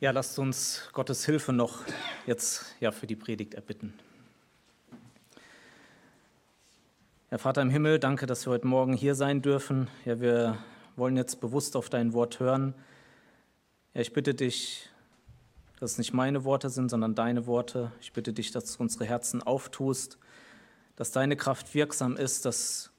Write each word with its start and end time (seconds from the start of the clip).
Ja, 0.00 0.10
lasst 0.10 0.38
uns 0.40 0.88
Gottes 0.92 1.24
Hilfe 1.24 1.52
noch 1.52 1.82
jetzt 2.26 2.74
ja 2.80 2.90
für 2.90 3.06
die 3.06 3.14
Predigt 3.14 3.54
erbitten. 3.54 3.94
Herr 7.28 7.38
Vater 7.38 7.62
im 7.62 7.70
Himmel, 7.70 8.00
danke, 8.00 8.26
dass 8.26 8.44
wir 8.46 8.52
heute 8.52 8.66
Morgen 8.66 8.92
hier 8.92 9.14
sein 9.14 9.40
dürfen. 9.40 9.88
Ja, 10.04 10.20
wir 10.20 10.58
wollen 10.96 11.16
jetzt 11.16 11.40
bewusst 11.40 11.76
auf 11.76 11.90
dein 11.90 12.12
Wort 12.12 12.40
hören. 12.40 12.74
Ja, 13.94 14.00
ich 14.00 14.12
bitte 14.12 14.34
dich, 14.34 14.90
dass 15.78 15.92
es 15.92 15.98
nicht 15.98 16.12
meine 16.12 16.44
Worte 16.44 16.70
sind, 16.70 16.90
sondern 16.90 17.14
deine 17.14 17.46
Worte. 17.46 17.92
Ich 18.00 18.12
bitte 18.12 18.32
dich, 18.32 18.50
dass 18.50 18.76
du 18.76 18.82
unsere 18.82 19.04
Herzen 19.04 19.44
auftust, 19.44 20.18
dass 20.96 21.12
deine 21.12 21.36
Kraft 21.36 21.72
wirksam 21.72 22.16
ist, 22.16 22.44
dass 22.44 22.90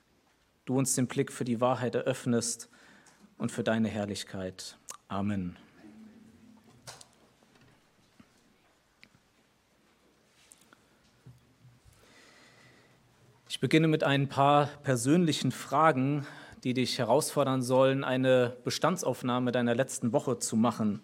du 0.64 0.78
uns 0.78 0.96
den 0.96 1.08
Blick 1.08 1.34
für 1.34 1.46
die 1.46 1.60
Wahrheit 1.60 1.94
eröffnest 1.94 2.70
und 3.38 3.52
für 3.52 3.64
deine 3.64 3.90
Herrlichkeit. 3.90 4.78
Amen. 5.10 5.58
Beginne 13.66 13.88
mit 13.88 14.04
ein 14.04 14.28
paar 14.28 14.68
persönlichen 14.84 15.52
Fragen, 15.52 16.28
die 16.64 16.76
dich 16.76 17.00
herausfordern 17.00 17.64
sollen, 17.64 18.04
eine 18.04 18.56
Bestandsaufnahme 18.64 19.52
deiner 19.52 19.74
letzten 19.74 20.14
Woche 20.14 20.38
zu 20.38 20.56
machen. 20.56 21.02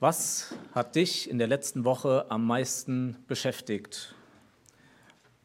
Was 0.00 0.54
hat 0.74 0.96
dich 0.96 1.28
in 1.28 1.36
der 1.36 1.48
letzten 1.48 1.84
Woche 1.84 2.24
am 2.30 2.46
meisten 2.46 3.22
beschäftigt? 3.28 4.14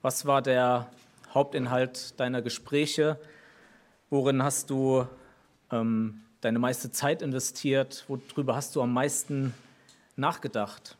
Was 0.02 0.26
war 0.26 0.42
der 0.42 0.90
Hauptinhalt 1.34 2.18
deiner 2.18 2.42
Gespräche? 2.42 3.20
Worin 4.10 4.42
hast 4.44 4.70
du 4.70 5.06
ähm, 5.70 6.22
deine 6.40 6.60
meiste 6.60 6.92
Zeit 6.94 7.22
investiert? 7.22 8.06
Worüber 8.08 8.56
hast 8.56 8.78
du 8.78 8.82
am 8.82 8.94
meisten 8.94 9.54
nachgedacht? 10.16 10.96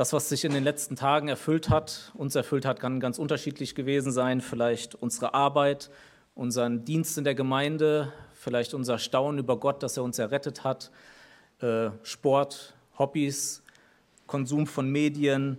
Das, 0.00 0.14
was 0.14 0.30
sich 0.30 0.46
in 0.46 0.54
den 0.54 0.64
letzten 0.64 0.96
Tagen 0.96 1.28
erfüllt 1.28 1.68
hat, 1.68 2.10
uns 2.14 2.34
erfüllt 2.34 2.64
hat, 2.64 2.80
kann 2.80 3.00
ganz 3.00 3.18
unterschiedlich 3.18 3.74
gewesen 3.74 4.12
sein. 4.12 4.40
Vielleicht 4.40 4.94
unsere 4.94 5.34
Arbeit, 5.34 5.90
unseren 6.34 6.86
Dienst 6.86 7.18
in 7.18 7.24
der 7.24 7.34
Gemeinde, 7.34 8.10
vielleicht 8.32 8.72
unser 8.72 8.98
Staunen 8.98 9.38
über 9.38 9.58
Gott, 9.58 9.82
dass 9.82 9.98
er 9.98 10.02
uns 10.02 10.18
errettet 10.18 10.64
hat, 10.64 10.90
äh, 11.60 11.90
Sport, 12.02 12.72
Hobbys, 12.98 13.62
Konsum 14.26 14.66
von 14.66 14.88
Medien, 14.88 15.58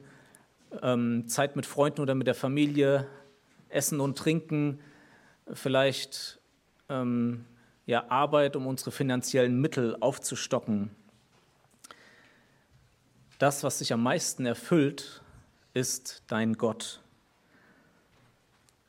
ähm, 0.81 1.28
Zeit 1.28 1.56
mit 1.56 1.67
Freunden 1.67 2.02
oder 2.02 2.16
mit 2.16 2.25
der 2.25 2.34
Familie, 2.34 3.06
Essen 3.69 4.00
und 4.00 4.17
Trinken, 4.17 4.80
vielleicht 5.53 6.39
ähm, 6.89 7.45
ja, 7.86 8.09
Arbeit, 8.09 8.56
um 8.56 8.66
unsere 8.66 8.89
finanziellen 8.89 9.62
Mittel 9.62 9.97
aufzustocken. 10.00 10.89
Das, 13.42 13.64
was 13.64 13.80
sich 13.80 13.92
am 13.92 14.03
meisten 14.03 14.45
erfüllt, 14.45 15.23
ist 15.73 16.22
dein 16.28 16.53
Gott. 16.59 17.02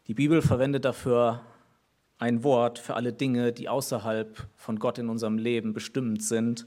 Die 0.08 0.12
Bibel 0.12 0.42
verwendet 0.42 0.84
dafür 0.84 1.40
ein 2.18 2.44
Wort 2.44 2.78
für 2.78 2.92
alle 2.92 3.14
Dinge, 3.14 3.54
die 3.54 3.70
außerhalb 3.70 4.46
von 4.56 4.78
Gott 4.78 4.98
in 4.98 5.08
unserem 5.08 5.38
Leben 5.38 5.72
bestimmend 5.72 6.22
sind. 6.22 6.66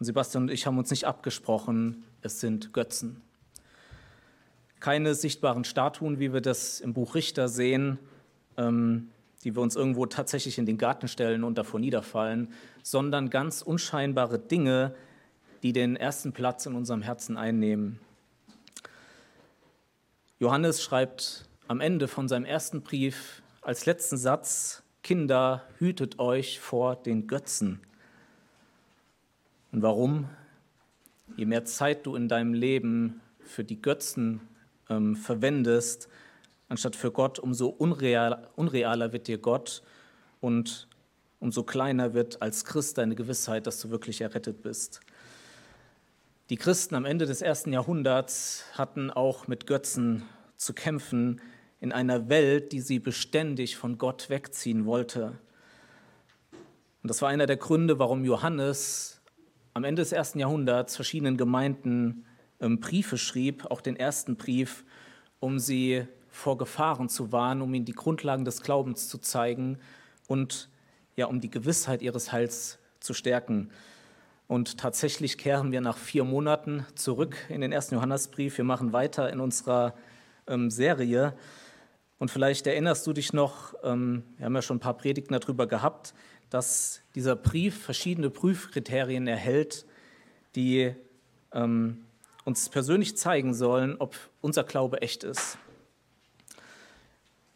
Und 0.00 0.06
Sebastian 0.06 0.42
und 0.42 0.50
ich 0.50 0.66
haben 0.66 0.78
uns 0.78 0.90
nicht 0.90 1.04
abgesprochen, 1.04 2.02
es 2.22 2.40
sind 2.40 2.72
Götzen. 2.72 3.22
Keine 4.80 5.14
sichtbaren 5.14 5.62
Statuen, 5.62 6.18
wie 6.18 6.32
wir 6.32 6.40
das 6.40 6.80
im 6.80 6.92
Buch 6.92 7.14
Richter 7.14 7.48
sehen, 7.48 8.00
ähm, 8.56 9.10
die 9.44 9.54
wir 9.54 9.62
uns 9.62 9.76
irgendwo 9.76 10.06
tatsächlich 10.06 10.58
in 10.58 10.66
den 10.66 10.76
Garten 10.76 11.06
stellen 11.06 11.44
und 11.44 11.56
davor 11.56 11.78
niederfallen, 11.78 12.52
sondern 12.82 13.30
ganz 13.30 13.62
unscheinbare 13.62 14.40
Dinge, 14.40 14.96
die 15.66 15.72
den 15.72 15.96
ersten 15.96 16.32
Platz 16.32 16.64
in 16.66 16.76
unserem 16.76 17.02
Herzen 17.02 17.36
einnehmen. 17.36 17.98
Johannes 20.38 20.80
schreibt 20.80 21.44
am 21.66 21.80
Ende 21.80 22.06
von 22.06 22.28
seinem 22.28 22.44
ersten 22.44 22.82
Brief 22.82 23.42
als 23.62 23.84
letzten 23.84 24.16
Satz, 24.16 24.84
Kinder, 25.02 25.64
hütet 25.78 26.20
euch 26.20 26.60
vor 26.60 26.94
den 26.94 27.26
Götzen. 27.26 27.80
Und 29.72 29.82
warum? 29.82 30.28
Je 31.36 31.46
mehr 31.46 31.64
Zeit 31.64 32.06
du 32.06 32.14
in 32.14 32.28
deinem 32.28 32.54
Leben 32.54 33.20
für 33.40 33.64
die 33.64 33.82
Götzen 33.82 34.40
ähm, 34.88 35.16
verwendest, 35.16 36.08
anstatt 36.68 36.94
für 36.94 37.10
Gott, 37.10 37.40
umso 37.40 37.66
unreal, 37.66 38.46
unrealer 38.54 39.12
wird 39.12 39.26
dir 39.26 39.38
Gott 39.38 39.82
und 40.40 40.86
umso 41.40 41.64
kleiner 41.64 42.14
wird 42.14 42.40
als 42.40 42.64
Christ 42.64 42.98
deine 42.98 43.16
Gewissheit, 43.16 43.66
dass 43.66 43.80
du 43.80 43.90
wirklich 43.90 44.20
errettet 44.20 44.62
bist. 44.62 45.00
Die 46.48 46.56
Christen 46.56 46.94
am 46.94 47.04
Ende 47.04 47.26
des 47.26 47.42
ersten 47.42 47.72
Jahrhunderts 47.72 48.66
hatten 48.74 49.10
auch 49.10 49.48
mit 49.48 49.66
Götzen 49.66 50.22
zu 50.56 50.74
kämpfen 50.74 51.40
in 51.80 51.90
einer 51.90 52.28
Welt, 52.28 52.70
die 52.70 52.80
sie 52.80 53.00
beständig 53.00 53.76
von 53.76 53.98
Gott 53.98 54.30
wegziehen 54.30 54.86
wollte. 54.86 55.40
Und 57.02 57.08
das 57.08 57.20
war 57.20 57.30
einer 57.30 57.46
der 57.46 57.56
Gründe, 57.56 57.98
warum 57.98 58.24
Johannes 58.24 59.20
am 59.74 59.82
Ende 59.82 60.02
des 60.02 60.12
ersten 60.12 60.38
Jahrhunderts 60.38 60.94
verschiedenen 60.94 61.36
Gemeinden 61.36 62.24
ähm, 62.60 62.78
Briefe 62.78 63.18
schrieb, 63.18 63.64
auch 63.64 63.80
den 63.80 63.96
ersten 63.96 64.36
Brief, 64.36 64.84
um 65.40 65.58
sie 65.58 66.06
vor 66.28 66.58
Gefahren 66.58 67.08
zu 67.08 67.32
warnen, 67.32 67.60
um 67.60 67.74
ihnen 67.74 67.86
die 67.86 67.92
Grundlagen 67.92 68.44
des 68.44 68.62
Glaubens 68.62 69.08
zu 69.08 69.18
zeigen 69.18 69.80
und 70.28 70.68
ja, 71.16 71.26
um 71.26 71.40
die 71.40 71.50
Gewissheit 71.50 72.02
ihres 72.02 72.30
Heils 72.30 72.78
zu 73.00 73.14
stärken. 73.14 73.72
Und 74.48 74.78
tatsächlich 74.78 75.38
kehren 75.38 75.72
wir 75.72 75.80
nach 75.80 75.98
vier 75.98 76.24
Monaten 76.24 76.86
zurück 76.94 77.36
in 77.48 77.60
den 77.60 77.72
ersten 77.72 77.96
Johannesbrief. 77.96 78.58
Wir 78.58 78.64
machen 78.64 78.92
weiter 78.92 79.30
in 79.32 79.40
unserer 79.40 79.94
ähm, 80.46 80.70
Serie. 80.70 81.36
Und 82.18 82.30
vielleicht 82.30 82.66
erinnerst 82.66 83.06
du 83.06 83.12
dich 83.12 83.32
noch, 83.32 83.74
ähm, 83.82 84.22
wir 84.36 84.46
haben 84.46 84.54
ja 84.54 84.62
schon 84.62 84.76
ein 84.76 84.80
paar 84.80 84.96
Predigten 84.96 85.38
darüber 85.38 85.66
gehabt, 85.66 86.14
dass 86.48 87.02
dieser 87.14 87.34
Brief 87.34 87.82
verschiedene 87.82 88.30
Prüfkriterien 88.30 89.26
erhält, 89.26 89.84
die 90.54 90.94
ähm, 91.52 92.04
uns 92.44 92.68
persönlich 92.68 93.16
zeigen 93.16 93.52
sollen, 93.52 93.96
ob 93.98 94.16
unser 94.40 94.62
Glaube 94.62 95.02
echt 95.02 95.24
ist. 95.24 95.58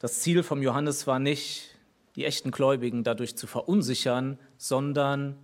Das 0.01 0.21
Ziel 0.21 0.43
vom 0.43 0.63
Johannes 0.63 1.07
war 1.07 1.21
nicht, 1.21 1.79
die 2.17 2.25
echten 2.25 2.51
Gläubigen 2.51 3.05
dadurch 3.05 3.37
zu 3.37 3.47
verunsichern, 3.47 4.39
sondern 4.57 5.39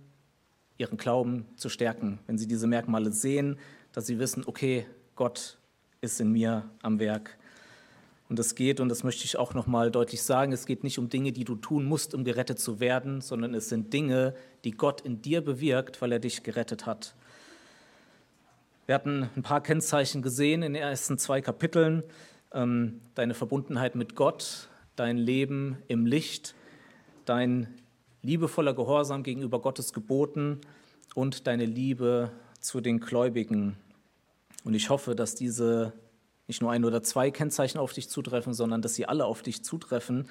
ihren 0.77 0.97
Glauben 0.97 1.45
zu 1.55 1.69
stärken. 1.69 2.19
Wenn 2.27 2.37
sie 2.37 2.47
diese 2.47 2.67
Merkmale 2.67 3.11
sehen, 3.11 3.57
dass 3.91 4.05
sie 4.05 4.19
wissen, 4.19 4.43
okay, 4.45 4.85
Gott 5.15 5.57
ist 6.01 6.21
in 6.21 6.31
mir 6.31 6.69
am 6.81 6.99
Werk. 6.99 7.37
Und 8.29 8.39
es 8.39 8.55
geht, 8.55 8.79
und 8.79 8.89
das 8.89 9.03
möchte 9.03 9.23
ich 9.23 9.37
auch 9.37 9.53
nochmal 9.53 9.89
deutlich 9.89 10.21
sagen, 10.21 10.51
es 10.51 10.65
geht 10.65 10.83
nicht 10.83 10.99
um 10.99 11.09
Dinge, 11.09 11.31
die 11.31 11.45
du 11.45 11.55
tun 11.55 11.85
musst, 11.85 12.13
um 12.13 12.23
gerettet 12.25 12.59
zu 12.59 12.79
werden, 12.79 13.21
sondern 13.21 13.53
es 13.53 13.69
sind 13.69 13.93
Dinge, 13.93 14.35
die 14.65 14.71
Gott 14.71 15.01
in 15.01 15.21
dir 15.21 15.41
bewirkt, 15.41 16.01
weil 16.01 16.11
er 16.11 16.19
dich 16.19 16.43
gerettet 16.43 16.85
hat. 16.85 17.15
Wir 18.85 18.95
hatten 18.95 19.29
ein 19.35 19.43
paar 19.43 19.61
Kennzeichen 19.61 20.21
gesehen 20.21 20.61
in 20.61 20.73
den 20.73 20.81
ersten 20.81 21.17
zwei 21.17 21.41
Kapiteln. 21.41 22.03
Ähm, 22.53 23.01
deine 23.15 23.33
Verbundenheit 23.33 23.95
mit 23.95 24.15
Gott, 24.15 24.69
dein 24.95 25.17
Leben 25.17 25.77
im 25.87 26.05
Licht, 26.05 26.53
dein 27.25 27.67
liebevoller 28.21 28.73
Gehorsam 28.73 29.23
gegenüber 29.23 29.59
Gottes 29.59 29.93
Geboten 29.93 30.61
und 31.15 31.47
deine 31.47 31.65
Liebe 31.65 32.31
zu 32.59 32.81
den 32.81 32.99
Gläubigen. 32.99 33.77
Und 34.63 34.73
ich 34.73 34.89
hoffe, 34.89 35.15
dass 35.15 35.35
diese 35.35 35.93
nicht 36.47 36.61
nur 36.61 36.71
ein 36.71 36.85
oder 36.85 37.03
zwei 37.03 37.31
Kennzeichen 37.31 37.77
auf 37.77 37.93
dich 37.93 38.09
zutreffen, 38.09 38.53
sondern 38.53 38.81
dass 38.81 38.95
sie 38.95 39.05
alle 39.05 39.25
auf 39.25 39.41
dich 39.41 39.63
zutreffen. 39.63 40.29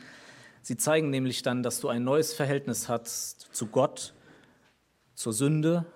Sie 0.63 0.77
zeigen 0.77 1.11
nämlich 1.11 1.43
dann, 1.43 1.63
dass 1.63 1.81
du 1.81 1.89
ein 1.89 2.05
neues 2.05 2.33
Verhältnis 2.33 2.89
hast 2.89 3.49
zu 3.53 3.67
Gott, 3.67 4.15
zur 5.15 5.33
Sünde, 5.33 5.87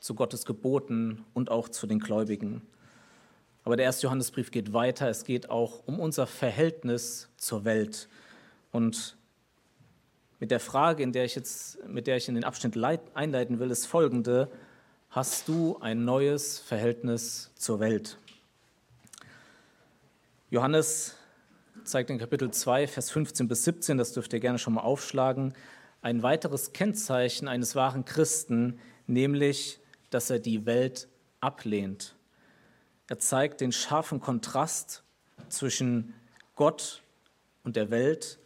zu 0.00 0.14
Gottes 0.14 0.44
Geboten 0.44 1.24
und 1.32 1.50
auch 1.50 1.68
zu 1.68 1.86
den 1.86 2.00
Gläubigen. 2.00 2.62
Aber 3.64 3.76
der 3.76 3.86
erste 3.86 4.06
Johannesbrief 4.06 4.50
geht 4.50 4.72
weiter. 4.72 5.08
Es 5.08 5.24
geht 5.24 5.48
auch 5.48 5.86
um 5.86 6.00
unser 6.00 6.26
Verhältnis 6.26 7.28
zur 7.36 7.64
Welt. 7.64 8.08
Und 8.72 9.16
mit 10.42 10.50
der 10.50 10.58
Frage, 10.58 11.04
in 11.04 11.12
der 11.12 11.24
ich 11.24 11.36
jetzt, 11.36 11.78
mit 11.86 12.08
der 12.08 12.16
ich 12.16 12.26
in 12.26 12.34
den 12.34 12.42
Abschnitt 12.42 12.76
einleiten 13.14 13.60
will, 13.60 13.70
ist 13.70 13.86
folgende: 13.86 14.50
Hast 15.08 15.46
du 15.46 15.78
ein 15.80 16.04
neues 16.04 16.58
Verhältnis 16.58 17.52
zur 17.54 17.78
Welt? 17.78 18.18
Johannes 20.50 21.14
zeigt 21.84 22.10
in 22.10 22.18
Kapitel 22.18 22.50
2, 22.50 22.88
Vers 22.88 23.12
15 23.12 23.46
bis 23.46 23.62
17, 23.62 23.98
das 23.98 24.14
dürft 24.14 24.32
ihr 24.32 24.40
gerne 24.40 24.58
schon 24.58 24.74
mal 24.74 24.80
aufschlagen, 24.80 25.54
ein 26.00 26.24
weiteres 26.24 26.72
Kennzeichen 26.72 27.46
eines 27.46 27.76
wahren 27.76 28.04
Christen, 28.04 28.80
nämlich, 29.06 29.78
dass 30.10 30.28
er 30.28 30.40
die 30.40 30.66
Welt 30.66 31.06
ablehnt. 31.38 32.16
Er 33.06 33.20
zeigt 33.20 33.60
den 33.60 33.70
scharfen 33.70 34.18
Kontrast 34.18 35.04
zwischen 35.48 36.14
Gott 36.56 37.04
und 37.62 37.76
der 37.76 37.92
Welt 37.92 38.40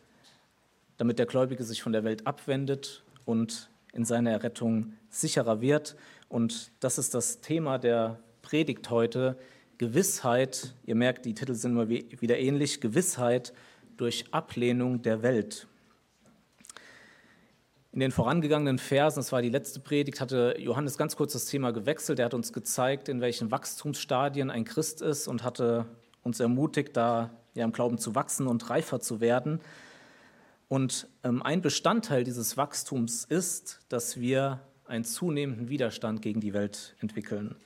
damit 0.96 1.18
der 1.18 1.26
Gläubige 1.26 1.64
sich 1.64 1.82
von 1.82 1.92
der 1.92 2.04
Welt 2.04 2.26
abwendet 2.26 3.04
und 3.24 3.70
in 3.92 4.04
seiner 4.04 4.30
Errettung 4.30 4.94
sicherer 5.08 5.60
wird. 5.60 5.96
Und 6.28 6.70
das 6.80 6.98
ist 6.98 7.14
das 7.14 7.40
Thema 7.40 7.78
der 7.78 8.20
Predigt 8.42 8.90
heute. 8.90 9.36
Gewissheit, 9.78 10.74
ihr 10.84 10.94
merkt, 10.94 11.26
die 11.26 11.34
Titel 11.34 11.54
sind 11.54 11.72
immer 11.72 11.88
wieder 11.88 12.38
ähnlich, 12.38 12.80
Gewissheit 12.80 13.52
durch 13.96 14.26
Ablehnung 14.32 15.02
der 15.02 15.22
Welt. 15.22 15.66
In 17.92 18.00
den 18.00 18.10
vorangegangenen 18.10 18.78
Versen, 18.78 19.20
das 19.20 19.32
war 19.32 19.40
die 19.40 19.48
letzte 19.48 19.80
Predigt, 19.80 20.20
hatte 20.20 20.56
Johannes 20.58 20.98
ganz 20.98 21.16
kurz 21.16 21.32
das 21.32 21.46
Thema 21.46 21.70
gewechselt. 21.70 22.18
Er 22.18 22.26
hat 22.26 22.34
uns 22.34 22.52
gezeigt, 22.52 23.08
in 23.08 23.22
welchen 23.22 23.50
Wachstumsstadien 23.50 24.50
ein 24.50 24.64
Christ 24.64 25.00
ist 25.00 25.28
und 25.28 25.42
hatte 25.42 25.86
uns 26.22 26.38
ermutigt, 26.40 26.94
da 26.94 27.30
ja, 27.54 27.64
im 27.64 27.72
Glauben 27.72 27.96
zu 27.96 28.14
wachsen 28.14 28.46
und 28.46 28.68
reifer 28.68 29.00
zu 29.00 29.20
werden. 29.20 29.60
Und 30.68 31.08
ähm, 31.22 31.42
ein 31.42 31.62
Bestandteil 31.62 32.24
dieses 32.24 32.56
Wachstums 32.56 33.24
ist, 33.24 33.80
dass 33.88 34.18
wir 34.18 34.60
einen 34.86 35.04
zunehmenden 35.04 35.68
Widerstand 35.68 36.22
gegen 36.22 36.40
die 36.40 36.52
Welt 36.52 36.96
entwickeln. 37.00 37.56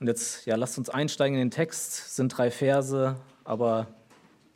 Und 0.00 0.06
jetzt, 0.06 0.46
ja, 0.46 0.56
lasst 0.56 0.78
uns 0.78 0.88
einsteigen 0.88 1.36
in 1.36 1.46
den 1.46 1.50
Text. 1.50 2.06
Es 2.06 2.16
sind 2.16 2.28
drei 2.28 2.50
Verse, 2.50 3.16
aber 3.44 3.88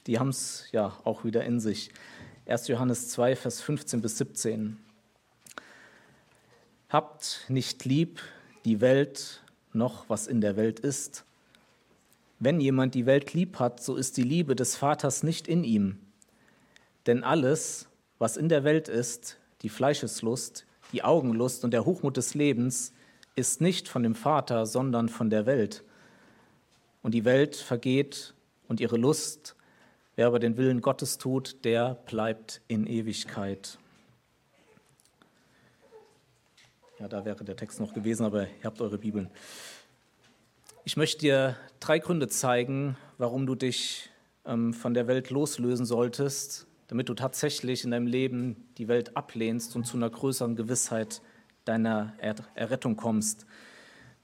die 0.06 0.18
haben 0.18 0.28
es 0.28 0.66
ja 0.72 0.96
auch 1.04 1.24
wieder 1.24 1.44
in 1.44 1.60
sich. 1.60 1.90
1. 2.46 2.68
Johannes 2.68 3.08
2, 3.10 3.36
Vers 3.36 3.60
15 3.60 4.00
bis 4.00 4.18
17. 4.18 4.78
Habt 6.88 7.46
nicht 7.48 7.84
lieb 7.84 8.20
die 8.64 8.80
Welt 8.80 9.42
noch, 9.72 10.08
was 10.08 10.26
in 10.26 10.40
der 10.40 10.56
Welt 10.56 10.80
ist. 10.80 11.24
Wenn 12.38 12.60
jemand 12.60 12.94
die 12.94 13.06
Welt 13.06 13.32
lieb 13.32 13.58
hat, 13.58 13.82
so 13.82 13.96
ist 13.96 14.16
die 14.16 14.22
Liebe 14.22 14.56
des 14.56 14.76
Vaters 14.76 15.22
nicht 15.22 15.48
in 15.48 15.64
ihm. 15.64 15.98
Denn 17.06 17.24
alles, 17.24 17.88
was 18.18 18.36
in 18.36 18.48
der 18.48 18.64
Welt 18.64 18.88
ist, 18.88 19.38
die 19.62 19.68
Fleischeslust, 19.68 20.66
die 20.92 21.02
Augenlust 21.04 21.64
und 21.64 21.72
der 21.72 21.84
Hochmut 21.84 22.16
des 22.16 22.34
Lebens, 22.34 22.92
ist 23.34 23.60
nicht 23.60 23.88
von 23.88 24.02
dem 24.02 24.14
Vater, 24.14 24.66
sondern 24.66 25.08
von 25.08 25.30
der 25.30 25.46
Welt. 25.46 25.84
Und 27.02 27.14
die 27.14 27.24
Welt 27.24 27.56
vergeht 27.56 28.34
und 28.68 28.80
ihre 28.80 28.96
Lust. 28.96 29.56
Wer 30.14 30.26
aber 30.26 30.38
den 30.38 30.56
Willen 30.56 30.82
Gottes 30.82 31.18
tut, 31.18 31.64
der 31.64 31.94
bleibt 32.06 32.60
in 32.68 32.86
Ewigkeit. 32.86 33.78
Ja, 36.98 37.08
da 37.08 37.24
wäre 37.24 37.42
der 37.42 37.56
Text 37.56 37.80
noch 37.80 37.94
gewesen, 37.94 38.24
aber 38.24 38.42
ihr 38.42 38.64
habt 38.64 38.80
eure 38.80 38.98
Bibeln. 38.98 39.30
Ich 40.84 40.96
möchte 40.96 41.18
dir 41.18 41.56
drei 41.80 41.98
Gründe 41.98 42.28
zeigen, 42.28 42.96
warum 43.18 43.46
du 43.46 43.54
dich 43.54 44.10
ähm, 44.44 44.74
von 44.74 44.94
der 44.94 45.06
Welt 45.06 45.30
loslösen 45.30 45.86
solltest, 45.86 46.66
damit 46.92 47.08
du 47.08 47.14
tatsächlich 47.14 47.84
in 47.84 47.90
deinem 47.90 48.06
Leben 48.06 48.68
die 48.76 48.86
Welt 48.86 49.16
ablehnst 49.16 49.76
und 49.76 49.86
zu 49.86 49.96
einer 49.96 50.10
größeren 50.10 50.56
Gewissheit 50.56 51.22
deiner 51.64 52.12
er 52.18 52.34
Errettung 52.54 52.96
kommst. 52.96 53.46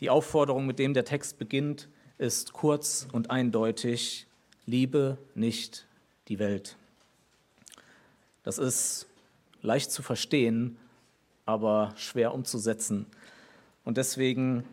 Die 0.00 0.10
Aufforderung, 0.10 0.66
mit 0.66 0.78
dem 0.78 0.92
der 0.92 1.06
Text 1.06 1.38
beginnt, 1.38 1.88
ist 2.18 2.52
kurz 2.52 3.08
und 3.10 3.30
eindeutig, 3.30 4.26
liebe 4.66 5.16
nicht 5.34 5.86
die 6.28 6.38
Welt. 6.38 6.76
Das 8.42 8.58
ist 8.58 9.06
leicht 9.62 9.90
zu 9.90 10.02
verstehen, 10.02 10.76
aber 11.46 11.94
schwer 11.96 12.34
umzusetzen. 12.34 13.06
Und 13.86 13.96
deswegen 13.96 14.64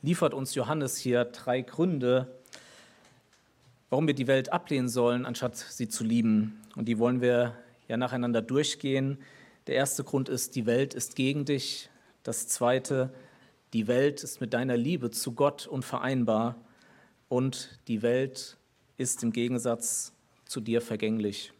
liefert 0.00 0.32
uns 0.32 0.54
Johannes 0.54 0.96
hier 0.96 1.26
drei 1.26 1.60
Gründe, 1.60 2.26
warum 3.90 4.06
wir 4.06 4.14
die 4.14 4.28
Welt 4.28 4.50
ablehnen 4.50 4.88
sollen, 4.88 5.26
anstatt 5.26 5.58
sie 5.58 5.88
zu 5.88 6.04
lieben. 6.04 6.58
Und 6.78 6.84
die 6.84 7.00
wollen 7.00 7.20
wir 7.20 7.56
ja 7.88 7.96
nacheinander 7.96 8.40
durchgehen. 8.40 9.18
Der 9.66 9.74
erste 9.74 10.04
Grund 10.04 10.28
ist, 10.28 10.54
die 10.54 10.64
Welt 10.64 10.94
ist 10.94 11.16
gegen 11.16 11.44
dich. 11.44 11.90
Das 12.22 12.46
zweite, 12.46 13.12
die 13.72 13.88
Welt 13.88 14.22
ist 14.22 14.40
mit 14.40 14.54
deiner 14.54 14.76
Liebe 14.76 15.10
zu 15.10 15.32
Gott 15.32 15.66
unvereinbar. 15.66 16.54
Und 17.28 17.80
die 17.88 18.02
Welt 18.02 18.58
ist 18.96 19.24
im 19.24 19.32
Gegensatz 19.32 20.12
zu 20.44 20.60
dir 20.60 20.80
vergänglich. 20.80 21.52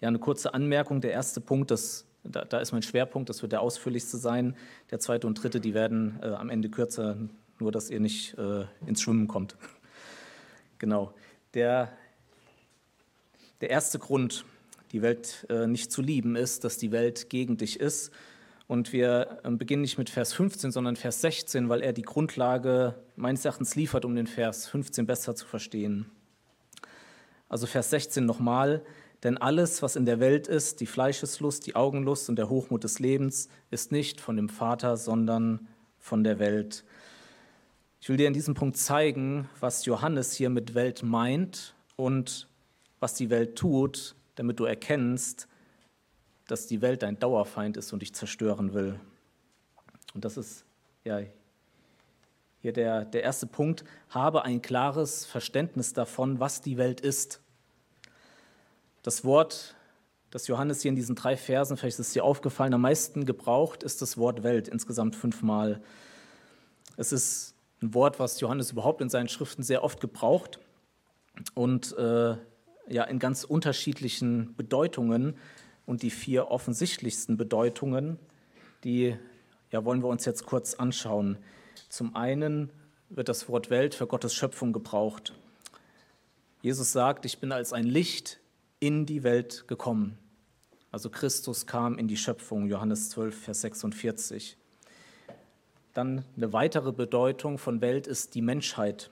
Ja, 0.00 0.08
eine 0.08 0.18
kurze 0.18 0.54
Anmerkung. 0.54 1.02
Der 1.02 1.12
erste 1.12 1.42
Punkt, 1.42 1.70
das, 1.70 2.06
da, 2.22 2.46
da 2.46 2.60
ist 2.60 2.72
mein 2.72 2.82
Schwerpunkt, 2.82 3.28
das 3.28 3.42
wird 3.42 3.52
der 3.52 3.60
ausführlichste 3.60 4.16
sein. 4.16 4.56
Der 4.90 5.00
zweite 5.00 5.26
und 5.26 5.34
dritte, 5.34 5.60
die 5.60 5.74
werden 5.74 6.18
äh, 6.22 6.28
am 6.28 6.48
Ende 6.48 6.70
kürzer, 6.70 7.18
nur 7.58 7.72
dass 7.72 7.90
ihr 7.90 8.00
nicht 8.00 8.38
äh, 8.38 8.64
ins 8.86 9.02
Schwimmen 9.02 9.28
kommt. 9.28 9.54
genau. 10.78 11.12
Der, 11.52 11.92
der 13.60 13.70
erste 13.70 13.98
Grund, 13.98 14.44
die 14.92 15.02
Welt 15.02 15.46
äh, 15.48 15.66
nicht 15.66 15.90
zu 15.90 16.02
lieben, 16.02 16.36
ist, 16.36 16.64
dass 16.64 16.78
die 16.78 16.92
Welt 16.92 17.30
gegen 17.30 17.56
dich 17.56 17.80
ist. 17.80 18.12
Und 18.66 18.92
wir 18.92 19.40
äh, 19.42 19.50
beginnen 19.50 19.82
nicht 19.82 19.98
mit 19.98 20.10
Vers 20.10 20.32
15, 20.32 20.70
sondern 20.70 20.96
Vers 20.96 21.20
16, 21.20 21.68
weil 21.68 21.82
er 21.82 21.92
die 21.92 22.02
Grundlage 22.02 22.94
meines 23.16 23.44
Erachtens 23.44 23.74
liefert, 23.74 24.04
um 24.04 24.14
den 24.14 24.26
Vers 24.26 24.68
15 24.68 25.06
besser 25.06 25.34
zu 25.34 25.46
verstehen. 25.46 26.10
Also 27.48 27.66
Vers 27.66 27.90
16 27.90 28.24
nochmal. 28.24 28.82
Denn 29.22 29.38
alles, 29.38 29.80
was 29.82 29.96
in 29.96 30.04
der 30.04 30.20
Welt 30.20 30.48
ist, 30.48 30.80
die 30.80 30.86
Fleischeslust, 30.86 31.66
die 31.66 31.76
Augenlust 31.76 32.28
und 32.28 32.36
der 32.36 32.50
Hochmut 32.50 32.84
des 32.84 32.98
Lebens, 32.98 33.48
ist 33.70 33.90
nicht 33.90 34.20
von 34.20 34.36
dem 34.36 34.50
Vater, 34.50 34.98
sondern 34.98 35.66
von 35.98 36.24
der 36.24 36.38
Welt. 36.38 36.84
Ich 38.00 38.10
will 38.10 38.18
dir 38.18 38.28
in 38.28 38.34
diesem 38.34 38.54
Punkt 38.54 38.76
zeigen, 38.76 39.48
was 39.60 39.86
Johannes 39.86 40.34
hier 40.34 40.50
mit 40.50 40.74
Welt 40.74 41.02
meint 41.02 41.74
und 41.96 42.48
was 43.00 43.14
die 43.14 43.30
Welt 43.30 43.56
tut, 43.56 44.14
damit 44.34 44.58
du 44.60 44.64
erkennst, 44.64 45.48
dass 46.46 46.66
die 46.66 46.82
Welt 46.82 47.02
dein 47.02 47.18
Dauerfeind 47.18 47.76
ist 47.76 47.92
und 47.92 48.00
dich 48.00 48.14
zerstören 48.14 48.74
will. 48.74 49.00
Und 50.14 50.24
das 50.24 50.36
ist 50.36 50.64
ja 51.04 51.20
hier 52.60 52.72
der, 52.72 53.04
der 53.04 53.22
erste 53.22 53.46
Punkt. 53.46 53.84
Habe 54.08 54.44
ein 54.44 54.62
klares 54.62 55.26
Verständnis 55.26 55.92
davon, 55.92 56.40
was 56.40 56.60
die 56.60 56.76
Welt 56.76 57.00
ist. 57.00 57.40
Das 59.02 59.24
Wort, 59.24 59.74
das 60.30 60.46
Johannes 60.46 60.82
hier 60.82 60.88
in 60.88 60.96
diesen 60.96 61.14
drei 61.14 61.36
Versen, 61.36 61.76
vielleicht 61.76 61.98
ist 61.98 62.08
es 62.08 62.12
dir 62.14 62.24
aufgefallen, 62.24 62.72
am 62.72 62.80
meisten 62.80 63.26
gebraucht, 63.26 63.82
ist 63.82 64.00
das 64.00 64.16
Wort 64.16 64.42
Welt, 64.42 64.68
insgesamt 64.68 65.14
fünfmal. 65.14 65.82
Es 66.96 67.12
ist 67.12 67.54
ein 67.82 67.92
Wort, 67.92 68.18
was 68.18 68.40
Johannes 68.40 68.72
überhaupt 68.72 69.00
in 69.00 69.10
seinen 69.10 69.28
Schriften 69.28 69.62
sehr 69.62 69.84
oft 69.84 70.00
gebraucht 70.00 70.58
und 71.54 71.96
äh, 71.98 72.36
ja 72.88 73.04
in 73.04 73.18
ganz 73.18 73.44
unterschiedlichen 73.44 74.54
Bedeutungen. 74.56 75.36
Und 75.86 76.02
die 76.02 76.10
vier 76.10 76.48
offensichtlichsten 76.50 77.36
Bedeutungen, 77.36 78.18
die 78.84 79.16
ja, 79.70 79.84
wollen 79.84 80.02
wir 80.02 80.08
uns 80.08 80.24
jetzt 80.24 80.46
kurz 80.46 80.74
anschauen. 80.74 81.36
Zum 81.88 82.16
einen 82.16 82.70
wird 83.10 83.28
das 83.28 83.48
Wort 83.48 83.70
Welt 83.70 83.94
für 83.94 84.06
Gottes 84.06 84.34
Schöpfung 84.34 84.72
gebraucht. 84.72 85.34
Jesus 86.62 86.92
sagt, 86.92 87.26
ich 87.26 87.38
bin 87.38 87.52
als 87.52 87.72
ein 87.72 87.84
Licht 87.84 88.40
in 88.80 89.04
die 89.04 89.22
Welt 89.22 89.68
gekommen. 89.68 90.16
Also 90.90 91.10
Christus 91.10 91.66
kam 91.66 91.98
in 91.98 92.08
die 92.08 92.16
Schöpfung, 92.16 92.66
Johannes 92.66 93.10
12, 93.10 93.36
Vers 93.36 93.60
46. 93.62 94.56
Dann 95.92 96.24
eine 96.36 96.52
weitere 96.52 96.92
Bedeutung 96.92 97.58
von 97.58 97.80
Welt 97.80 98.06
ist 98.06 98.34
die 98.34 98.42
Menschheit. 98.42 99.10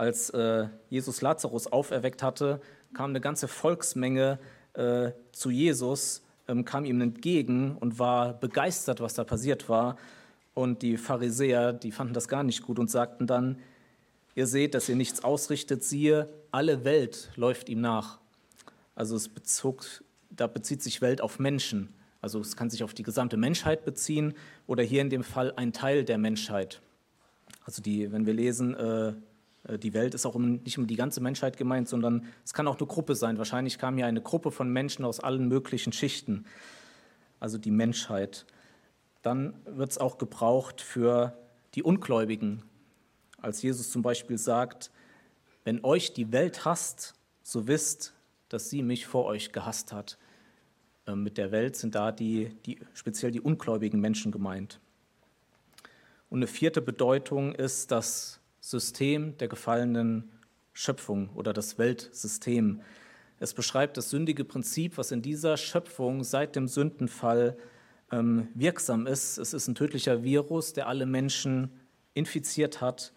Als 0.00 0.30
äh, 0.30 0.66
Jesus 0.88 1.20
Lazarus 1.20 1.66
auferweckt 1.66 2.22
hatte, 2.22 2.62
kam 2.94 3.10
eine 3.10 3.20
ganze 3.20 3.48
Volksmenge 3.48 4.38
äh, 4.72 5.10
zu 5.30 5.50
Jesus, 5.50 6.22
ähm, 6.48 6.64
kam 6.64 6.86
ihm 6.86 7.02
entgegen 7.02 7.76
und 7.76 7.98
war 7.98 8.32
begeistert, 8.32 9.02
was 9.02 9.12
da 9.12 9.24
passiert 9.24 9.68
war. 9.68 9.98
Und 10.54 10.80
die 10.80 10.96
Pharisäer, 10.96 11.74
die 11.74 11.92
fanden 11.92 12.14
das 12.14 12.28
gar 12.28 12.44
nicht 12.44 12.62
gut 12.62 12.78
und 12.78 12.90
sagten 12.90 13.26
dann, 13.26 13.58
ihr 14.34 14.46
seht, 14.46 14.72
dass 14.74 14.88
ihr 14.88 14.96
nichts 14.96 15.22
ausrichtet, 15.22 15.84
siehe, 15.84 16.30
alle 16.50 16.86
Welt 16.86 17.30
läuft 17.36 17.68
ihm 17.68 17.82
nach. 17.82 18.20
Also 18.94 19.16
es 19.16 19.28
bezog, 19.28 19.84
da 20.30 20.46
bezieht 20.46 20.82
sich 20.82 21.02
Welt 21.02 21.20
auf 21.20 21.38
Menschen. 21.38 21.92
Also 22.22 22.40
es 22.40 22.56
kann 22.56 22.70
sich 22.70 22.82
auf 22.84 22.94
die 22.94 23.02
gesamte 23.02 23.36
Menschheit 23.36 23.84
beziehen 23.84 24.32
oder 24.66 24.82
hier 24.82 25.02
in 25.02 25.10
dem 25.10 25.24
Fall 25.24 25.52
ein 25.56 25.74
Teil 25.74 26.06
der 26.06 26.16
Menschheit. 26.16 26.80
Also 27.66 27.82
die, 27.82 28.10
wenn 28.12 28.24
wir 28.24 28.32
lesen, 28.32 28.74
äh, 28.74 29.12
die 29.68 29.92
Welt 29.92 30.14
ist 30.14 30.24
auch 30.26 30.36
nicht 30.36 30.78
um 30.78 30.86
die 30.86 30.96
ganze 30.96 31.20
Menschheit 31.20 31.56
gemeint, 31.56 31.88
sondern 31.88 32.26
es 32.44 32.54
kann 32.54 32.66
auch 32.66 32.78
eine 32.78 32.86
Gruppe 32.86 33.14
sein. 33.14 33.38
Wahrscheinlich 33.38 33.78
kam 33.78 33.96
hier 33.96 34.06
eine 34.06 34.22
Gruppe 34.22 34.50
von 34.50 34.72
Menschen 34.72 35.04
aus 35.04 35.20
allen 35.20 35.48
möglichen 35.48 35.92
Schichten, 35.92 36.46
also 37.40 37.58
die 37.58 37.70
Menschheit. 37.70 38.46
Dann 39.22 39.54
wird 39.66 39.90
es 39.90 39.98
auch 39.98 40.16
gebraucht 40.16 40.80
für 40.80 41.36
die 41.74 41.82
Ungläubigen. 41.82 42.62
Als 43.42 43.62
Jesus 43.62 43.90
zum 43.90 44.02
Beispiel 44.02 44.38
sagt, 44.38 44.90
wenn 45.64 45.84
euch 45.84 46.14
die 46.14 46.32
Welt 46.32 46.64
hasst, 46.64 47.14
so 47.42 47.66
wisst, 47.66 48.14
dass 48.48 48.70
sie 48.70 48.82
mich 48.82 49.06
vor 49.06 49.26
euch 49.26 49.52
gehasst 49.52 49.92
hat. 49.92 50.18
Ähm, 51.06 51.22
mit 51.22 51.38
der 51.38 51.52
Welt 51.52 51.76
sind 51.76 51.94
da 51.94 52.12
die, 52.12 52.54
die, 52.66 52.80
speziell 52.94 53.30
die 53.30 53.40
ungläubigen 53.40 54.00
Menschen 54.00 54.32
gemeint. 54.32 54.80
Und 56.28 56.38
eine 56.38 56.46
vierte 56.46 56.80
Bedeutung 56.80 57.54
ist 57.54 57.90
das 57.90 58.39
System 58.60 59.36
der 59.38 59.48
gefallenen 59.48 60.30
Schöpfung 60.72 61.30
oder 61.30 61.52
das 61.52 61.78
Weltsystem. 61.78 62.82
Es 63.38 63.54
beschreibt 63.54 63.96
das 63.96 64.10
sündige 64.10 64.44
Prinzip, 64.44 64.98
was 64.98 65.12
in 65.12 65.22
dieser 65.22 65.56
Schöpfung 65.56 66.24
seit 66.24 66.56
dem 66.56 66.68
Sündenfall 66.68 67.56
ähm, 68.12 68.48
wirksam 68.54 69.06
ist. 69.06 69.38
Es 69.38 69.54
ist 69.54 69.66
ein 69.68 69.74
tödlicher 69.74 70.22
Virus, 70.22 70.72
der 70.72 70.88
alle 70.88 71.06
Menschen 71.06 71.70
infiziert 72.14 72.80
hat. 72.80 73.12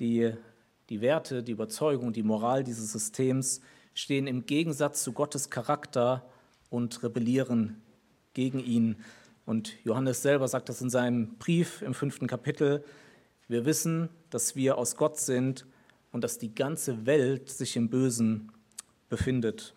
Die, 0.00 0.32
die 0.88 1.00
Werte, 1.00 1.42
die 1.42 1.52
Überzeugung, 1.52 2.12
die 2.12 2.22
Moral 2.22 2.64
dieses 2.64 2.92
Systems 2.92 3.60
stehen 3.94 4.26
im 4.26 4.46
Gegensatz 4.46 5.02
zu 5.02 5.12
Gottes 5.12 5.50
Charakter 5.50 6.24
und 6.70 7.02
rebellieren 7.02 7.80
gegen 8.32 8.58
ihn. 8.58 8.96
Und 9.46 9.72
Johannes 9.84 10.22
selber 10.22 10.48
sagt 10.48 10.68
das 10.68 10.80
in 10.80 10.90
seinem 10.90 11.36
Brief 11.36 11.82
im 11.82 11.94
fünften 11.94 12.26
Kapitel. 12.26 12.84
Wir 13.46 13.66
wissen, 13.66 14.08
dass 14.30 14.56
wir 14.56 14.78
aus 14.78 14.96
Gott 14.96 15.18
sind 15.18 15.66
und 16.12 16.24
dass 16.24 16.38
die 16.38 16.54
ganze 16.54 17.04
Welt 17.04 17.50
sich 17.50 17.76
im 17.76 17.90
Bösen 17.90 18.50
befindet. 19.08 19.74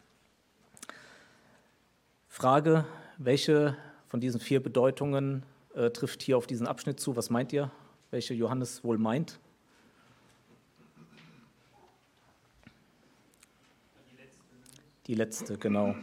Frage, 2.29 2.85
welche 3.17 3.75
von 4.07 4.21
diesen 4.21 4.39
vier 4.39 4.61
Bedeutungen 4.63 5.43
äh, 5.73 5.89
trifft 5.89 6.21
hier 6.21 6.37
auf 6.37 6.47
diesen 6.47 6.65
Abschnitt 6.65 6.99
zu? 6.99 7.15
Was 7.15 7.29
meint 7.29 7.51
ihr, 7.51 7.71
welche 8.11 8.33
Johannes 8.33 8.83
wohl 8.83 8.97
meint? 8.97 9.39
Die 15.07 15.15
letzte, 15.15 15.57
genau. 15.57 15.95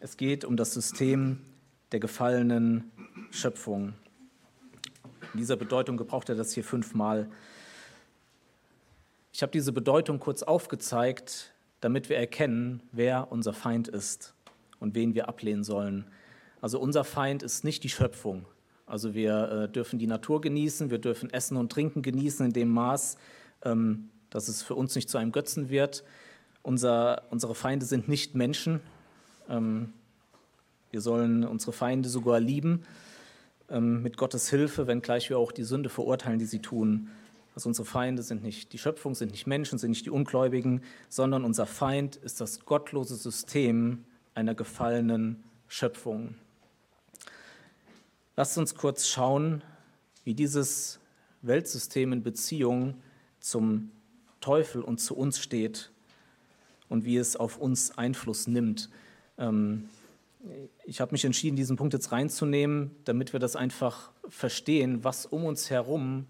Es 0.00 0.16
geht 0.16 0.44
um 0.44 0.56
das 0.56 0.74
System 0.74 1.40
der 1.92 2.00
gefallenen 2.00 2.90
Schöpfung. 3.30 3.94
In 5.32 5.38
dieser 5.38 5.56
Bedeutung 5.56 5.96
gebraucht 5.96 6.28
er 6.28 6.34
das 6.34 6.52
hier 6.52 6.64
fünfmal. 6.64 7.28
Ich 9.32 9.42
habe 9.42 9.52
diese 9.52 9.72
Bedeutung 9.72 10.18
kurz 10.18 10.42
aufgezeigt, 10.42 11.52
damit 11.80 12.08
wir 12.08 12.16
erkennen, 12.16 12.82
wer 12.92 13.30
unser 13.30 13.52
Feind 13.52 13.88
ist 13.88 14.34
und 14.80 14.94
wen 14.94 15.14
wir 15.14 15.28
ablehnen 15.28 15.64
sollen. 15.64 16.06
Also 16.60 16.80
unser 16.80 17.04
Feind 17.04 17.42
ist 17.42 17.64
nicht 17.64 17.84
die 17.84 17.88
Schöpfung. 17.88 18.46
Also 18.86 19.14
wir 19.14 19.50
äh, 19.50 19.68
dürfen 19.68 19.98
die 19.98 20.06
Natur 20.06 20.40
genießen, 20.40 20.90
wir 20.90 20.98
dürfen 20.98 21.30
Essen 21.30 21.56
und 21.56 21.70
Trinken 21.70 22.02
genießen 22.02 22.46
in 22.46 22.52
dem 22.52 22.70
Maß, 22.70 23.18
ähm, 23.64 24.08
dass 24.30 24.48
es 24.48 24.62
für 24.62 24.74
uns 24.74 24.94
nicht 24.94 25.10
zu 25.10 25.18
einem 25.18 25.30
Götzen 25.30 25.68
wird. 25.68 26.04
Unser, 26.62 27.22
unsere 27.30 27.54
Feinde 27.54 27.86
sind 27.86 28.08
nicht 28.08 28.34
Menschen. 28.34 28.80
Ähm, 29.48 29.92
wir 30.90 31.00
sollen 31.02 31.44
unsere 31.44 31.72
Feinde 31.72 32.08
sogar 32.08 32.40
lieben, 32.40 32.82
mit 33.70 34.16
Gottes 34.16 34.48
Hilfe, 34.48 34.86
wenngleich 34.86 35.28
wir 35.28 35.38
auch 35.38 35.52
die 35.52 35.64
Sünde 35.64 35.90
verurteilen, 35.90 36.38
die 36.38 36.46
sie 36.46 36.60
tun. 36.60 37.10
Also 37.54 37.68
unsere 37.68 37.86
Feinde 37.86 38.22
sind 38.22 38.42
nicht 38.42 38.72
die 38.72 38.78
Schöpfung, 38.78 39.14
sind 39.14 39.32
nicht 39.32 39.46
Menschen, 39.46 39.78
sind 39.78 39.90
nicht 39.90 40.06
die 40.06 40.10
Ungläubigen, 40.10 40.82
sondern 41.08 41.44
unser 41.44 41.66
Feind 41.66 42.16
ist 42.16 42.40
das 42.40 42.64
gottlose 42.64 43.16
System 43.16 44.04
einer 44.34 44.54
gefallenen 44.54 45.42
Schöpfung. 45.66 46.36
Lasst 48.36 48.56
uns 48.56 48.76
kurz 48.76 49.08
schauen, 49.08 49.62
wie 50.24 50.34
dieses 50.34 51.00
Weltsystem 51.42 52.12
in 52.12 52.22
Beziehung 52.22 52.94
zum 53.40 53.90
Teufel 54.40 54.80
und 54.82 54.98
zu 54.98 55.16
uns 55.16 55.40
steht 55.40 55.90
und 56.88 57.04
wie 57.04 57.16
es 57.16 57.36
auf 57.36 57.58
uns 57.58 57.98
Einfluss 57.98 58.46
nimmt. 58.46 58.88
Ähm, 59.36 59.88
ich 60.84 61.00
habe 61.00 61.12
mich 61.12 61.24
entschieden, 61.24 61.56
diesen 61.56 61.76
Punkt 61.76 61.94
jetzt 61.94 62.12
reinzunehmen, 62.12 62.94
damit 63.04 63.32
wir 63.32 63.40
das 63.40 63.56
einfach 63.56 64.12
verstehen, 64.28 65.04
was 65.04 65.26
um 65.26 65.44
uns 65.44 65.70
herum 65.70 66.26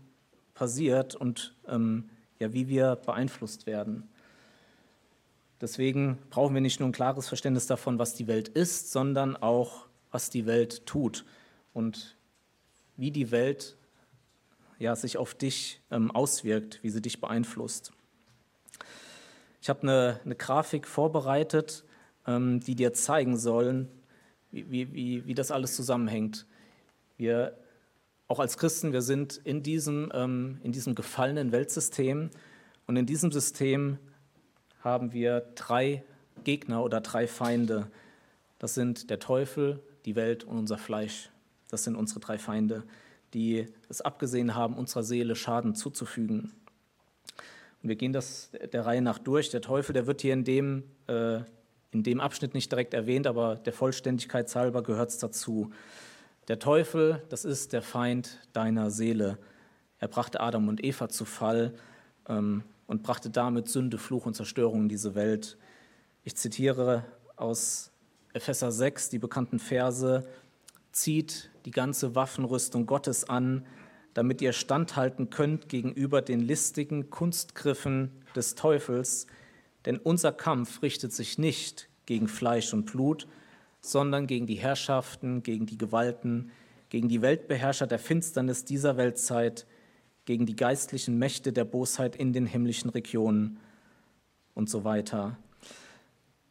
passiert 0.55 1.15
und 1.15 1.55
ähm, 1.69 2.09
ja, 2.39 2.53
wie 2.53 2.69
wir 2.69 2.97
beeinflusst 2.97 3.67
werden. 3.67 4.09
Deswegen 5.61 6.19
brauchen 6.31 6.55
wir 6.55 6.61
nicht 6.61 6.81
nur 6.81 6.89
ein 6.89 6.93
klares 6.93 7.29
Verständnis 7.29 7.67
davon, 7.67 7.99
was 7.99 8.15
die 8.15 8.29
Welt 8.29 8.49
ist, 8.49 8.93
sondern 8.93 9.37
auch, 9.37 9.87
was 10.11 10.31
die 10.31 10.47
Welt 10.47 10.87
tut 10.87 11.25
und 11.75 12.17
wie 12.97 13.11
die 13.11 13.31
Welt 13.31 13.77
ja, 14.79 14.95
sich 14.95 15.19
auf 15.19 15.35
dich 15.35 15.81
ähm, 15.91 16.11
auswirkt, 16.13 16.79
wie 16.83 16.91
sie 16.91 17.03
dich 17.03 17.21
beeinflusst. 17.21 17.93
Ich 19.61 19.69
habe 19.69 19.83
eine, 19.83 20.21
eine 20.25 20.37
Grafik 20.37 20.87
vorbereitet, 20.87 21.85
ähm, 22.27 22.61
die 22.61 22.77
dir 22.77 22.93
zeigen 22.93 23.37
sollen, 23.37 23.89
wie, 24.51 24.93
wie, 24.93 25.27
wie 25.27 25.35
das 25.35 25.51
alles 25.51 25.77
zusammenhängt. 25.77 26.47
Wir, 27.17 27.57
auch 28.29 28.41
als 28.41 28.57
Christen, 28.57 28.93
wir 28.93 29.03
sind 29.03 29.37
in 29.45 29.63
diesem, 29.63 30.11
ähm, 30.15 30.59
in 30.63 30.73
diesem 30.73 30.95
gefallenen 30.95 31.53
Weltsystem 31.53 32.31
und 32.87 32.97
in 32.97 33.07
diesem 33.07 33.33
System 33.33 33.99
haben 34.81 35.13
wir 35.13 35.41
drei 35.55 36.05
Gegner 36.45 36.83
oder 36.83 37.01
drei 37.01 37.27
Feinde. 37.27 37.91
Das 38.59 38.75
sind 38.75 39.11
der 39.11 39.19
Teufel, 39.19 39.81
die 40.05 40.17
Welt 40.17 40.45
und 40.45 40.57
unser 40.59 40.79
Fleisch. 40.79 41.31
Das 41.71 41.85
sind 41.85 41.97
unsere 41.97 42.21
drei 42.21 42.39
Feinde, 42.39 42.85
die 43.35 43.67
es 43.89 44.01
abgesehen 44.01 44.55
haben, 44.55 44.75
unserer 44.75 45.03
Seele 45.03 45.37
Schaden 45.37 45.75
zuzufügen. 45.75 46.53
Und 47.83 47.89
wir 47.89 47.97
gehen 47.97 48.13
das 48.13 48.51
der 48.73 48.87
Reihe 48.87 49.03
nach 49.03 49.19
durch. 49.19 49.51
Der 49.51 49.61
Teufel, 49.61 49.93
der 49.93 50.07
wird 50.07 50.23
hier 50.23 50.33
in 50.33 50.45
dem 50.45 50.85
äh, 51.07 51.41
in 51.91 52.03
dem 52.03 52.21
Abschnitt 52.21 52.55
nicht 52.55 52.71
direkt 52.71 52.95
erwähnt, 52.95 53.27
aber 53.27 53.57
der 53.57 53.73
Vollständigkeit 53.73 54.55
halber 54.55 54.83
gehört 54.83 55.11
es 55.11 55.19
dazu. 55.19 55.71
Der 56.49 56.59
Teufel, 56.59 57.23
das 57.29 57.45
ist 57.45 57.73
der 57.73 57.83
Feind 57.83 58.39
deiner 58.53 58.91
Seele. 58.91 59.39
Er 59.99 60.09
brachte 60.09 60.41
Adam 60.41 60.69
und 60.69 60.85
Eva 60.85 61.09
zu 61.09 61.25
Fall 61.25 61.75
ähm, 62.29 62.63
und 62.87 63.03
brachte 63.03 63.31
damit 63.31 63.69
Sünde, 63.69 63.99
Fluch 63.99 64.27
und 64.27 64.35
Zerstörung 64.35 64.83
in 64.83 64.89
diese 64.89 65.15
Welt. 65.15 65.59
Ich 66.25 66.37
zitiere 66.37 67.05
aus 67.37 67.91
Epheser 68.33 68.71
6 68.71 69.11
die 69.11 69.19
bekannten 69.19 69.59
Verse, 69.59 70.27
zieht 70.93 71.51
die 71.65 71.71
ganze 71.71 72.15
Waffenrüstung 72.15 72.87
Gottes 72.87 73.29
an, 73.29 73.67
damit 74.15 74.43
ihr 74.43 74.53
standhalten 74.53 75.31
könnt 75.31 75.69
gegenüber 75.69 76.23
den 76.23 76.41
listigen 76.41 77.11
Kunstgriffen 77.11 78.11
des 78.35 78.55
Teufels, 78.55 79.27
denn 79.85 79.99
unser 79.99 80.33
Kampf 80.33 80.83
richtet 80.83 81.13
sich 81.13 81.39
nicht 81.39 81.89
gegen 82.07 82.29
Fleisch 82.29 82.73
und 82.73 82.87
Blut, 82.87 83.27
sondern 83.81 84.27
gegen 84.27 84.47
die 84.47 84.57
Herrschaften, 84.57 85.43
gegen 85.43 85.67
die 85.67 85.79
Gewalten, 85.79 86.51
gegen 86.89 87.09
die 87.09 87.23
Weltbeherrscher 87.23 87.87
der 87.87 87.99
Finsternis 87.99 88.65
dieser 88.65 88.97
Weltzeit, 88.97 89.67
gegen 90.25 90.47
die 90.47 90.57
geistlichen 90.57 91.19
Mächte 91.19 91.53
der 91.53 91.65
Bosheit 91.65 92.17
in 92.17 92.33
den 92.33 92.47
himmlischen 92.47 92.91
Regionen 92.91 93.59
und 94.55 94.69
so 94.69 94.85
weiter. 94.85 95.39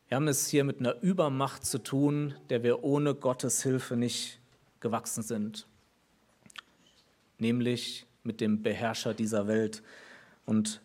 Wir 0.07 0.15
haben 0.15 0.27
es 0.27 0.47
hier 0.47 0.63
mit 0.63 0.79
einer 0.79 1.01
Übermacht 1.01 1.65
zu 1.65 1.79
tun, 1.83 2.33
der 2.49 2.63
wir 2.63 2.83
ohne 2.83 3.13
Gottes 3.13 3.61
Hilfe 3.61 3.97
nicht 3.97 4.39
gewachsen 4.79 5.21
sind, 5.21 5.67
nämlich 7.39 8.05
mit 8.23 8.41
dem 8.41 8.61
Beherrscher 8.61 9.13
dieser 9.13 9.47
Welt. 9.47 9.83
Und 10.45 10.81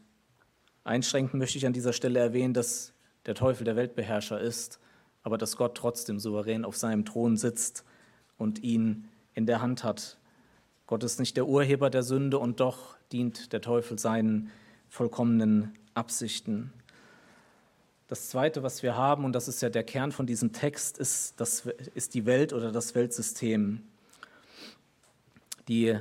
Einschränkend 0.85 1.35
möchte 1.35 1.59
ich 1.59 1.67
an 1.67 1.73
dieser 1.73 1.93
Stelle 1.93 2.19
erwähnen, 2.19 2.55
dass 2.55 2.93
der 3.27 3.35
Teufel 3.35 3.65
der 3.65 3.77
Weltbeherrscher 3.77 4.41
ist, 4.41 4.81
aber 5.23 5.39
dass 5.39 5.57
Gott 5.57 5.77
trotzdem 5.77 6.19
souverän 6.19 6.65
auf 6.65 6.77
seinem 6.77 7.05
Thron 7.05 7.37
sitzt 7.37 7.85
und 8.37 8.63
ihn 8.63 9.09
in 9.35 9.47
der 9.47 9.63
Hand 9.63 9.85
hat. 9.85 10.19
Gott 10.87 11.05
ist 11.05 11.21
nicht 11.21 11.37
der 11.37 11.47
Urheber 11.47 11.89
der 11.89 12.03
Sünde 12.03 12.39
und 12.39 12.61
doch 12.61 12.97
dient 13.13 13.53
der 13.53 13.61
Teufel 13.61 13.99
seinen 13.99 14.51
vollkommenen 14.89 15.73
Absichten. 15.95 16.73
Das 18.09 18.29
Zweite, 18.29 18.63
was 18.63 18.83
wir 18.83 18.97
haben, 18.97 19.25
und 19.25 19.33
das 19.33 19.49
ist 19.49 19.63
ja 19.63 19.71
der 19.71 19.85
Kern 19.85 20.13
von 20.13 20.27
diesem 20.27 20.53
Text, 20.53 20.99
ist, 20.99 21.41
das, 21.41 21.67
ist 21.95 22.15
die 22.15 22.27
Welt 22.27 22.53
oder 22.53 22.73
das 22.73 22.95
Weltsystem. 22.95 23.83
Die 25.69 25.97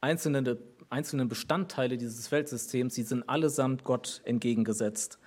einzelnen 0.00 0.58
einzelnen 0.92 1.28
Bestandteile 1.28 1.96
dieses 1.96 2.30
Weltsystems, 2.30 2.94
die 2.94 3.02
sind 3.02 3.28
allesamt 3.28 3.82
Gott 3.82 4.20
entgegengesetzt. 4.24 5.18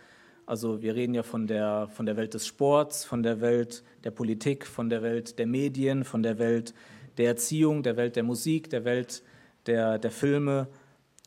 Also 0.46 0.84
wir 0.84 0.94
reden 0.94 1.16
ja 1.16 1.24
von 1.24 1.48
der, 1.48 1.88
von 1.88 2.06
der 2.06 2.18
Welt 2.18 2.36
des 2.36 2.46
Sports, 2.46 3.04
von 3.04 3.24
der 3.24 3.42
Welt 3.42 3.84
der 4.04 4.12
Politik, 4.12 4.68
von 4.68 4.90
der 4.90 5.02
Welt 5.02 5.40
der 5.40 5.48
Medien, 5.48 6.04
von 6.04 6.22
der 6.22 6.38
Welt 6.38 6.76
der 7.18 7.26
Erziehung, 7.28 7.82
der 7.82 7.98
Welt 7.98 8.16
der 8.16 8.24
Musik, 8.24 8.70
der 8.70 8.86
Welt 8.86 9.24
der, 9.66 9.98
der 9.98 10.12
Filme 10.12 10.68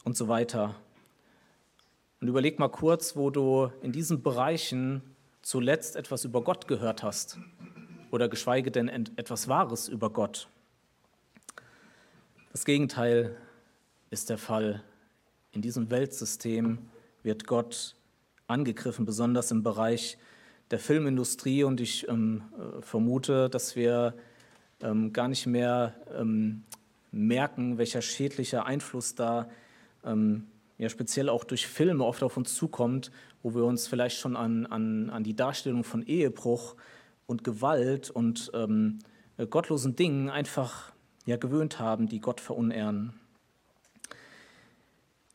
und 0.04 0.16
so 0.16 0.28
weiter. 0.28 0.76
Und 2.20 2.28
überleg 2.28 2.60
mal 2.60 2.68
kurz, 2.68 3.16
wo 3.16 3.30
du 3.30 3.72
in 3.82 3.90
diesen 3.90 4.22
Bereichen 4.22 5.02
zuletzt 5.42 5.96
etwas 5.96 6.24
über 6.24 6.42
Gott 6.44 6.68
gehört 6.68 7.02
hast 7.02 7.38
oder 8.12 8.28
geschweige 8.28 8.70
denn 8.70 8.88
etwas 8.88 9.48
Wahres 9.48 9.88
über 9.88 10.10
Gott. 10.10 10.48
Das 12.52 12.64
Gegenteil 12.64 13.36
ist 14.10 14.30
der 14.30 14.38
Fall. 14.38 14.82
In 15.52 15.62
diesem 15.62 15.90
Weltsystem 15.90 16.78
wird 17.22 17.46
Gott 17.46 17.96
angegriffen, 18.46 19.04
besonders 19.04 19.50
im 19.50 19.62
Bereich 19.62 20.18
der 20.70 20.78
Filmindustrie. 20.78 21.64
Und 21.64 21.80
ich 21.80 22.08
ähm, 22.08 22.42
äh, 22.58 22.82
vermute, 22.82 23.48
dass 23.48 23.76
wir 23.76 24.14
ähm, 24.80 25.12
gar 25.12 25.28
nicht 25.28 25.46
mehr 25.46 25.94
ähm, 26.14 26.64
merken, 27.10 27.78
welcher 27.78 28.02
schädliche 28.02 28.64
Einfluss 28.64 29.14
da 29.14 29.48
ähm, 30.04 30.46
ja, 30.78 30.88
speziell 30.88 31.28
auch 31.28 31.44
durch 31.44 31.66
Filme 31.66 32.04
oft 32.04 32.22
auf 32.22 32.36
uns 32.36 32.54
zukommt, 32.54 33.10
wo 33.42 33.54
wir 33.54 33.64
uns 33.64 33.88
vielleicht 33.88 34.18
schon 34.18 34.36
an, 34.36 34.66
an, 34.66 35.10
an 35.10 35.24
die 35.24 35.34
Darstellung 35.34 35.84
von 35.84 36.02
Ehebruch 36.02 36.76
und 37.26 37.42
Gewalt 37.44 38.10
und 38.10 38.50
ähm, 38.54 39.00
äh, 39.36 39.46
gottlosen 39.46 39.96
Dingen 39.96 40.30
einfach 40.30 40.92
ja, 41.26 41.36
gewöhnt 41.36 41.80
haben, 41.80 42.08
die 42.08 42.20
Gott 42.20 42.40
verunehren. 42.40 43.17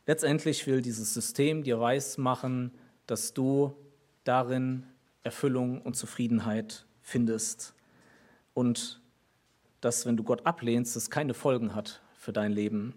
Letztendlich 0.06 0.66
will 0.66 0.82
dieses 0.82 1.14
System 1.14 1.62
dir 1.62 1.80
weismachen, 1.80 2.72
dass 3.06 3.32
du 3.32 3.74
darin 4.24 4.84
Erfüllung 5.22 5.80
und 5.80 5.96
Zufriedenheit 5.96 6.86
findest. 7.00 7.74
Und 8.52 9.00
dass, 9.80 10.06
wenn 10.06 10.16
du 10.16 10.22
Gott 10.22 10.46
ablehnst, 10.46 10.96
es 10.96 11.10
keine 11.10 11.34
Folgen 11.34 11.74
hat 11.74 12.02
für 12.18 12.32
dein 12.32 12.52
Leben. 12.52 12.94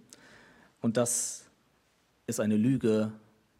Und 0.81 0.97
das 0.97 1.45
ist 2.27 2.39
eine 2.39 2.57
Lüge, 2.57 3.11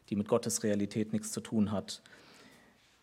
die 0.09 0.15
mit 0.15 0.27
Gottes 0.27 0.63
Realität 0.63 1.13
nichts 1.13 1.31
zu 1.31 1.41
tun 1.41 1.71
hat. 1.71 2.01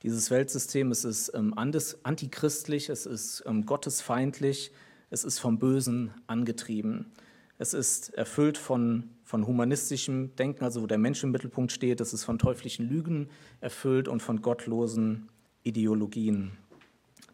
Dieses 0.03 0.31
Weltsystem 0.31 0.91
es 0.91 1.05
ist 1.05 1.33
ähm, 1.35 1.55
antichristlich, 1.57 2.91
es 2.91 3.07
ist 3.07 3.43
ähm, 3.47 3.65
gottesfeindlich, 3.65 4.71
es 5.09 5.25
ist 5.25 5.39
vom 5.39 5.59
Bösen 5.59 6.13
angetrieben. 6.27 7.13
Es 7.58 7.73
ist 7.73 8.12
erfüllt 8.14 8.58
von, 8.58 9.11
von 9.23 9.46
humanistischem 9.46 10.34
Denken, 10.37 10.64
also 10.64 10.82
wo 10.82 10.87
der 10.87 10.99
Mensch 10.99 11.23
im 11.23 11.30
Mittelpunkt 11.30 11.70
steht. 11.70 12.00
Es 12.00 12.12
ist 12.12 12.25
von 12.25 12.38
teuflischen 12.38 12.88
Lügen 12.88 13.28
erfüllt 13.61 14.08
und 14.08 14.20
von 14.20 14.42
gottlosen 14.42 15.28
Ideologien. 15.62 16.56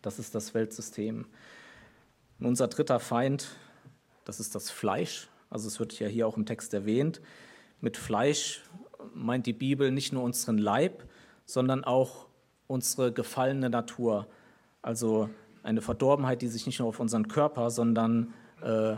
Das 0.02 0.18
ist 0.18 0.34
das 0.34 0.52
Weltsystem. 0.52 1.26
Und 2.38 2.46
unser 2.46 2.68
dritter 2.68 3.00
Feind, 3.00 3.48
das 4.24 4.40
ist 4.40 4.54
das 4.54 4.70
Fleisch. 4.70 5.28
Also 5.48 5.68
es 5.68 5.80
wird 5.80 5.98
ja 5.98 6.06
hier 6.06 6.26
auch 6.26 6.36
im 6.36 6.46
Text 6.46 6.74
erwähnt. 6.74 7.20
Mit 7.80 7.96
Fleisch 7.96 8.62
meint 9.14 9.46
die 9.46 9.52
Bibel 9.52 9.90
nicht 9.90 10.12
nur 10.12 10.22
unseren 10.22 10.58
Leib, 10.58 11.04
sondern 11.46 11.82
auch 11.82 12.26
unsere 12.66 13.12
gefallene 13.12 13.70
Natur. 13.70 14.26
Also 14.82 15.30
eine 15.62 15.80
Verdorbenheit, 15.80 16.42
die 16.42 16.48
sich 16.48 16.66
nicht 16.66 16.78
nur 16.78 16.88
auf 16.88 17.00
unseren 17.00 17.28
Körper, 17.28 17.70
sondern 17.70 18.32
äh, 18.62 18.96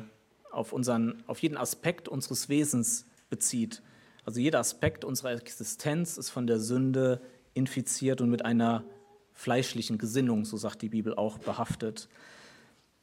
auf, 0.52 0.72
unseren, 0.72 1.22
auf 1.26 1.40
jeden 1.40 1.56
Aspekt 1.56 2.08
unseres 2.08 2.48
Wesens 2.48 3.06
bezieht. 3.30 3.82
Also 4.24 4.40
jeder 4.40 4.60
Aspekt 4.60 5.04
unserer 5.04 5.32
Existenz 5.32 6.16
ist 6.16 6.30
von 6.30 6.46
der 6.46 6.60
Sünde 6.60 7.20
infiziert 7.54 8.20
und 8.20 8.30
mit 8.30 8.44
einer 8.44 8.84
fleischlichen 9.32 9.98
Gesinnung, 9.98 10.44
so 10.44 10.56
sagt 10.56 10.82
die 10.82 10.88
Bibel 10.88 11.14
auch, 11.14 11.38
behaftet. 11.38 12.08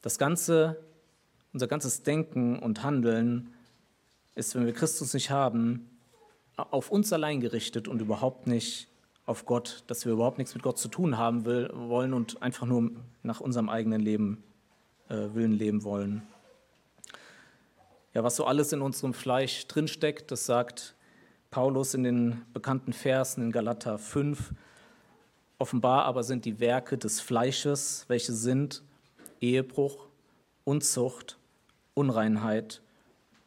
Das 0.02 0.18
ganze, 0.18 0.80
unser 1.54 1.68
ganzes 1.68 2.04
Denken 2.04 2.60
und 2.60 2.84
Handeln 2.84 3.54
ist, 4.36 4.56
wenn 4.56 4.66
wir 4.66 4.74
Christus 4.74 5.14
nicht 5.14 5.30
haben, 5.30 5.90
auf 6.56 6.92
uns 6.92 7.12
allein 7.12 7.42
gerichtet 7.42 7.88
und 7.88 8.02
überhaupt 8.02 8.48
nicht 8.48 8.88
auf 9.26 9.46
Gott, 9.46 9.84
dass 9.88 10.06
wir 10.06 10.14
überhaupt 10.14 10.38
nichts 10.38 10.54
mit 10.54 10.64
Gott 10.64 10.78
zu 10.78 10.88
tun 10.88 11.18
haben 11.18 11.46
will, 11.46 11.70
wollen 11.74 12.14
und 12.14 12.42
einfach 12.42 12.66
nur 12.66 12.92
nach 13.24 13.40
unserem 13.40 13.70
eigenen 13.70 14.02
Leben, 14.02 14.44
äh, 15.10 15.34
Willen 15.34 15.52
leben 15.52 15.84
wollen. 15.84 16.24
Ja, 18.16 18.24
was 18.24 18.38
so 18.38 18.46
alles 18.46 18.74
in 18.74 18.82
unserem 18.82 19.14
Fleisch 19.14 19.68
drinsteckt, 19.68 20.32
das 20.32 20.48
sagt 20.48 20.96
Paulus 21.52 21.94
in 21.94 22.04
den 22.04 22.42
bekannten 22.54 22.92
Versen 22.92 23.44
in 23.44 23.52
Galater 23.52 24.00
5. 24.00 24.52
Offenbar 25.60 26.06
aber 26.06 26.24
sind 26.24 26.46
die 26.46 26.60
Werke 26.60 26.98
des 26.98 27.22
Fleisches, 27.22 28.06
welche 28.08 28.34
sind 28.34 28.82
Ehebruch, 29.42 30.08
Unzucht, 30.64 31.38
Unreinheit, 31.94 32.82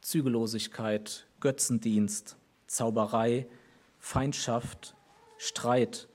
Zügellosigkeit, 0.00 1.26
Götzendienst, 1.40 2.37
Zauberei, 2.69 3.49
Feindschaft, 3.99 4.95
Streit, 5.38 6.07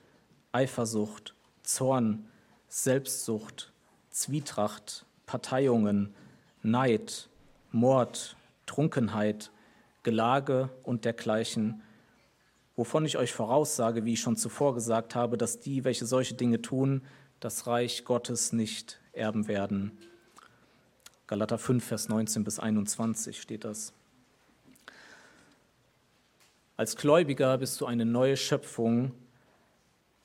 Eifersucht, 0.52 1.34
Zorn, 1.62 2.26
Selbstsucht, 2.68 3.72
Zwietracht, 4.08 5.04
Parteiungen, 5.26 6.14
Neid, 6.62 7.28
Mord, 7.72 8.36
Trunkenheit, 8.68 9.50
Gelage 10.04 10.70
und 10.84 11.04
dergleichen, 11.04 11.82
wovon 12.76 13.04
ich 13.04 13.18
euch 13.18 13.32
voraussage, 13.32 14.04
wie 14.04 14.12
ich 14.12 14.20
schon 14.20 14.36
zuvor 14.36 14.74
gesagt 14.74 15.16
habe, 15.16 15.36
dass 15.36 15.58
die, 15.58 15.84
welche 15.84 16.06
solche 16.06 16.34
Dinge 16.34 16.62
tun, 16.62 17.02
das 17.40 17.66
Reich 17.66 18.04
Gottes 18.04 18.52
nicht 18.52 19.00
erben 19.12 19.48
werden. 19.48 19.98
Galater 21.26 21.58
5, 21.58 21.84
Vers 21.84 22.08
19 22.08 22.44
bis 22.44 22.58
21 22.58 23.40
steht 23.40 23.64
das. 23.64 23.92
Als 26.76 26.96
Gläubiger 26.96 27.58
bist 27.58 27.80
du 27.80 27.86
eine 27.86 28.04
neue 28.04 28.36
Schöpfung, 28.36 29.12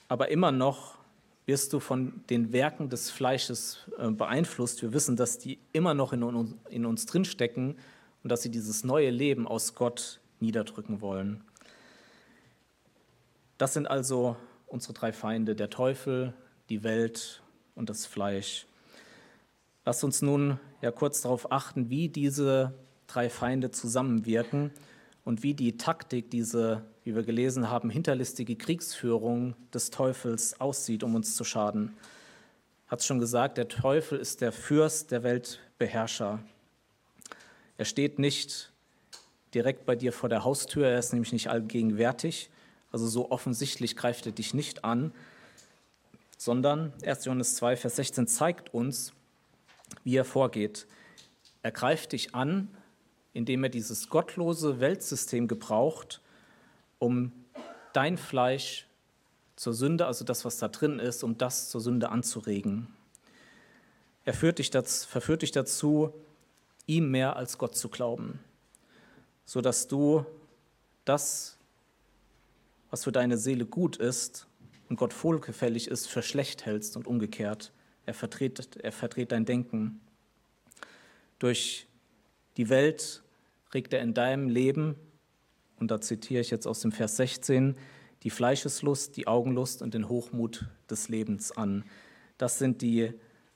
aber 0.08 0.30
immer 0.30 0.52
noch 0.52 1.00
wirst 1.46 1.74
du 1.74 1.80
von 1.80 2.24
den 2.30 2.54
Werken 2.54 2.90
des 2.90 3.10
Fleisches 3.10 3.80
äh, 3.98 4.10
beeinflusst. 4.12 4.82
Wir 4.82 4.94
wissen, 4.94 5.16
dass 5.16 5.40
die 5.40 5.60
immer 5.74 5.94
noch 5.94 6.14
in 6.14 6.24
uns, 6.24 6.56
in 6.70 6.86
uns 6.86 7.06
drinstecken 7.06 7.76
und 8.24 8.32
dass 8.32 8.42
sie 8.42 8.50
dieses 8.50 8.84
neue 8.84 9.10
Leben 9.10 9.48
aus 9.48 9.76
Gott 9.76 10.20
niederdrücken 10.40 11.02
wollen. 11.02 11.44
Das 13.58 13.74
sind 13.74 13.88
also 13.88 14.36
unsere 14.68 14.94
drei 14.94 15.14
Feinde, 15.14 15.56
der 15.56 15.70
Teufel, 15.70 16.34
die 16.70 16.84
Welt 16.84 17.44
und 17.76 17.90
das 17.90 18.06
Fleisch. 18.06 18.66
Lasst 19.86 20.04
uns 20.04 20.22
nun 20.22 20.60
ja 20.82 20.92
kurz 20.92 21.22
darauf 21.22 21.52
achten, 21.52 21.90
wie 21.90 22.10
diese 22.10 22.74
drei 23.08 23.30
Feinde 23.30 23.72
zusammenwirken 23.72 24.72
und 25.26 25.44
wie 25.44 25.54
die 25.54 25.78
Taktik, 25.78 26.32
diese, 26.32 26.84
wie 27.04 27.16
wir 27.16 27.24
gelesen 27.24 27.70
haben, 27.70 27.90
hinterlistige 27.90 28.56
Kriegsführung 28.56 29.56
des 29.74 29.90
Teufels 29.90 30.60
aussieht, 30.60 31.04
um 31.04 31.16
uns 31.16 31.36
zu 31.36 31.44
schaden. 31.44 31.94
Hat 32.88 33.00
es 33.00 33.06
schon 33.06 33.20
gesagt, 33.20 33.58
der 33.58 33.68
Teufel 33.68 34.20
ist 34.20 34.42
der 34.42 34.52
Fürst 34.52 35.12
der 35.12 35.24
Weltbeherrscher. 35.24 36.40
Er 37.78 37.86
steht 37.86 38.20
nicht 38.20 38.72
direkt 39.54 39.86
bei 39.86 39.96
dir 39.96 40.14
vor 40.14 40.30
der 40.30 40.44
Haustür, 40.44 40.88
er 40.88 41.00
ist 41.00 41.14
nämlich 41.14 41.34
nicht 41.34 41.50
allgegenwärtig, 41.50 42.50
also 42.92 43.08
so 43.08 43.32
offensichtlich 43.32 43.96
greift 43.96 44.26
er 44.26 44.32
dich 44.32 44.54
nicht 44.54 44.84
an, 44.84 45.12
sondern 46.38 46.94
1. 47.04 47.26
Johannes 47.26 47.56
2, 47.56 47.78
Vers 47.78 47.96
16 47.96 48.28
zeigt 48.28 48.74
uns, 48.74 49.14
wie 50.04 50.16
er 50.16 50.26
vorgeht. 50.26 50.88
Er 51.62 51.72
greift 51.72 52.12
dich 52.12 52.36
an, 52.36 52.68
indem 53.34 53.64
er 53.64 53.70
dieses 53.70 54.10
gottlose 54.10 54.80
Weltsystem 54.80 55.48
gebraucht, 55.48 56.22
um 57.00 57.32
dein 57.94 58.18
Fleisch 58.18 58.88
zur 59.56 59.74
Sünde, 59.74 60.06
also 60.06 60.26
das, 60.26 60.46
was 60.46 60.58
da 60.58 60.68
drin 60.68 61.00
ist, 61.00 61.24
um 61.24 61.38
das 61.38 61.70
zur 61.70 61.82
Sünde 61.82 62.10
anzuregen. 62.10 62.88
Er 64.26 64.34
führt 64.34 64.60
dich 64.60 64.70
das, 64.70 65.06
verführt 65.06 65.42
dich 65.42 65.52
dazu, 65.52 66.14
ihm 66.86 67.12
mehr 67.12 67.36
als 67.36 67.58
Gott 67.58 67.76
zu 67.76 67.90
glauben, 67.90 68.40
sodass 69.46 69.88
du 69.88 70.26
das, 71.06 71.58
was 72.90 73.04
für 73.04 73.12
deine 73.12 73.38
Seele 73.38 73.66
gut 73.66 73.98
ist 73.98 74.48
und 74.90 74.98
Gott 74.98 75.24
wohlgefällig 75.24 75.88
ist, 75.88 76.08
für 76.08 76.22
schlecht 76.22 76.66
hältst 76.66 76.96
und 76.98 77.08
umgekehrt. 77.08 77.72
Er 78.06 78.14
verdreht, 78.14 78.78
er 78.78 78.92
verdreht 78.92 79.32
dein 79.32 79.46
Denken. 79.46 80.02
Durch 81.40 81.88
die 82.58 82.70
Welt 82.70 83.24
regt 83.74 83.94
er 83.94 84.02
in 84.02 84.14
deinem 84.14 84.50
Leben, 84.50 84.96
und 85.80 85.90
da 85.92 86.00
zitiere 86.00 86.42
ich 86.42 86.52
jetzt 86.52 86.68
aus 86.68 86.82
dem 86.82 86.92
Vers 86.92 87.18
16, 87.18 87.76
die 88.24 88.30
Fleischeslust, 88.30 89.18
die 89.18 89.28
Augenlust 89.28 89.82
und 89.82 89.94
den 89.94 90.08
Hochmut 90.08 90.66
des 90.90 91.10
Lebens 91.10 91.52
an. 91.52 91.84
Das 92.38 92.60
sind 92.60 92.82
die 92.82 93.12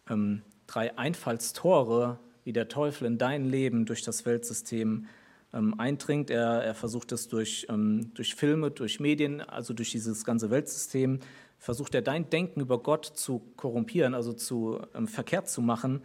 ähm, 0.09 0.41
drei 0.65 0.97
Einfallstore, 0.97 2.19
wie 2.47 2.53
der 2.53 2.69
Teufel 2.69 3.05
in 3.07 3.17
dein 3.17 3.43
Leben 3.43 3.85
durch 3.85 4.03
das 4.03 4.25
Weltsystem 4.25 5.07
ähm, 5.53 5.77
eindringt. 5.77 6.29
Er, 6.29 6.63
er, 6.63 6.75
versucht 6.75 7.11
es 7.11 7.27
durch, 7.27 7.67
ähm, 7.67 8.13
durch 8.13 8.35
Filme, 8.35 8.71
durch 8.71 9.01
Medien, 9.01 9.41
also 9.41 9.73
durch 9.73 9.91
dieses 9.91 10.23
ganze 10.23 10.49
Weltsystem, 10.49 11.19
versucht 11.59 11.93
er 11.93 12.01
dein 12.01 12.29
Denken 12.29 12.61
über 12.61 12.81
Gott 12.81 13.03
zu 13.03 13.39
korrumpieren, 13.57 14.13
also 14.13 14.31
zu 14.31 14.79
ähm, 14.95 15.09
verkehrt 15.09 15.49
zu 15.49 15.61
machen 15.61 16.01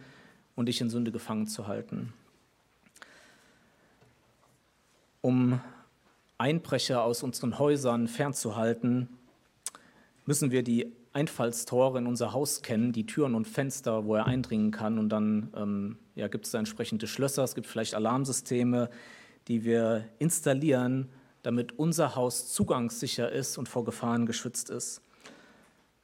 und 0.57 0.65
dich 0.65 0.81
in 0.81 0.89
Sünde 0.89 1.13
gefangen 1.13 1.47
zu 1.47 1.65
halten. 1.65 2.11
Um 5.21 5.61
Einbrecher 6.37 7.05
aus 7.05 7.23
unseren 7.23 7.57
Häusern 7.57 8.09
fernzuhalten, 8.09 9.07
müssen 10.25 10.51
wir 10.51 10.61
die 10.61 10.91
Einfallstore 11.13 11.99
in 11.99 12.07
unser 12.07 12.33
Haus 12.33 12.61
kennen, 12.63 12.91
die 12.91 13.05
Türen 13.05 13.35
und 13.35 13.47
Fenster, 13.47 14.05
wo 14.05 14.15
er 14.15 14.25
eindringen 14.25 14.71
kann. 14.71 14.97
Und 14.97 15.09
dann 15.09 15.53
ähm, 15.55 15.97
ja, 16.15 16.27
gibt 16.27 16.45
es 16.45 16.51
da 16.51 16.59
entsprechende 16.59 17.07
Schlösser, 17.07 17.43
es 17.43 17.55
gibt 17.55 17.67
vielleicht 17.67 17.93
Alarmsysteme, 17.93 18.89
die 19.47 19.63
wir 19.63 20.05
installieren, 20.19 21.09
damit 21.43 21.77
unser 21.77 22.15
Haus 22.15 22.51
zugangssicher 22.53 23.31
ist 23.31 23.57
und 23.57 23.69
vor 23.69 23.85
Gefahren 23.85 24.25
geschützt 24.25 24.69
ist. 24.69 25.01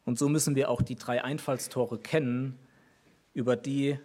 Und 0.06 0.20
so 0.20 0.30
müssen 0.30 0.56
wir 0.56 0.70
auch 0.70 0.82
die 0.82 0.96
drei 0.96 1.24
Einfallstore 1.24 1.98
kennen, 1.98 2.58
über 3.34 3.56
die 3.56 3.98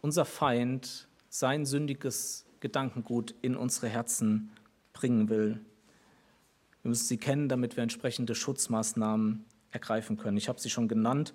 unser 0.00 0.24
Feind 0.24 1.08
sein 1.28 1.64
sündiges 1.66 2.46
Gedankengut 2.60 3.34
in 3.42 3.56
unsere 3.56 3.88
Herzen 3.88 4.50
bringen 4.92 5.28
will. 5.28 5.60
Wir 6.82 6.88
müssen 6.88 7.06
sie 7.06 7.18
kennen, 7.18 7.48
damit 7.48 7.76
wir 7.76 7.82
entsprechende 7.82 8.34
Schutzmaßnahmen 8.34 9.44
ergreifen 9.72 10.16
können. 10.16 10.36
Ich 10.36 10.48
habe 10.48 10.60
sie 10.60 10.70
schon 10.70 10.88
genannt. 10.88 11.34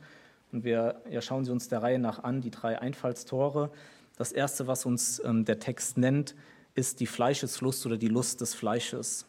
Und 0.52 0.64
wir 0.64 1.02
ja, 1.10 1.22
schauen 1.22 1.46
sie 1.46 1.52
uns 1.52 1.68
der 1.68 1.82
Reihe 1.82 2.00
nach 2.00 2.24
an, 2.24 2.42
die 2.42 2.52
drei 2.52 2.80
Einfallstore. 2.80 3.72
Das 4.18 4.32
erste, 4.32 4.68
was 4.68 4.86
uns 4.86 5.22
ähm, 5.26 5.46
der 5.46 5.60
Text 5.60 5.98
nennt, 5.98 6.36
ist 6.76 7.00
die 7.00 7.08
Fleischeslust 7.08 7.86
oder 7.86 7.98
die 7.98 8.08
Lust 8.08 8.42
des 8.42 8.54
Fleisches. 8.54 9.26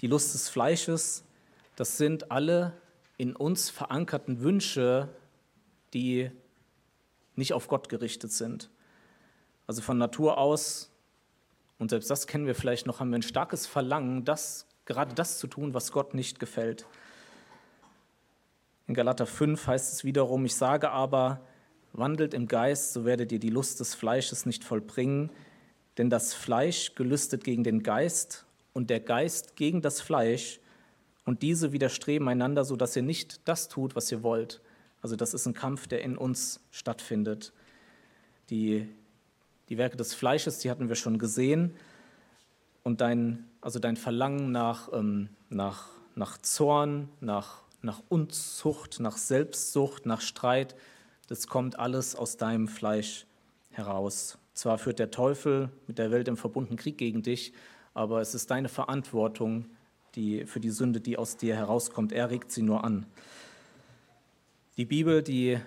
Die 0.00 0.06
Lust 0.06 0.34
des 0.34 0.48
Fleisches, 0.48 1.24
das 1.76 1.96
sind 1.96 2.30
alle 2.30 2.72
in 3.16 3.34
uns 3.34 3.70
verankerten 3.70 4.40
Wünsche, 4.40 5.08
die 5.94 6.30
nicht 7.34 7.52
auf 7.52 7.68
Gott 7.68 7.88
gerichtet 7.88 8.32
sind. 8.32 8.70
Also 9.66 9.82
von 9.82 9.98
Natur 9.98 10.38
aus, 10.38 10.90
und 11.78 11.90
selbst 11.90 12.10
das 12.10 12.26
kennen 12.26 12.46
wir 12.46 12.54
vielleicht 12.54 12.86
noch, 12.86 13.00
haben 13.00 13.10
wir 13.10 13.18
ein 13.18 13.22
starkes 13.22 13.66
Verlangen, 13.66 14.24
das, 14.24 14.66
gerade 14.84 15.14
das 15.14 15.38
zu 15.38 15.46
tun, 15.46 15.74
was 15.74 15.92
Gott 15.92 16.14
nicht 16.14 16.38
gefällt. 16.38 16.86
In 18.86 18.94
Galater 18.94 19.26
5 19.26 19.66
heißt 19.66 19.92
es 19.92 20.04
wiederum, 20.04 20.44
ich 20.44 20.54
sage 20.54 20.90
aber, 20.90 21.40
wandelt 21.92 22.34
im 22.34 22.46
Geist, 22.46 22.92
so 22.92 23.04
werdet 23.04 23.32
ihr 23.32 23.40
die 23.40 23.50
Lust 23.50 23.80
des 23.80 23.94
Fleisches 23.94 24.46
nicht 24.46 24.62
vollbringen, 24.62 25.30
denn 25.98 26.10
das 26.10 26.34
Fleisch 26.34 26.94
gelüstet 26.94 27.42
gegen 27.42 27.64
den 27.64 27.82
Geist 27.82 28.46
und 28.72 28.90
der 28.90 29.00
Geist 29.00 29.56
gegen 29.56 29.82
das 29.82 30.00
Fleisch 30.00 30.60
und 31.24 31.42
diese 31.42 31.72
widerstreben 31.72 32.28
einander, 32.28 32.64
so 32.64 32.76
dass 32.76 32.94
ihr 32.94 33.02
nicht 33.02 33.48
das 33.48 33.68
tut, 33.68 33.96
was 33.96 34.12
ihr 34.12 34.22
wollt. 34.22 34.60
Also 35.02 35.16
das 35.16 35.34
ist 35.34 35.46
ein 35.46 35.54
Kampf, 35.54 35.86
der 35.88 36.02
in 36.02 36.16
uns 36.16 36.60
stattfindet. 36.70 37.52
Die, 38.50 38.88
die 39.68 39.78
Werke 39.78 39.96
des 39.96 40.14
Fleisches, 40.14 40.58
die 40.58 40.70
hatten 40.70 40.88
wir 40.88 40.96
schon 40.96 41.18
gesehen. 41.18 41.74
Und 42.84 43.00
dein, 43.00 43.48
also 43.60 43.80
dein 43.80 43.96
Verlangen 43.96 44.52
nach, 44.52 44.92
ähm, 44.92 45.30
nach, 45.48 45.88
nach 46.14 46.38
Zorn, 46.38 47.08
nach, 47.20 47.62
nach 47.86 48.02
Unzucht, 48.08 49.00
nach 49.00 49.16
Selbstsucht, 49.16 50.04
nach 50.04 50.20
Streit, 50.20 50.74
das 51.28 51.46
kommt 51.46 51.78
alles 51.78 52.14
aus 52.16 52.36
deinem 52.36 52.68
Fleisch 52.68 53.26
heraus. 53.70 54.38
Zwar 54.54 54.78
führt 54.78 54.98
der 54.98 55.10
Teufel 55.10 55.70
mit 55.86 55.98
der 55.98 56.10
Welt 56.10 56.28
im 56.28 56.36
verbundenen 56.36 56.78
Krieg 56.78 56.98
gegen 56.98 57.22
dich, 57.22 57.52
aber 57.94 58.20
es 58.20 58.34
ist 58.34 58.50
deine 58.50 58.68
Verantwortung 58.68 59.66
die, 60.16 60.46
für 60.46 60.60
die 60.60 60.70
Sünde, 60.70 61.00
die 61.00 61.16
aus 61.16 61.36
dir 61.36 61.54
herauskommt. 61.56 62.12
Er 62.12 62.30
regt 62.30 62.50
sie 62.50 62.62
nur 62.62 62.84
an. 62.84 63.06
Die 64.76 64.84
Bibel, 64.84 65.22
die 65.22 65.58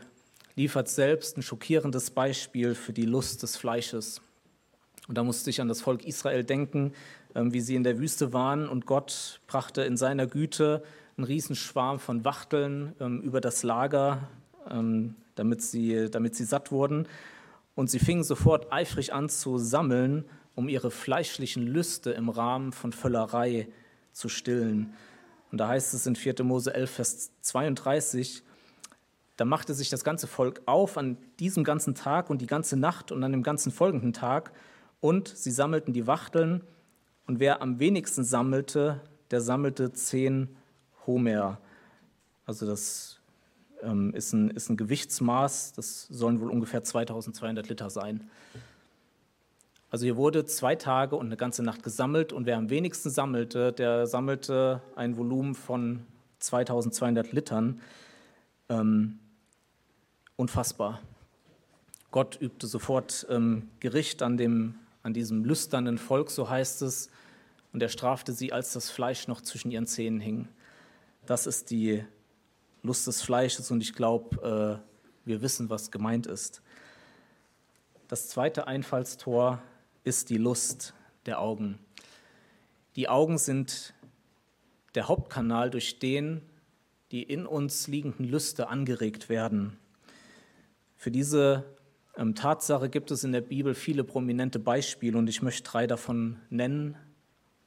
liefert 0.56 0.90
selbst 0.90 1.38
ein 1.38 1.42
schockierendes 1.42 2.12
Beispiel 2.12 2.76
für 2.76 2.94
die 2.94 3.06
Lust 3.06 3.44
des 3.44 3.56
Fleisches. 3.56 4.22
Und 5.08 5.18
da 5.18 5.24
musste 5.24 5.50
ich 5.50 5.62
an 5.62 5.70
das 5.70 5.82
Volk 5.82 6.04
Israel 6.04 6.44
denken, 6.44 6.94
ähm, 7.34 7.54
wie 7.54 7.62
sie 7.62 7.76
in 7.76 7.84
der 7.84 7.98
Wüste 7.98 8.34
waren 8.34 8.68
und 8.68 8.86
Gott 8.86 9.40
brachte 9.48 9.84
in 9.84 9.98
seiner 9.98 10.28
Güte 10.28 10.84
einen 11.20 11.26
Riesenschwarm 11.26 12.00
von 12.00 12.24
Wachteln 12.24 12.96
ähm, 13.02 13.22
über 13.22 13.42
das 13.42 13.64
Lager, 13.64 14.30
ähm, 14.70 15.16
damit 15.36 15.62
sie, 15.62 16.10
damit 16.10 16.34
sie 16.36 16.46
satt 16.46 16.72
wurden. 16.72 17.08
Und 17.76 17.90
sie 17.90 18.00
fingen 18.00 18.24
sofort 18.24 18.72
eifrig 18.72 19.14
an 19.14 19.28
zu 19.28 19.58
sammeln, 19.58 20.24
um 20.56 20.70
ihre 20.70 20.92
fleischlichen 20.92 21.68
Lüste 21.68 22.12
im 22.12 22.30
Rahmen 22.30 22.72
von 22.72 22.94
Völlerei 22.94 23.68
zu 24.14 24.30
stillen. 24.30 24.94
Und 25.52 25.58
da 25.58 25.68
heißt 25.68 25.94
es 25.94 26.06
in 26.06 26.16
4. 26.16 26.44
Mose 26.44 26.74
11, 26.74 26.90
Vers 26.90 27.32
32, 27.42 28.44
da 29.36 29.46
machte 29.46 29.74
sich 29.74 29.90
das 29.90 30.06
ganze 30.06 30.28
Volk 30.28 30.62
auf 30.66 30.98
an 30.98 31.18
diesem 31.40 31.66
ganzen 31.66 31.96
Tag 31.96 32.30
und 32.30 32.42
die 32.42 32.48
ganze 32.48 32.78
Nacht 32.78 33.12
und 33.12 33.24
an 33.24 33.32
dem 33.32 33.44
ganzen 33.44 33.72
folgenden 33.74 34.14
Tag 34.14 34.52
und 35.02 35.28
sie 35.28 35.52
sammelten 35.52 35.94
die 35.94 36.08
Wachteln 36.08 36.62
und 37.26 37.40
wer 37.40 37.62
am 37.62 37.80
wenigsten 37.80 38.24
sammelte, 38.24 39.02
der 39.32 39.42
sammelte 39.42 39.94
zehn 39.94 40.58
Homer. 41.10 41.58
Also 42.46 42.68
das 42.68 43.20
ähm, 43.82 44.14
ist, 44.14 44.32
ein, 44.34 44.52
ist 44.52 44.70
ein 44.70 44.78
Gewichtsmaß, 44.78 45.74
das 45.74 46.08
sollen 46.08 46.40
wohl 46.40 46.52
ungefähr 46.52 46.84
2200 46.84 47.68
Liter 47.68 47.90
sein. 47.90 48.30
Also 49.90 50.06
hier 50.06 50.18
wurde 50.18 50.46
zwei 50.46 50.76
Tage 50.76 51.16
und 51.16 51.26
eine 51.26 51.38
ganze 51.38 51.64
Nacht 51.64 51.82
gesammelt 51.82 52.32
und 52.32 52.46
wer 52.46 52.58
am 52.58 52.70
wenigsten 52.70 53.10
sammelte, 53.10 53.74
der 53.74 54.06
sammelte 54.06 54.82
ein 54.96 55.18
Volumen 55.18 55.56
von 55.56 56.06
2200 56.38 57.32
Litern. 57.32 57.82
Ähm, 58.70 59.18
unfassbar. 60.36 61.02
Gott 62.12 62.40
übte 62.40 62.68
sofort 62.68 63.26
ähm, 63.32 63.68
Gericht 63.80 64.22
an, 64.22 64.38
dem, 64.38 64.76
an 65.02 65.14
diesem 65.14 65.44
lüsternen 65.44 65.98
Volk, 65.98 66.30
so 66.30 66.50
heißt 66.50 66.84
es, 66.84 67.10
und 67.74 67.82
er 67.82 67.90
strafte 67.90 68.32
sie, 68.32 68.54
als 68.54 68.74
das 68.74 68.92
Fleisch 68.92 69.28
noch 69.28 69.42
zwischen 69.42 69.72
ihren 69.72 69.88
Zähnen 69.88 70.20
hing. 70.20 70.48
Das 71.30 71.46
ist 71.46 71.70
die 71.70 72.04
Lust 72.82 73.06
des 73.06 73.22
Fleisches 73.22 73.70
und 73.70 73.82
ich 73.82 73.94
glaube, 73.94 74.82
äh, 74.82 75.28
wir 75.28 75.44
wissen, 75.44 75.70
was 75.70 75.92
gemeint 75.92 76.26
ist. 76.26 76.64
Das 78.08 78.30
zweite 78.30 78.66
Einfallstor 78.66 79.62
ist 80.04 80.32
die 80.32 80.40
Lust 80.40 80.96
der 81.28 81.40
Augen. 81.40 81.78
Die 82.96 83.10
Augen 83.10 83.38
sind 83.38 83.94
der 84.96 85.08
Hauptkanal, 85.08 85.70
durch 85.70 86.00
den 86.00 86.42
die 87.12 87.22
in 87.22 87.46
uns 87.46 87.88
liegenden 87.88 88.24
Lüste 88.24 88.68
angeregt 88.68 89.30
werden. 89.30 89.78
Für 90.96 91.12
diese 91.12 91.78
ähm, 92.18 92.34
Tatsache 92.34 92.90
gibt 92.90 93.12
es 93.12 93.24
in 93.24 93.34
der 93.34 93.42
Bibel 93.42 93.76
viele 93.76 94.04
prominente 94.04 94.58
Beispiele 94.58 95.16
und 95.16 95.30
ich 95.30 95.44
möchte 95.44 95.62
drei 95.62 95.86
davon 95.86 96.40
nennen. 96.50 96.98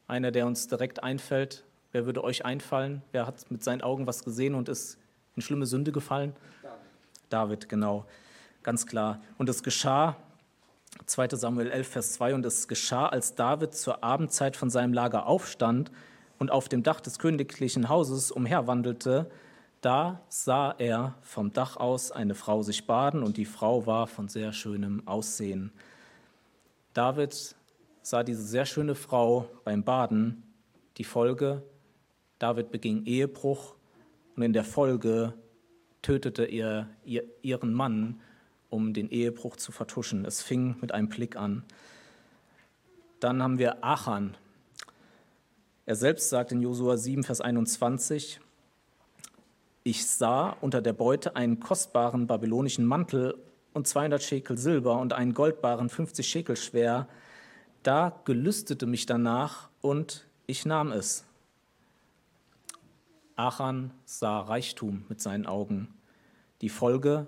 Einer, 0.08 0.32
der 0.32 0.48
uns 0.48 0.66
direkt 0.66 1.04
einfällt. 1.04 1.64
Wer 1.92 2.06
würde 2.06 2.24
euch 2.24 2.44
einfallen? 2.44 3.02
Wer 3.12 3.26
hat 3.26 3.50
mit 3.50 3.62
seinen 3.62 3.82
Augen 3.82 4.06
was 4.06 4.24
gesehen 4.24 4.54
und 4.54 4.68
ist 4.68 4.98
in 5.36 5.42
schlimme 5.42 5.66
Sünde 5.66 5.92
gefallen? 5.92 6.34
David, 6.62 6.80
David 7.28 7.68
genau, 7.68 8.06
ganz 8.62 8.86
klar. 8.86 9.20
Und 9.36 9.48
es 9.50 9.62
geschah, 9.62 10.16
2 11.04 11.28
Samuel 11.36 11.70
11, 11.70 11.88
Vers 11.88 12.12
2, 12.14 12.34
und 12.34 12.46
es 12.46 12.66
geschah, 12.66 13.06
als 13.06 13.34
David 13.34 13.74
zur 13.74 14.02
Abendzeit 14.02 14.56
von 14.56 14.70
seinem 14.70 14.94
Lager 14.94 15.26
aufstand 15.26 15.92
und 16.38 16.50
auf 16.50 16.68
dem 16.68 16.82
Dach 16.82 17.00
des 17.00 17.18
königlichen 17.18 17.90
Hauses 17.90 18.30
umherwandelte, 18.30 19.30
da 19.82 20.22
sah 20.28 20.74
er 20.78 21.16
vom 21.20 21.52
Dach 21.52 21.76
aus 21.76 22.10
eine 22.12 22.34
Frau 22.34 22.62
sich 22.62 22.86
baden 22.86 23.22
und 23.22 23.36
die 23.36 23.44
Frau 23.44 23.84
war 23.84 24.06
von 24.06 24.28
sehr 24.28 24.52
schönem 24.52 25.06
Aussehen. 25.06 25.72
David 26.94 27.56
sah 28.00 28.22
diese 28.22 28.42
sehr 28.42 28.64
schöne 28.64 28.94
Frau 28.94 29.48
beim 29.64 29.82
Baden. 29.82 30.42
Die 30.98 31.04
Folge, 31.04 31.62
David 32.42 32.72
beging 32.72 33.06
Ehebruch 33.06 33.76
und 34.34 34.42
in 34.42 34.52
der 34.52 34.64
Folge 34.64 35.32
tötete 36.02 36.42
er 36.42 36.88
ihren 37.04 37.72
Mann, 37.72 38.20
um 38.68 38.92
den 38.94 39.08
Ehebruch 39.10 39.54
zu 39.54 39.70
vertuschen. 39.70 40.24
Es 40.24 40.42
fing 40.42 40.74
mit 40.80 40.90
einem 40.90 41.08
Blick 41.08 41.36
an. 41.36 41.62
Dann 43.20 43.40
haben 43.40 43.58
wir 43.58 43.84
Achan. 43.84 44.36
Er 45.86 45.94
selbst 45.94 46.30
sagt 46.30 46.50
in 46.50 46.60
Josua 46.60 46.96
7, 46.96 47.22
Vers 47.22 47.40
21, 47.40 48.40
ich 49.84 50.04
sah 50.04 50.50
unter 50.60 50.82
der 50.82 50.94
Beute 50.94 51.36
einen 51.36 51.60
kostbaren 51.60 52.26
babylonischen 52.26 52.84
Mantel 52.84 53.38
und 53.72 53.86
200 53.86 54.20
Schekel 54.20 54.58
Silber 54.58 54.98
und 54.98 55.12
einen 55.12 55.34
goldbaren 55.34 55.88
50 55.88 56.26
Schekel 56.26 56.56
schwer. 56.56 57.06
Da 57.84 58.20
gelüstete 58.24 58.86
mich 58.86 59.06
danach 59.06 59.68
und 59.80 60.26
ich 60.48 60.66
nahm 60.66 60.90
es. 60.90 61.24
Achan 63.36 63.92
sah 64.04 64.40
Reichtum 64.40 65.04
mit 65.08 65.20
seinen 65.20 65.46
Augen. 65.46 65.94
Die 66.60 66.68
Folge, 66.68 67.26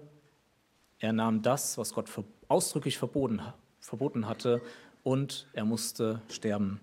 er 0.98 1.12
nahm 1.12 1.42
das, 1.42 1.78
was 1.78 1.94
Gott 1.94 2.08
ausdrücklich 2.48 2.98
verboten, 2.98 3.40
verboten 3.80 4.28
hatte, 4.28 4.62
und 5.02 5.46
er 5.52 5.64
musste 5.64 6.22
sterben. 6.30 6.80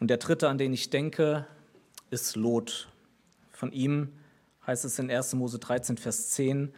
Und 0.00 0.08
der 0.08 0.16
dritte, 0.16 0.48
an 0.48 0.58
den 0.58 0.72
ich 0.72 0.90
denke, 0.90 1.46
ist 2.10 2.34
Lot. 2.34 2.88
Von 3.52 3.72
ihm 3.72 4.12
heißt 4.66 4.84
es 4.84 4.98
in 4.98 5.10
1. 5.10 5.34
Mose 5.34 5.58
13, 5.58 5.96
Vers 5.96 6.30
10, 6.30 6.72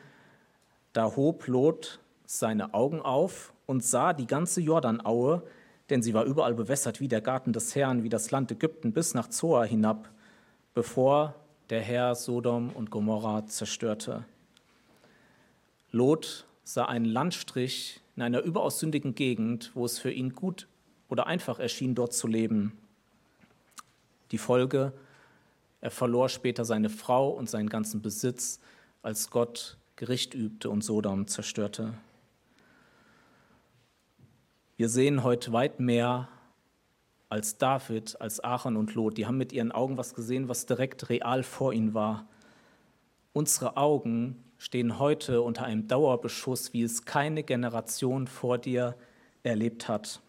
da 0.92 1.16
hob 1.16 1.46
Lot 1.46 2.00
seine 2.26 2.74
Augen 2.74 3.00
auf 3.00 3.52
und 3.66 3.84
sah 3.84 4.12
die 4.12 4.26
ganze 4.26 4.60
Jordanaue, 4.60 5.42
denn 5.90 6.02
sie 6.02 6.12
war 6.12 6.24
überall 6.24 6.54
bewässert 6.54 7.00
wie 7.00 7.08
der 7.08 7.20
Garten 7.20 7.52
des 7.52 7.74
Herrn, 7.74 8.02
wie 8.02 8.08
das 8.08 8.30
Land 8.30 8.50
Ägypten 8.50 8.92
bis 8.92 9.14
nach 9.14 9.28
Zoar 9.28 9.66
hinab, 9.66 10.10
bevor 10.78 11.34
der 11.70 11.80
Herr 11.80 12.14
Sodom 12.14 12.70
und 12.70 12.88
Gomorra 12.88 13.44
zerstörte. 13.48 14.24
Lot 15.90 16.46
sah 16.62 16.84
einen 16.84 17.04
Landstrich 17.04 18.00
in 18.14 18.22
einer 18.22 18.42
überaus 18.42 18.78
sündigen 18.78 19.16
Gegend, 19.16 19.72
wo 19.74 19.84
es 19.84 19.98
für 19.98 20.12
ihn 20.12 20.36
gut 20.36 20.68
oder 21.08 21.26
einfach 21.26 21.58
erschien, 21.58 21.96
dort 21.96 22.12
zu 22.12 22.28
leben. 22.28 22.78
Die 24.30 24.38
Folge, 24.38 24.92
er 25.80 25.90
verlor 25.90 26.28
später 26.28 26.64
seine 26.64 26.90
Frau 26.90 27.30
und 27.30 27.50
seinen 27.50 27.70
ganzen 27.70 28.00
Besitz, 28.00 28.60
als 29.02 29.30
Gott 29.30 29.78
Gericht 29.96 30.32
übte 30.32 30.70
und 30.70 30.84
Sodom 30.84 31.26
zerstörte. 31.26 31.94
Wir 34.76 34.88
sehen 34.88 35.24
heute 35.24 35.52
weit 35.52 35.80
mehr 35.80 36.28
als 37.28 37.58
David, 37.58 38.20
als 38.20 38.42
Aachen 38.42 38.76
und 38.76 38.94
Lot. 38.94 39.18
Die 39.18 39.26
haben 39.26 39.36
mit 39.38 39.52
ihren 39.52 39.72
Augen 39.72 39.96
was 39.96 40.14
gesehen, 40.14 40.48
was 40.48 40.66
direkt 40.66 41.08
real 41.08 41.42
vor 41.42 41.72
ihnen 41.72 41.94
war. 41.94 42.26
Unsere 43.32 43.76
Augen 43.76 44.42
stehen 44.56 44.98
heute 44.98 45.42
unter 45.42 45.64
einem 45.64 45.86
Dauerbeschuss, 45.86 46.72
wie 46.72 46.82
es 46.82 47.04
keine 47.04 47.42
Generation 47.42 48.26
vor 48.26 48.58
dir 48.58 48.96
erlebt 49.42 49.88
hat. 49.88 50.20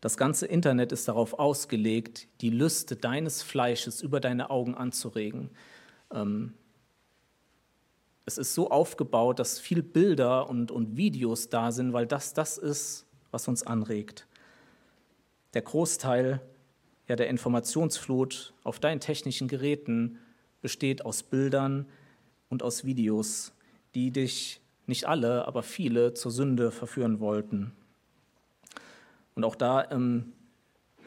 Das 0.00 0.16
ganze 0.16 0.46
Internet 0.46 0.92
ist 0.92 1.08
darauf 1.08 1.38
ausgelegt, 1.38 2.26
die 2.40 2.50
Lüste 2.50 2.96
deines 2.96 3.42
Fleisches 3.42 4.00
über 4.00 4.20
deine 4.20 4.50
Augen 4.50 4.74
anzuregen. 4.74 5.50
Ähm, 6.12 6.54
es 8.24 8.38
ist 8.38 8.54
so 8.54 8.70
aufgebaut, 8.70 9.38
dass 9.38 9.58
viel 9.58 9.82
Bilder 9.82 10.48
und, 10.48 10.70
und 10.70 10.96
Videos 10.96 11.48
da 11.48 11.72
sind, 11.72 11.92
weil 11.92 12.06
das 12.06 12.32
das 12.32 12.58
ist, 12.58 13.06
was 13.30 13.48
uns 13.48 13.62
anregt. 13.62 14.26
Der 15.54 15.62
Großteil 15.62 16.40
ja, 17.08 17.16
der 17.16 17.28
Informationsflut 17.28 18.54
auf 18.62 18.78
deinen 18.78 19.00
technischen 19.00 19.48
Geräten 19.48 20.18
besteht 20.62 21.04
aus 21.04 21.24
Bildern 21.24 21.86
und 22.48 22.62
aus 22.62 22.84
Videos, 22.84 23.52
die 23.96 24.12
dich 24.12 24.60
nicht 24.86 25.08
alle, 25.08 25.46
aber 25.48 25.64
viele 25.64 26.14
zur 26.14 26.30
Sünde 26.30 26.70
verführen 26.70 27.18
wollten. 27.18 27.72
Und 29.34 29.44
auch 29.44 29.56
da 29.56 29.90
ähm, 29.90 30.32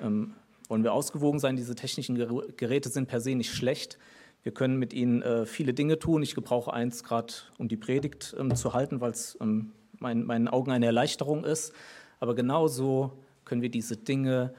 ähm, 0.01 0.34
wollen 0.67 0.84
wir 0.84 0.91
ausgewogen 0.91 1.39
sein. 1.39 1.56
Diese 1.56 1.75
technischen 1.75 2.15
Geräte 2.58 2.89
sind 2.89 3.08
per 3.08 3.21
se 3.21 3.36
nicht 3.36 3.53
schlecht. 3.53 3.97
Wir 4.41 4.53
können 4.53 4.77
mit 4.77 4.93
ihnen 4.93 5.21
äh, 5.21 5.45
viele 5.45 5.73
Dinge 5.73 5.99
tun. 5.99 6.21
Ich 6.21 6.36
gebrauche 6.36 6.73
eins 6.73 7.03
gerade, 7.03 7.34
um 7.58 7.69
die 7.69 7.77
Predigt 7.77 8.36
ähm, 8.38 8.56
zu 8.56 8.73
halten, 8.73 8.99
weil 8.99 9.12
es 9.12 9.38
ähm, 9.39 9.71
mein, 9.99 10.25
meinen 10.25 10.49
Augen 10.49 10.71
eine 10.71 10.86
Erleichterung 10.86 11.45
ist. 11.45 11.73
Aber 12.19 12.36
genauso 12.36 13.13
können 13.45 13.62
wir 13.62 13.69
diese 13.69 13.97
Dinge 13.97 14.53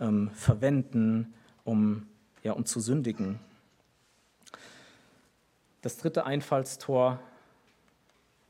ähm, 0.00 0.30
verwenden, 0.32 1.34
um, 1.64 2.06
ja, 2.42 2.52
um 2.52 2.64
zu 2.64 2.80
sündigen. 2.80 3.38
Das 5.82 5.96
dritte 5.96 6.24
Einfallstor 6.26 7.20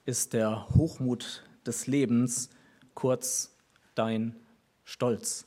ist 0.05 0.33
der 0.33 0.69
Hochmut 0.71 1.45
des 1.65 1.87
Lebens, 1.87 2.51
kurz 2.95 3.55
dein 3.95 4.37
Stolz. 4.85 5.45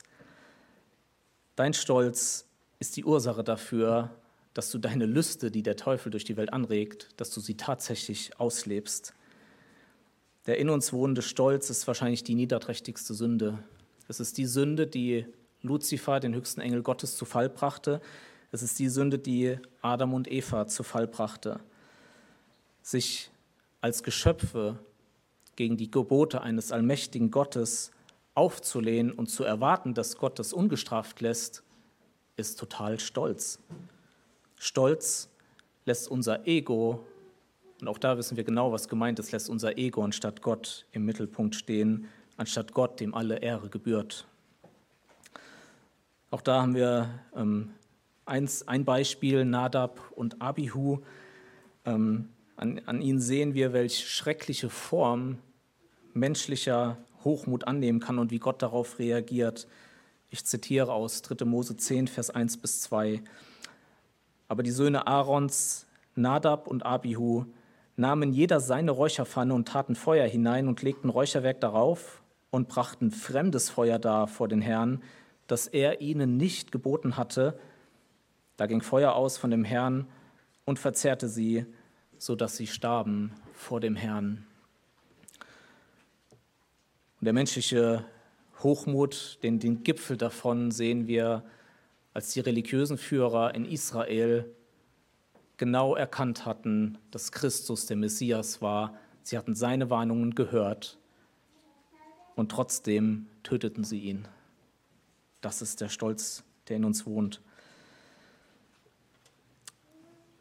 Dein 1.54 1.74
Stolz 1.74 2.46
ist 2.78 2.96
die 2.96 3.04
Ursache 3.04 3.44
dafür, 3.44 4.10
dass 4.54 4.70
du 4.70 4.78
deine 4.78 5.06
Lüste, 5.06 5.50
die 5.50 5.62
der 5.62 5.76
Teufel 5.76 6.10
durch 6.10 6.24
die 6.24 6.36
Welt 6.36 6.52
anregt, 6.52 7.08
dass 7.18 7.30
du 7.30 7.40
sie 7.40 7.56
tatsächlich 7.56 8.38
auslebst. 8.40 9.12
Der 10.46 10.58
in 10.58 10.70
uns 10.70 10.92
wohnende 10.92 11.22
Stolz 11.22 11.70
ist 11.70 11.86
wahrscheinlich 11.86 12.24
die 12.24 12.34
niederträchtigste 12.34 13.14
Sünde. 13.14 13.58
Es 14.08 14.20
ist 14.20 14.38
die 14.38 14.46
Sünde, 14.46 14.86
die 14.86 15.26
Luzifer, 15.62 16.20
den 16.20 16.34
höchsten 16.34 16.60
Engel 16.60 16.82
Gottes, 16.82 17.16
zu 17.16 17.24
Fall 17.24 17.48
brachte. 17.48 18.00
Es 18.52 18.62
ist 18.62 18.78
die 18.78 18.88
Sünde, 18.88 19.18
die 19.18 19.58
Adam 19.82 20.14
und 20.14 20.30
Eva 20.30 20.66
zu 20.66 20.82
Fall 20.82 21.06
brachte. 21.06 21.60
Sich 22.82 23.30
als 23.80 24.02
Geschöpfe 24.02 24.78
gegen 25.56 25.76
die 25.76 25.90
Gebote 25.90 26.42
eines 26.42 26.70
allmächtigen 26.70 27.30
Gottes 27.30 27.90
aufzulehnen 28.34 29.12
und 29.12 29.28
zu 29.28 29.44
erwarten, 29.44 29.94
dass 29.94 30.16
Gott 30.18 30.38
das 30.38 30.52
ungestraft 30.52 31.20
lässt, 31.20 31.64
ist 32.36 32.58
total 32.60 33.00
stolz. 33.00 33.58
Stolz 34.58 35.30
lässt 35.86 36.08
unser 36.08 36.46
Ego, 36.46 37.04
und 37.80 37.88
auch 37.88 37.98
da 37.98 38.18
wissen 38.18 38.36
wir 38.36 38.44
genau, 38.44 38.72
was 38.72 38.88
gemeint 38.88 39.18
ist, 39.18 39.32
lässt 39.32 39.48
unser 39.48 39.78
Ego 39.78 40.02
anstatt 40.02 40.42
Gott 40.42 40.86
im 40.92 41.04
Mittelpunkt 41.04 41.54
stehen, 41.54 42.08
anstatt 42.36 42.72
Gott, 42.72 43.00
dem 43.00 43.14
alle 43.14 43.38
Ehre 43.38 43.68
gebührt. 43.68 44.26
Auch 46.30 46.42
da 46.42 46.62
haben 46.62 46.74
wir 46.74 47.08
ähm, 47.34 47.70
eins, 48.24 48.66
ein 48.66 48.84
Beispiel, 48.84 49.44
Nadab 49.44 50.00
und 50.12 50.42
Abihu. 50.42 50.98
Ähm, 51.84 52.30
an, 52.56 52.80
an 52.86 53.00
ihnen 53.00 53.20
sehen 53.20 53.54
wir, 53.54 53.72
welche 53.72 54.06
schreckliche 54.06 54.68
Form 54.68 55.38
menschlicher 56.14 56.98
Hochmut 57.24 57.66
annehmen 57.66 58.00
kann 58.00 58.18
und 58.18 58.30
wie 58.30 58.38
Gott 58.38 58.62
darauf 58.62 58.98
reagiert. 58.98 59.66
Ich 60.30 60.44
zitiere 60.44 60.92
aus 60.92 61.22
3. 61.22 61.44
Mose 61.44 61.76
10, 61.76 62.08
Vers 62.08 62.30
1 62.30 62.56
bis 62.58 62.80
2. 62.82 63.22
Aber 64.48 64.62
die 64.62 64.70
Söhne 64.70 65.06
Aarons, 65.06 65.86
Nadab 66.14 66.66
und 66.66 66.84
Abihu, 66.84 67.46
nahmen 67.96 68.32
jeder 68.32 68.60
seine 68.60 68.90
Räucherpfanne 68.90 69.54
und 69.54 69.68
taten 69.68 69.94
Feuer 69.94 70.26
hinein 70.26 70.68
und 70.68 70.82
legten 70.82 71.08
Räucherwerk 71.08 71.60
darauf 71.60 72.22
und 72.50 72.68
brachten 72.68 73.10
fremdes 73.10 73.70
Feuer 73.70 73.98
dar 73.98 74.28
vor 74.28 74.48
den 74.48 74.60
Herrn, 74.60 75.02
das 75.46 75.66
er 75.66 76.00
ihnen 76.00 76.36
nicht 76.36 76.72
geboten 76.72 77.16
hatte. 77.16 77.58
Da 78.56 78.66
ging 78.66 78.82
Feuer 78.82 79.14
aus 79.14 79.36
von 79.36 79.50
dem 79.50 79.64
Herrn 79.64 80.06
und 80.64 80.78
verzehrte 80.78 81.28
sie, 81.28 81.66
sodass 82.18 82.56
sie 82.56 82.66
starben 82.66 83.32
vor 83.52 83.80
dem 83.80 83.96
Herrn. 83.96 84.46
Und 87.20 87.24
der 87.24 87.32
menschliche 87.32 88.04
Hochmut, 88.62 89.38
den, 89.42 89.58
den 89.58 89.82
Gipfel 89.82 90.16
davon 90.16 90.70
sehen 90.70 91.06
wir, 91.06 91.44
als 92.14 92.32
die 92.32 92.40
religiösen 92.40 92.96
Führer 92.96 93.54
in 93.54 93.66
Israel 93.66 94.50
genau 95.58 95.94
erkannt 95.94 96.46
hatten, 96.46 96.98
dass 97.10 97.32
Christus 97.32 97.86
der 97.86 97.96
Messias 97.96 98.62
war. 98.62 98.94
Sie 99.22 99.36
hatten 99.36 99.54
seine 99.54 99.90
Warnungen 99.90 100.34
gehört 100.34 100.98
und 102.36 102.52
trotzdem 102.52 103.26
töteten 103.42 103.82
sie 103.82 103.98
ihn. 103.98 104.28
Das 105.40 105.62
ist 105.62 105.80
der 105.80 105.88
Stolz, 105.88 106.44
der 106.68 106.76
in 106.76 106.84
uns 106.84 107.06
wohnt. 107.06 107.40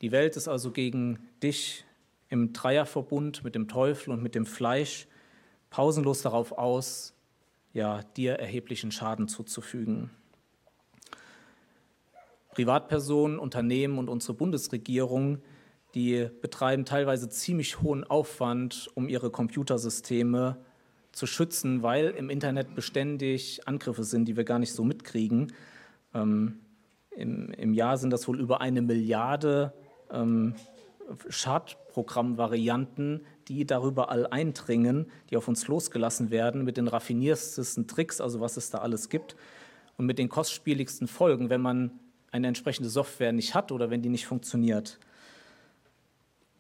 Die 0.01 0.12
Welt 0.12 0.36
ist 0.36 0.47
also 0.47 0.71
gegen 0.71 1.19
dich 1.41 1.86
im 2.29 2.53
Dreierverbund 2.53 3.43
mit 3.43 3.55
dem 3.55 3.67
Teufel 3.67 4.12
und 4.12 4.21
mit 4.21 4.36
dem 4.36 4.45
Fleisch 4.45 5.08
pausenlos 5.69 6.21
darauf 6.21 6.51
aus, 6.51 7.13
ja, 7.73 8.03
dir 8.15 8.34
erheblichen 8.34 8.91
Schaden 8.91 9.27
zuzufügen. 9.27 10.10
Privatpersonen, 12.51 13.38
Unternehmen 13.38 13.97
und 13.97 14.10
unsere 14.10 14.34
Bundesregierung, 14.34 15.41
die 15.93 16.29
betreiben 16.41 16.86
teilweise 16.86 17.29
ziemlich 17.29 17.81
hohen 17.81 18.03
Aufwand, 18.03 18.89
um 18.95 19.10
ihre 19.10 19.29
Computersysteme 19.29 20.58
zu 21.15 21.25
schützen, 21.28 21.82
weil 21.82 22.10
im 22.10 22.30
Internet 22.30 22.75
beständig 22.75 23.65
Angriffe 23.65 24.04
sind, 24.04 24.25
die 24.25 24.36
wir 24.36 24.43
gar 24.43 24.60
nicht 24.60 24.73
so 24.73 24.84
mitkriegen. 24.84 25.54
Ähm, 26.13 26.60
im, 27.12 27.51
im, 27.51 27.73
Jahr 27.73 27.97
sind 27.97 28.12
das 28.12 28.28
wohl 28.28 28.38
über 28.38 28.60
eine 28.60 28.82
Milliarde 28.82 29.71
ähm, 30.12 30.56
Schadprogrammvarianten, 31.30 33.25
die 33.47 33.65
darüber 33.65 34.10
all 34.10 34.28
eindringen, 34.28 35.06
die 35.30 35.38
auf 35.38 35.47
uns 35.47 35.65
losgelassen 35.69 36.32
werden 36.32 36.65
mit 36.65 36.75
den 36.75 36.89
raffiniertesten 36.89 37.88
Tricks, 37.88 38.19
also 38.19 38.41
was 38.41 38.58
es 38.58 38.69
da 38.69 38.80
alles 38.80 39.08
gibt, 39.08 39.38
und 39.97 40.08
mit 40.08 40.19
den 40.19 40.28
kostspieligsten 40.28 41.08
Folgen, 41.08 41.49
wenn 41.49 41.62
man 41.62 41.91
eine 42.30 42.47
entsprechende 42.47 42.89
Software 42.89 43.32
nicht 43.32 43.56
hat 43.56 43.71
oder 43.71 43.89
wenn 43.89 44.01
die 44.01 44.10
nicht 44.10 44.25
funktioniert. 44.25 44.99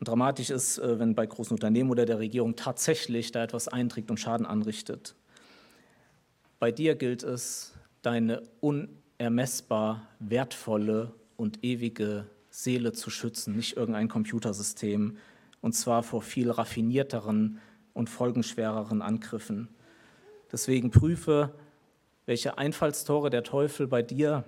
Dramatisch 0.05 0.49
ist, 0.49 0.77
äh, 0.77 0.99
wenn 0.99 1.15
bei 1.15 1.25
großen 1.25 1.53
Unternehmen 1.53 1.89
oder 1.89 2.05
der 2.05 2.19
Regierung 2.19 2.55
tatsächlich 2.55 3.31
da 3.31 3.43
etwas 3.43 3.67
einträgt 3.67 4.09
und 4.09 4.19
Schaden 4.19 4.45
anrichtet. 4.45 5.15
Bei 6.59 6.71
dir 6.71 6.95
gilt 6.95 7.23
es, 7.23 7.73
deine 8.01 8.43
unermessbar 8.61 10.07
wertvolle 10.19 11.11
und 11.37 11.63
ewige 11.63 12.27
Seele 12.49 12.93
zu 12.93 13.09
schützen, 13.09 13.55
nicht 13.55 13.75
irgendein 13.75 14.07
Computersystem, 14.07 15.17
und 15.61 15.73
zwar 15.73 16.03
vor 16.03 16.21
viel 16.21 16.51
raffinierteren 16.51 17.59
und 17.93 18.09
folgenschwereren 18.09 19.01
Angriffen. 19.01 19.67
Deswegen 20.51 20.91
prüfe, 20.91 21.53
welche 22.25 22.57
Einfallstore 22.57 23.29
der 23.29 23.43
Teufel 23.43 23.87
bei 23.87 24.01
dir 24.01 24.43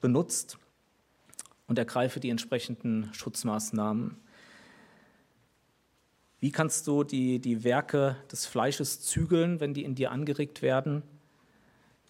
benutzt 0.00 0.58
und 1.66 1.78
ergreife 1.78 2.20
die 2.20 2.30
entsprechenden 2.30 3.12
Schutzmaßnahmen. 3.12 4.16
Wie 6.38 6.52
kannst 6.52 6.86
du 6.86 7.02
die, 7.02 7.38
die 7.38 7.64
Werke 7.64 8.16
des 8.30 8.46
Fleisches 8.46 9.00
zügeln, 9.00 9.60
wenn 9.60 9.72
die 9.72 9.84
in 9.84 9.94
dir 9.94 10.10
angeregt 10.10 10.60
werden? 10.60 11.02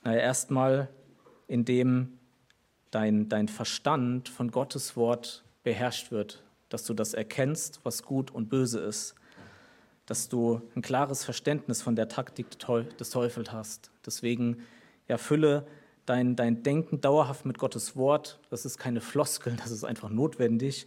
Naja, 0.02 0.20
erstmal, 0.20 0.88
indem 1.46 2.18
dein, 2.90 3.28
dein 3.28 3.48
Verstand 3.48 4.28
von 4.28 4.50
Gottes 4.50 4.96
Wort 4.96 5.44
beherrscht 5.62 6.10
wird, 6.10 6.42
dass 6.68 6.84
du 6.84 6.94
das 6.94 7.14
erkennst, 7.14 7.80
was 7.84 8.02
gut 8.02 8.30
und 8.30 8.48
böse 8.48 8.80
ist, 8.80 9.14
dass 10.06 10.28
du 10.28 10.62
ein 10.74 10.82
klares 10.82 11.24
Verständnis 11.24 11.82
von 11.82 11.96
der 11.96 12.08
Taktik 12.08 12.46
des 12.58 13.10
Teufels 13.10 13.52
hast. 13.52 13.90
Deswegen 14.04 14.58
erfülle 15.08 15.66
dein, 16.06 16.36
dein 16.36 16.62
Denken 16.62 17.00
dauerhaft 17.00 17.44
mit 17.44 17.58
Gottes 17.58 17.96
Wort. 17.96 18.40
Das 18.50 18.64
ist 18.64 18.78
keine 18.78 19.00
Floskel, 19.00 19.56
das 19.62 19.70
ist 19.70 19.84
einfach 19.84 20.08
notwendig. 20.08 20.86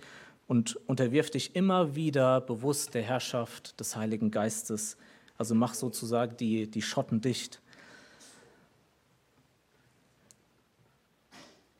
Und 0.49 0.75
unterwirf 0.87 1.29
dich 1.29 1.55
immer 1.55 1.95
wieder 1.95 2.41
bewusst 2.41 2.93
der 2.93 3.03
Herrschaft 3.03 3.79
des 3.79 3.95
Heiligen 3.95 4.31
Geistes. 4.31 4.97
Also 5.37 5.55
mach 5.55 5.73
sozusagen 5.73 6.35
die, 6.35 6.69
die 6.69 6.81
Schotten 6.81 7.21
dicht. 7.21 7.61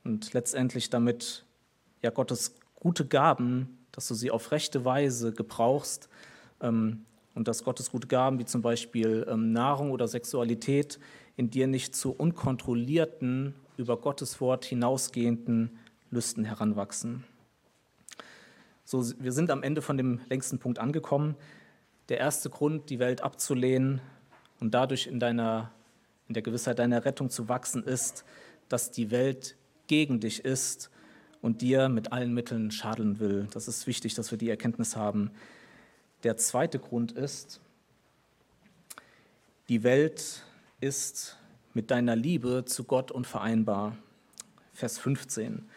Und 0.05 0.31
letztendlich 0.31 0.89
damit 0.89 1.43
ja 2.01 2.09
Gottes 2.09 2.55
gute 2.75 3.05
Gaben 3.05 3.75
dass 3.91 4.07
du 4.07 4.13
sie 4.13 4.31
auf 4.31 4.51
rechte 4.51 4.85
Weise 4.85 5.33
gebrauchst 5.33 6.07
ähm, 6.61 7.05
und 7.35 7.47
dass 7.47 7.63
Gottes 7.65 7.91
gute 7.91 8.07
Gaben 8.07 8.39
wie 8.39 8.45
zum 8.45 8.61
Beispiel 8.61 9.25
ähm, 9.29 9.51
Nahrung 9.51 9.91
oder 9.91 10.07
Sexualität 10.07 10.99
in 11.35 11.49
dir 11.49 11.67
nicht 11.67 11.95
zu 11.95 12.11
unkontrollierten, 12.11 13.53
über 13.77 13.97
Gottes 13.97 14.39
Wort 14.41 14.65
hinausgehenden 14.65 15.77
Lüsten 16.11 16.45
heranwachsen. 16.45 17.23
So, 18.89 19.05
wir 19.19 19.33
sind 19.33 19.51
am 19.51 19.61
Ende 19.61 19.83
von 19.83 19.97
dem 19.97 20.19
längsten 20.29 20.57
Punkt 20.57 20.79
angekommen. 20.79 21.35
Der 22.09 22.17
erste 22.17 22.49
Grund, 22.49 22.89
die 22.89 22.97
Welt 22.97 23.21
abzulehnen 23.21 24.01
und 24.59 24.73
dadurch 24.73 25.05
in, 25.05 25.19
deiner, 25.19 25.71
in 26.27 26.33
der 26.33 26.41
Gewissheit 26.41 26.79
deiner 26.79 27.05
Rettung 27.05 27.29
zu 27.29 27.47
wachsen, 27.47 27.83
ist, 27.83 28.25
dass 28.67 28.89
die 28.89 29.11
Welt 29.11 29.55
gegen 29.85 30.19
dich 30.19 30.43
ist 30.43 30.89
und 31.39 31.61
dir 31.61 31.87
mit 31.87 32.11
allen 32.11 32.33
Mitteln 32.33 32.71
schaden 32.71 33.19
will. 33.19 33.47
Das 33.53 33.67
ist 33.67 33.85
wichtig, 33.85 34.15
dass 34.15 34.31
wir 34.31 34.39
die 34.39 34.49
Erkenntnis 34.49 34.95
haben. 34.95 35.29
Der 36.23 36.37
zweite 36.37 36.79
Grund 36.79 37.11
ist, 37.11 37.61
die 39.67 39.83
Welt 39.83 40.43
ist 40.79 41.37
mit 41.75 41.91
deiner 41.91 42.15
Liebe 42.15 42.65
zu 42.65 42.85
Gott 42.85 43.11
unvereinbar. 43.11 43.95
Vers 44.73 44.97
15. 44.97 45.68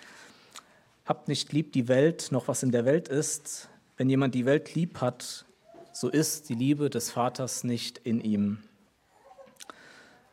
Habt 1.05 1.27
nicht 1.27 1.53
lieb 1.53 1.73
die 1.73 1.89
Welt, 1.89 2.29
noch 2.31 2.47
was 2.47 2.63
in 2.63 2.71
der 2.71 2.85
Welt 2.85 3.09
ist. 3.09 3.69
Wenn 3.97 4.09
jemand 4.09 4.35
die 4.37 4.47
Welt 4.47 4.75
lieb 4.75 5.01
hat, 5.01 5.45
so 5.93 6.09
ist 6.09 6.49
die 6.49 6.55
Liebe 6.55 6.91
des 6.91 7.11
Vaters 7.11 7.65
nicht 7.65 7.99
in 7.99 8.21
ihm. 8.21 8.59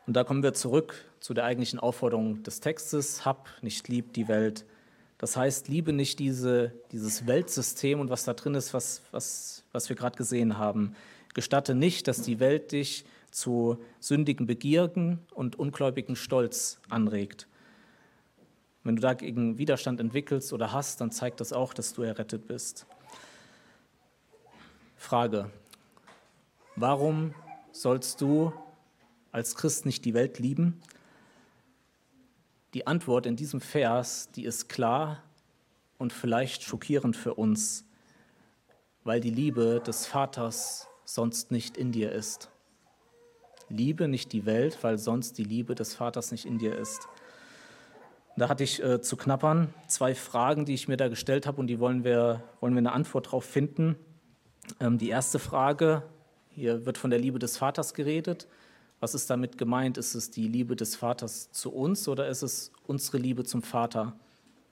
Und 0.06 0.14
da 0.14 0.22
kommen 0.22 0.42
wir 0.42 0.54
zurück 0.54 1.04
zu 1.18 1.34
der 1.34 1.44
eigentlichen 1.44 1.80
Aufforderung 1.80 2.42
des 2.44 2.60
Textes, 2.60 3.24
hab 3.24 3.48
nicht 3.62 3.88
lieb 3.88 4.12
die 4.12 4.28
Welt. 4.28 4.64
Das 5.18 5.36
heißt, 5.36 5.68
liebe 5.68 5.92
nicht 5.92 6.18
diese, 6.18 6.72
dieses 6.92 7.26
Weltsystem 7.26 8.00
und 8.00 8.08
was 8.08 8.24
da 8.24 8.32
drin 8.32 8.54
ist, 8.54 8.72
was, 8.72 9.02
was, 9.10 9.64
was 9.72 9.88
wir 9.88 9.96
gerade 9.96 10.16
gesehen 10.16 10.56
haben. 10.56 10.94
Gestatte 11.34 11.74
nicht, 11.74 12.08
dass 12.08 12.22
die 12.22 12.40
Welt 12.40 12.72
dich 12.72 13.04
zu 13.30 13.78
sündigen 13.98 14.46
Begierden 14.46 15.18
und 15.34 15.58
ungläubigen 15.58 16.16
Stolz 16.16 16.80
anregt. 16.88 17.48
Wenn 18.82 18.96
du 18.96 19.02
dagegen 19.02 19.58
Widerstand 19.58 20.00
entwickelst 20.00 20.52
oder 20.52 20.72
hast, 20.72 21.00
dann 21.00 21.10
zeigt 21.10 21.40
das 21.40 21.52
auch, 21.52 21.74
dass 21.74 21.92
du 21.92 22.02
errettet 22.02 22.46
bist. 22.46 22.86
Frage, 24.96 25.50
warum 26.76 27.34
sollst 27.72 28.20
du 28.20 28.52
als 29.32 29.54
Christ 29.54 29.86
nicht 29.86 30.04
die 30.04 30.14
Welt 30.14 30.38
lieben? 30.38 30.80
Die 32.74 32.86
Antwort 32.86 33.26
in 33.26 33.36
diesem 33.36 33.60
Vers, 33.60 34.30
die 34.34 34.44
ist 34.44 34.68
klar 34.68 35.22
und 35.98 36.12
vielleicht 36.12 36.62
schockierend 36.62 37.16
für 37.16 37.34
uns, 37.34 37.84
weil 39.04 39.20
die 39.20 39.30
Liebe 39.30 39.82
des 39.84 40.06
Vaters 40.06 40.88
sonst 41.04 41.50
nicht 41.50 41.76
in 41.76 41.92
dir 41.92 42.12
ist. 42.12 42.50
Liebe 43.68 44.08
nicht 44.08 44.32
die 44.32 44.46
Welt, 44.46 44.78
weil 44.82 44.98
sonst 44.98 45.38
die 45.38 45.44
Liebe 45.44 45.74
des 45.74 45.94
Vaters 45.94 46.32
nicht 46.32 46.44
in 46.44 46.58
dir 46.58 46.76
ist. 46.76 47.08
Da 48.40 48.48
hatte 48.48 48.64
ich 48.64 48.82
äh, 48.82 49.02
zu 49.02 49.18
knappern 49.18 49.74
zwei 49.86 50.14
Fragen, 50.14 50.64
die 50.64 50.72
ich 50.72 50.88
mir 50.88 50.96
da 50.96 51.08
gestellt 51.08 51.46
habe 51.46 51.60
und 51.60 51.66
die 51.66 51.78
wollen 51.78 52.04
wir, 52.04 52.42
wollen 52.60 52.72
wir 52.72 52.78
eine 52.78 52.92
Antwort 52.92 53.26
darauf 53.26 53.44
finden. 53.44 53.96
Ähm, 54.80 54.96
die 54.96 55.10
erste 55.10 55.38
Frage, 55.38 56.04
hier 56.48 56.86
wird 56.86 56.96
von 56.96 57.10
der 57.10 57.18
Liebe 57.18 57.38
des 57.38 57.58
Vaters 57.58 57.92
geredet. 57.92 58.48
Was 58.98 59.14
ist 59.14 59.28
damit 59.28 59.58
gemeint? 59.58 59.98
Ist 59.98 60.14
es 60.14 60.30
die 60.30 60.48
Liebe 60.48 60.74
des 60.74 60.96
Vaters 60.96 61.52
zu 61.52 61.70
uns 61.70 62.08
oder 62.08 62.28
ist 62.28 62.40
es 62.40 62.72
unsere 62.86 63.18
Liebe 63.18 63.44
zum 63.44 63.62
Vater? 63.62 64.16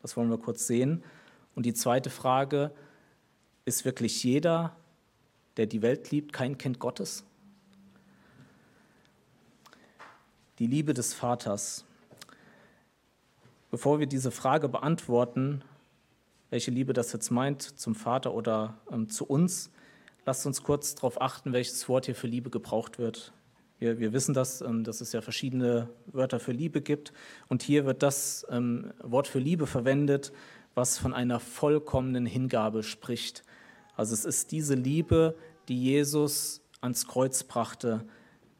Das 0.00 0.16
wollen 0.16 0.30
wir 0.30 0.38
kurz 0.38 0.66
sehen. 0.66 1.04
Und 1.54 1.66
die 1.66 1.74
zweite 1.74 2.08
Frage, 2.08 2.70
ist 3.66 3.84
wirklich 3.84 4.24
jeder, 4.24 4.76
der 5.58 5.66
die 5.66 5.82
Welt 5.82 6.10
liebt, 6.10 6.32
kein 6.32 6.56
Kind 6.56 6.78
Gottes? 6.78 7.22
Die 10.58 10.66
Liebe 10.66 10.94
des 10.94 11.12
Vaters. 11.12 11.84
Bevor 13.70 14.00
wir 14.00 14.06
diese 14.06 14.30
Frage 14.30 14.66
beantworten, 14.68 15.62
welche 16.48 16.70
Liebe 16.70 16.94
das 16.94 17.12
jetzt 17.12 17.30
meint, 17.30 17.62
zum 17.62 17.94
Vater 17.94 18.32
oder 18.32 18.78
ähm, 18.90 19.10
zu 19.10 19.26
uns, 19.26 19.70
lasst 20.24 20.46
uns 20.46 20.62
kurz 20.62 20.94
darauf 20.94 21.20
achten, 21.20 21.52
welches 21.52 21.86
Wort 21.86 22.06
hier 22.06 22.14
für 22.14 22.28
Liebe 22.28 22.48
gebraucht 22.48 22.98
wird. 22.98 23.34
Wir, 23.78 23.98
wir 23.98 24.14
wissen 24.14 24.32
das, 24.32 24.62
ähm, 24.62 24.84
dass 24.84 25.02
es 25.02 25.12
ja 25.12 25.20
verschiedene 25.20 25.90
Wörter 26.06 26.40
für 26.40 26.52
Liebe 26.52 26.80
gibt. 26.80 27.12
Und 27.48 27.62
hier 27.62 27.84
wird 27.84 28.02
das 28.02 28.46
ähm, 28.48 28.90
Wort 29.02 29.28
für 29.28 29.38
Liebe 29.38 29.66
verwendet, 29.66 30.32
was 30.74 30.96
von 30.96 31.12
einer 31.12 31.38
vollkommenen 31.38 32.24
Hingabe 32.24 32.82
spricht. 32.82 33.44
Also 33.96 34.14
es 34.14 34.24
ist 34.24 34.50
diese 34.50 34.76
Liebe, 34.76 35.36
die 35.68 35.78
Jesus 35.82 36.62
ans 36.80 37.06
Kreuz 37.06 37.44
brachte. 37.44 38.06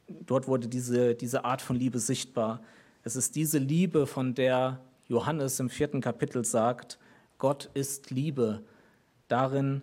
Dort 0.06 0.48
wurde 0.48 0.68
diese, 0.68 1.14
diese 1.14 1.46
Art 1.46 1.62
von 1.62 1.76
Liebe 1.76 1.98
sichtbar. 1.98 2.60
Es 3.04 3.16
ist 3.16 3.36
diese 3.36 3.56
Liebe, 3.56 4.06
von 4.06 4.34
der 4.34 4.80
Johannes 5.08 5.58
im 5.58 5.70
vierten 5.70 6.02
Kapitel 6.02 6.44
sagt, 6.44 6.98
Gott 7.38 7.70
ist 7.72 8.10
Liebe. 8.10 8.62
Darin 9.26 9.80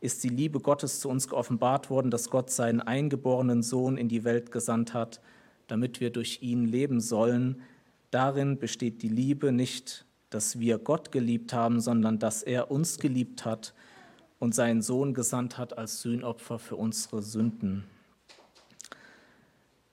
ist 0.00 0.24
die 0.24 0.28
Liebe 0.28 0.58
Gottes 0.58 0.98
zu 1.00 1.08
uns 1.08 1.28
geoffenbart 1.28 1.90
worden, 1.90 2.10
dass 2.10 2.28
Gott 2.28 2.50
seinen 2.50 2.80
eingeborenen 2.80 3.62
Sohn 3.62 3.96
in 3.96 4.08
die 4.08 4.24
Welt 4.24 4.50
gesandt 4.50 4.92
hat, 4.92 5.20
damit 5.68 6.00
wir 6.00 6.10
durch 6.10 6.42
ihn 6.42 6.66
leben 6.66 7.00
sollen. 7.00 7.62
Darin 8.10 8.58
besteht 8.58 9.02
die 9.02 9.08
Liebe 9.08 9.52
nicht, 9.52 10.06
dass 10.28 10.58
wir 10.58 10.78
Gott 10.78 11.12
geliebt 11.12 11.52
haben, 11.52 11.80
sondern 11.80 12.18
dass 12.18 12.42
er 12.42 12.72
uns 12.72 12.98
geliebt 12.98 13.44
hat 13.44 13.74
und 14.40 14.56
seinen 14.56 14.82
Sohn 14.82 15.14
gesandt 15.14 15.56
hat 15.56 15.78
als 15.78 16.02
Sühnopfer 16.02 16.58
für 16.58 16.76
unsere 16.76 17.22
Sünden. 17.22 17.84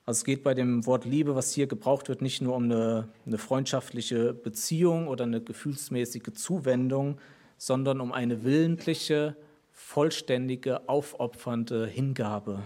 Also 0.05 0.19
es 0.19 0.25
geht 0.25 0.43
bei 0.43 0.53
dem 0.53 0.85
Wort 0.85 1.05
Liebe, 1.05 1.35
was 1.35 1.53
hier 1.53 1.67
gebraucht 1.67 2.09
wird, 2.09 2.21
nicht 2.21 2.41
nur 2.41 2.55
um 2.55 2.63
eine, 2.63 3.07
eine 3.25 3.37
freundschaftliche 3.37 4.33
Beziehung 4.33 5.07
oder 5.07 5.25
eine 5.25 5.41
gefühlsmäßige 5.41 6.33
Zuwendung, 6.33 7.19
sondern 7.57 8.01
um 8.01 8.11
eine 8.11 8.43
willentliche, 8.43 9.35
vollständige, 9.71 10.89
aufopfernde 10.89 11.85
Hingabe. 11.85 12.63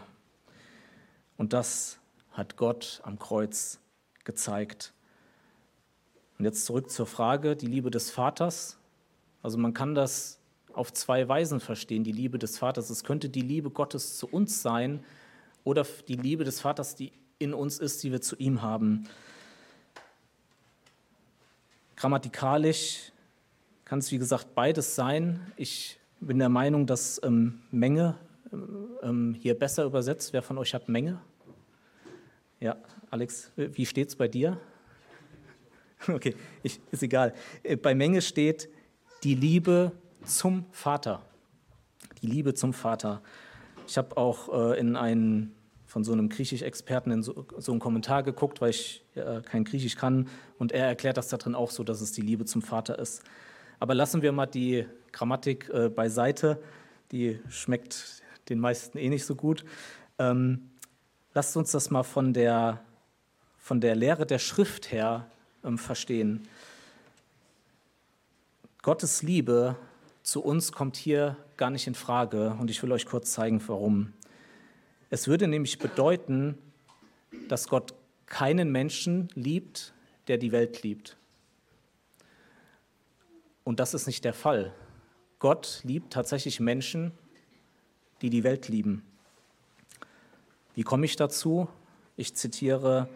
Und 1.38 1.52
das 1.52 2.00
hat 2.32 2.56
Gott 2.56 3.02
am 3.04 3.19
Kreuz 3.19 3.80
gezeigt. 4.24 4.93
Und 6.38 6.45
jetzt 6.45 6.65
zurück 6.65 6.89
zur 6.89 7.06
Frage, 7.06 7.58
die 7.58 7.67
Liebe 7.67 7.91
des 7.91 8.12
Vaters. 8.12 8.78
Also 9.41 9.58
man 9.58 9.74
kann 9.74 9.95
das 9.95 10.39
auf 10.74 10.93
zwei 10.93 11.28
Weisen 11.28 11.60
verstehen, 11.60 12.04
die 12.04 12.12
Liebe 12.12 12.39
des 12.39 12.58
Vaters. 12.58 12.89
Es 12.89 13.04
könnte 13.04 13.30
die 13.30 13.41
Liebe 13.41 13.69
Gottes 13.69 14.17
zu 14.17 14.28
uns 14.28 14.62
sein 14.62 15.04
oder 15.63 15.86
die 16.08 16.15
Liebe 16.15 16.43
des 16.45 16.62
Vaters, 16.62 16.95
die 16.95 17.12
in 17.39 17.54
uns 17.54 17.80
ist, 17.80 18.04
die 18.04 18.12
wir 18.12 18.21
zu 18.21 18.36
ihm 18.38 18.62
haben. 18.62 19.08
Grammatikalisch 21.95 23.12
kann 23.84 24.00
es, 24.00 24.12
wie 24.12 24.17
gesagt, 24.17 24.56
beides 24.56 24.95
sein. 24.95 25.52
Ich 25.58 26.00
bin 26.19 26.39
der 26.39 26.50
Meinung, 26.50 26.86
dass 26.88 27.21
ähm, 27.24 27.62
Menge 27.71 28.17
ähm, 29.04 29.36
hier 29.39 29.58
besser 29.58 29.86
übersetzt. 29.86 30.34
Wer 30.34 30.41
von 30.41 30.58
euch 30.58 30.74
hat 30.74 30.89
Menge? 30.89 31.21
Ja, 32.60 32.78
Alex, 33.12 33.52
wie 33.56 33.86
steht 33.86 34.10
es 34.10 34.15
bei 34.15 34.28
dir? 34.28 34.60
Okay, 36.08 36.36
ich, 36.62 36.80
ist 36.91 37.02
egal. 37.02 37.34
Äh, 37.63 37.78
bei 37.78 37.95
Menge 37.95 38.21
steht 38.21 38.69
die 39.24 39.34
Liebe 39.34 39.91
zum 40.24 40.65
Vater. 40.71 41.24
Die 42.21 42.28
Liebe 42.28 42.54
zum 42.54 42.74
Vater. 42.74 43.24
Ich 43.88 43.98
habe 43.98 44.15
auch 44.15 44.74
äh, 44.74 44.80
in 44.80 44.98
einen 44.98 45.54
von 45.95 46.03
so 46.03 46.12
einem 46.12 46.27
Griechisch-Experten 46.27 47.10
in 47.10 47.23
so, 47.23 47.45
so 47.58 47.71
einen 47.71 47.79
Kommentar 47.79 48.21
geguckt, 48.21 48.60
weil 48.60 48.71
ich 48.71 49.01
äh, 49.15 49.39
kein 49.39 49.63
Griechisch 49.63 49.95
kann. 49.95 50.27
Und 50.60 50.73
er 50.73 50.88
erklärt 50.88 51.15
das 51.15 51.29
da 51.29 51.38
drin 51.38 51.55
auch 51.55 51.71
so, 51.71 51.86
dass 51.86 52.01
es 52.01 52.12
die 52.12 52.19
Liebe 52.19 52.43
zum 52.43 52.62
Vater 52.62 52.99
ist. 52.99 53.23
Aber 53.79 53.96
lassen 53.96 54.21
wir 54.21 54.33
mal 54.33 54.46
die 54.46 54.85
Grammatik 55.13 55.69
äh, 55.69 55.87
beiseite, 55.87 56.62
die 57.13 57.39
schmeckt 57.48 58.21
den 58.50 58.60
meisten 58.60 58.98
eh 58.98 59.08
nicht 59.08 59.23
so 59.23 59.35
gut. 59.35 59.63
Ähm, 60.19 60.69
lasst 61.33 61.56
uns 61.56 61.71
das 61.71 61.89
mal 61.91 62.04
von 62.04 62.33
der, 62.33 62.81
von 63.58 63.79
der 63.79 63.96
Lehre 63.96 64.25
der 64.25 64.39
Schrift 64.39 64.91
her 64.91 65.27
ähm, 65.63 65.77
verstehen. 65.77 66.46
Gottes 68.81 69.23
Liebe 69.23 69.77
zu 70.23 70.43
uns 70.43 70.73
kommt 70.73 70.98
hier 70.98 71.37
gar 71.56 71.69
nicht 71.69 71.87
in 71.87 71.96
Frage 71.96 72.58
und 72.60 72.69
ich 72.69 72.83
will 72.83 72.91
euch 72.91 73.06
kurz 73.06 73.31
zeigen, 73.31 73.62
warum. 73.65 74.12
Es 75.15 75.29
würde 75.29 75.47
nämlich 75.47 75.79
bedeuten, 75.79 76.57
dass 77.47 77.69
Gott 77.69 77.93
keinen 78.25 78.69
Menschen 78.69 79.29
liebt, 79.33 79.93
der 80.27 80.37
die 80.37 80.51
Welt 80.51 80.83
liebt. 80.83 81.15
Und 83.63 83.79
das 83.79 83.93
ist 83.93 84.07
nicht 84.07 84.25
der 84.25 84.33
Fall. 84.33 84.73
Gott 85.39 85.79
liebt 85.83 86.11
tatsächlich 86.11 86.59
Menschen, 86.59 87.13
die 88.21 88.29
die 88.29 88.43
Welt 88.43 88.67
lieben. 88.67 89.05
Wie 90.73 90.83
komme 90.83 91.05
ich 91.05 91.15
dazu? 91.15 91.69
Ich 92.17 92.35
zitiere 92.35 93.07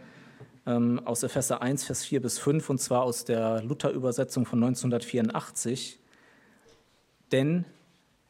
ähm, 0.65 1.05
aus 1.05 1.23
Epheser 1.23 1.61
1, 1.61 1.83
Vers 1.83 2.05
4 2.05 2.21
bis 2.21 2.39
5, 2.39 2.69
und 2.69 2.77
zwar 2.79 3.03
aus 3.03 3.25
der 3.25 3.61
Luther-Übersetzung 3.61 4.45
von 4.45 4.63
1984. 4.63 5.99
Denn 7.33 7.65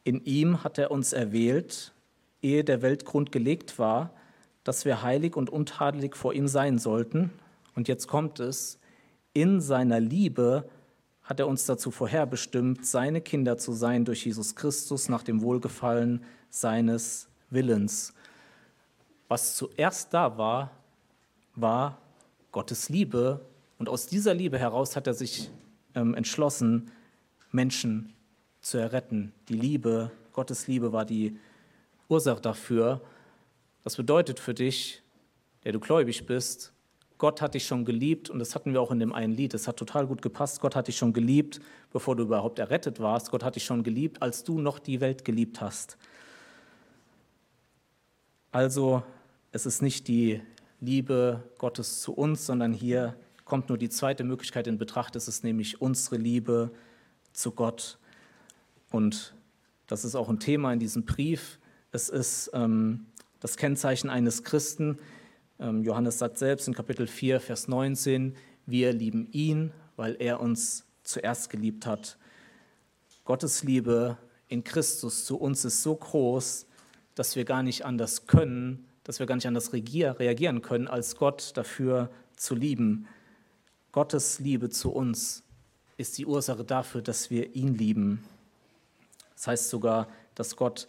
In 0.06 0.26
ihm 0.26 0.64
hat 0.64 0.80
er 0.80 0.90
uns 0.90 1.14
erwählt, 1.14 1.94
ehe 2.42 2.64
der 2.64 2.82
Weltgrund 2.82 3.32
gelegt 3.32 3.80
war, 3.80 4.12
dass 4.64 4.86
wir 4.86 5.02
heilig 5.02 5.36
und 5.36 5.50
untadelig 5.50 6.16
vor 6.16 6.34
ihm 6.34 6.48
sein 6.48 6.78
sollten. 6.80 7.32
Und 7.76 7.88
jetzt 7.88 8.08
kommt 8.08 8.40
es, 8.40 8.80
in 9.34 9.62
seiner 9.62 10.00
Liebe 10.00 10.70
hat 11.24 11.40
er 11.40 11.48
uns 11.48 11.66
dazu 11.66 11.92
vorherbestimmt, 11.92 12.86
seine 12.86 13.22
Kinder 13.22 13.58
zu 13.58 13.72
sein 13.72 14.04
durch 14.04 14.26
Jesus 14.26 14.56
Christus 14.56 15.10
nach 15.10 15.24
dem 15.24 15.42
Wohlgefallen 15.42 16.24
seines 16.50 17.28
Willens. 17.50 18.14
Was 19.28 19.56
zuerst 19.56 20.14
da 20.14 20.38
war, 20.38 20.72
war 21.56 22.00
Gottes 22.52 22.90
Liebe. 22.90 23.46
Und 23.78 23.90
aus 23.90 24.08
dieser 24.08 24.34
Liebe 24.34 24.58
heraus 24.58 24.96
hat 24.96 25.06
er 25.06 25.14
sich 25.14 25.52
ähm, 25.94 26.16
entschlossen, 26.16 26.92
Menschen 27.52 28.14
zu 28.62 28.78
erretten. 28.78 29.32
Die 29.48 29.56
Liebe, 29.56 30.12
Gottes 30.34 30.68
Liebe 30.68 30.92
war 30.92 31.06
die 31.06 31.38
Ursache 32.10 32.42
dafür. 32.42 33.02
Das 33.84 33.96
bedeutet 33.96 34.40
für 34.40 34.54
dich, 34.54 35.02
der 35.64 35.72
du 35.72 35.80
gläubig 35.80 36.26
bist, 36.26 36.74
Gott 37.20 37.42
hat 37.42 37.54
dich 37.54 37.68
schon 37.68 37.84
geliebt 37.84 38.30
und 38.30 38.40
das 38.40 38.56
hatten 38.56 38.72
wir 38.72 38.82
auch 38.82 38.92
in 38.92 39.00
dem 39.00 39.12
einen 39.12 39.34
Lied, 39.34 39.54
das 39.54 39.68
hat 39.68 39.76
total 39.76 40.08
gut 40.08 40.22
gepasst. 40.22 40.62
Gott 40.62 40.74
hat 40.74 40.88
dich 40.88 40.96
schon 40.96 41.12
geliebt, 41.12 41.60
bevor 41.92 42.16
du 42.16 42.24
überhaupt 42.24 42.60
errettet 42.60 43.02
warst. 43.02 43.30
Gott 43.30 43.44
hat 43.44 43.58
dich 43.58 43.66
schon 43.66 43.84
geliebt, 43.84 44.22
als 44.22 44.46
du 44.46 44.60
noch 44.62 44.80
die 44.80 45.02
Welt 45.02 45.26
geliebt 45.26 45.60
hast. 45.60 45.98
Also 48.54 49.04
es 49.52 49.66
ist 49.66 49.82
nicht 49.82 50.08
die 50.08 50.42
Liebe 50.80 51.44
Gottes 51.58 52.02
zu 52.02 52.14
uns, 52.14 52.46
sondern 52.46 52.72
hier 52.72 53.18
kommt 53.44 53.68
nur 53.68 53.78
die 53.78 53.90
zweite 53.90 54.24
Möglichkeit 54.24 54.68
in 54.68 54.78
Betracht. 54.78 55.18
Es 55.18 55.28
ist 55.28 55.44
nämlich 55.44 55.82
unsere 55.82 56.16
Liebe 56.16 56.72
zu 57.34 57.52
Gott. 57.52 57.98
Und 58.92 59.36
das 59.88 60.06
ist 60.06 60.16
auch 60.16 60.30
ein 60.30 60.40
Thema 60.40 60.72
in 60.72 60.80
diesem 60.80 61.04
Brief. 61.04 61.60
Es 61.92 62.10
ist 62.10 62.52
ähm, 62.54 63.08
das 63.40 63.58
Kennzeichen 63.58 64.10
eines 64.10 64.44
Christen. 64.44 65.00
Ähm, 65.60 65.84
Johannes 65.84 66.20
sagt 66.20 66.38
selbst 66.38 66.68
in 66.68 66.76
Kapitel 66.76 67.08
4, 67.08 67.40
Vers 67.40 67.68
19, 67.68 68.36
wir 68.68 68.94
lieben 68.94 69.28
ihn, 69.32 69.72
weil 69.96 70.16
er 70.20 70.40
uns 70.40 70.86
zuerst 71.04 71.50
geliebt 71.50 71.88
hat. 71.88 72.18
Gottes 73.26 73.64
Liebe 73.64 74.18
in 74.48 74.64
Christus 74.64 75.26
zu 75.26 75.38
uns 75.38 75.66
ist 75.66 75.82
so 75.82 75.96
groß, 75.96 76.68
dass 77.16 77.36
wir 77.36 77.44
gar 77.44 77.64
nicht 77.64 77.86
anders 77.86 78.28
können, 78.28 78.86
dass 79.04 79.20
wir 79.20 79.26
gar 79.26 79.36
nicht 79.36 79.48
anders 79.48 79.74
reagieren 79.74 80.62
können, 80.62 80.88
als 80.88 81.16
Gott 81.16 81.58
dafür 81.58 82.12
zu 82.36 82.54
lieben. 82.54 83.08
Gottes 83.92 84.40
Liebe 84.40 84.70
zu 84.70 84.92
uns 84.92 85.42
ist 85.98 86.20
die 86.20 86.28
Ursache 86.28 86.64
dafür, 86.64 87.02
dass 87.02 87.32
wir 87.32 87.56
ihn 87.56 87.74
lieben. 87.74 88.24
Das 89.34 89.48
heißt 89.48 89.70
sogar, 89.70 90.08
dass 90.36 90.56
Gott 90.56 90.88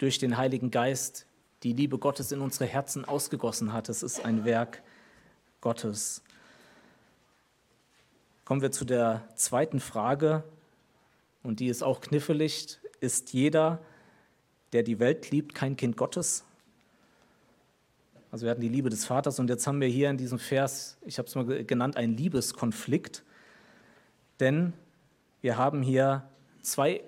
durch 0.00 0.18
den 0.18 0.36
Heiligen 0.36 0.70
Geist 0.70 1.26
die 1.62 1.72
Liebe 1.72 1.98
Gottes 1.98 2.32
in 2.32 2.40
unsere 2.40 2.66
Herzen 2.66 3.04
ausgegossen 3.04 3.72
hat. 3.72 3.88
Es 3.88 4.02
ist 4.02 4.24
ein 4.24 4.44
Werk 4.44 4.82
Gottes. 5.60 6.22
Kommen 8.44 8.62
wir 8.62 8.72
zu 8.72 8.84
der 8.84 9.28
zweiten 9.36 9.78
Frage, 9.78 10.42
und 11.42 11.60
die 11.60 11.68
ist 11.68 11.82
auch 11.82 12.00
knifflig. 12.00 12.78
Ist 13.00 13.32
jeder, 13.32 13.80
der 14.72 14.82
die 14.82 14.98
Welt 14.98 15.30
liebt, 15.30 15.54
kein 15.54 15.76
Kind 15.76 15.96
Gottes? 15.96 16.44
Also 18.30 18.44
wir 18.44 18.50
hatten 18.50 18.60
die 18.60 18.68
Liebe 18.68 18.90
des 18.90 19.06
Vaters 19.06 19.38
und 19.38 19.48
jetzt 19.48 19.66
haben 19.66 19.80
wir 19.80 19.88
hier 19.88 20.10
in 20.10 20.16
diesem 20.16 20.38
Vers, 20.38 20.98
ich 21.04 21.18
habe 21.18 21.26
es 21.26 21.34
mal 21.34 21.64
genannt, 21.64 21.96
einen 21.96 22.16
Liebeskonflikt. 22.16 23.24
Denn 24.38 24.72
wir 25.40 25.56
haben 25.56 25.82
hier 25.82 26.28
zwei 26.62 27.02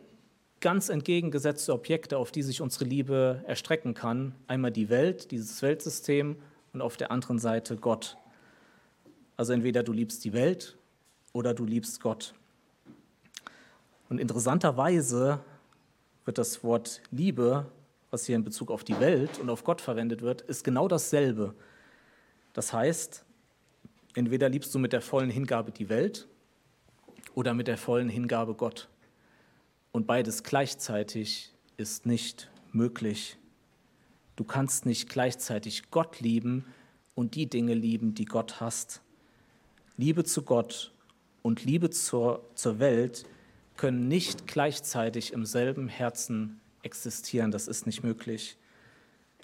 ganz 0.63 0.89
entgegengesetzte 0.89 1.75
Objekte, 1.75 2.17
auf 2.17 2.33
die 2.33 2.43
sich 2.43 2.63
unsere 2.63 2.87
Liebe 2.87 3.45
erstrecken 3.47 3.93
kann. 3.93 4.35
Einmal 4.47 4.71
die 4.71 4.89
Welt, 4.89 5.31
dieses 5.31 5.61
Weltsystem 5.61 6.37
und 6.73 6.81
auf 6.81 6.97
der 6.97 7.11
anderen 7.11 7.39
Seite 7.39 7.77
Gott. 7.77 8.17
Also 9.37 9.53
entweder 9.53 9.83
du 9.83 9.93
liebst 9.93 10.25
die 10.25 10.33
Welt 10.33 10.79
oder 11.35 11.53
du 11.53 11.67
liebst 11.67 12.01
Gott. 12.01 12.33
Und 14.09 14.19
interessanterweise 14.19 15.41
wird 16.25 16.39
das 16.39 16.65
Wort 16.65 17.03
Liebe 17.11 17.67
was 18.13 18.27
hier 18.27 18.37
in 18.37 18.45
Bezug 18.45 18.71
auf 18.71 18.85
die 18.85 19.01
Welt 19.01 19.39
und 19.41 19.49
auf 19.49 19.65
Gott 19.65 19.81
verwendet 19.81 20.21
wird, 20.21 20.43
ist 20.43 20.63
genau 20.63 20.87
dasselbe. 20.87 21.55
Das 22.53 22.73
heißt, 22.73 23.25
entweder 24.15 24.51
liebst 24.51 24.73
du 24.75 24.79
mit 24.79 24.93
der 24.93 25.01
vollen 25.01 25.31
Hingabe 25.31 25.73
die 25.73 25.89
Welt 25.89 26.29
oder 27.35 27.55
mit 27.55 27.69
der 27.69 27.79
vollen 27.79 28.11
Hingabe 28.11 28.55
Gott. 28.55 28.89
Und 29.93 30.07
beides 30.07 30.43
gleichzeitig 30.43 31.53
ist 31.77 32.07
nicht 32.07 32.51
möglich. 32.73 33.37
Du 34.37 34.45
kannst 34.45 34.87
nicht 34.87 35.11
gleichzeitig 35.11 35.91
Gott 35.91 36.21
lieben 36.21 36.65
und 37.15 37.35
die 37.35 37.47
Dinge 37.47 37.75
lieben, 37.75 38.15
die 38.15 38.25
Gott 38.25 38.61
hasst. 38.61 39.03
Liebe 39.99 40.25
zu 40.25 40.43
Gott 40.43 40.93
und 41.43 41.65
Liebe 41.65 41.91
zur, 41.91 42.43
zur 42.55 42.79
Welt 42.79 43.27
können 43.77 44.09
nicht 44.09 44.47
gleichzeitig 44.47 45.35
im 45.35 45.45
selben 45.45 45.89
Herzen 45.89 46.61
existieren. 46.83 47.51
Das 47.51 47.69
ist 47.69 47.85
nicht 47.85 48.03
möglich. 48.03 48.57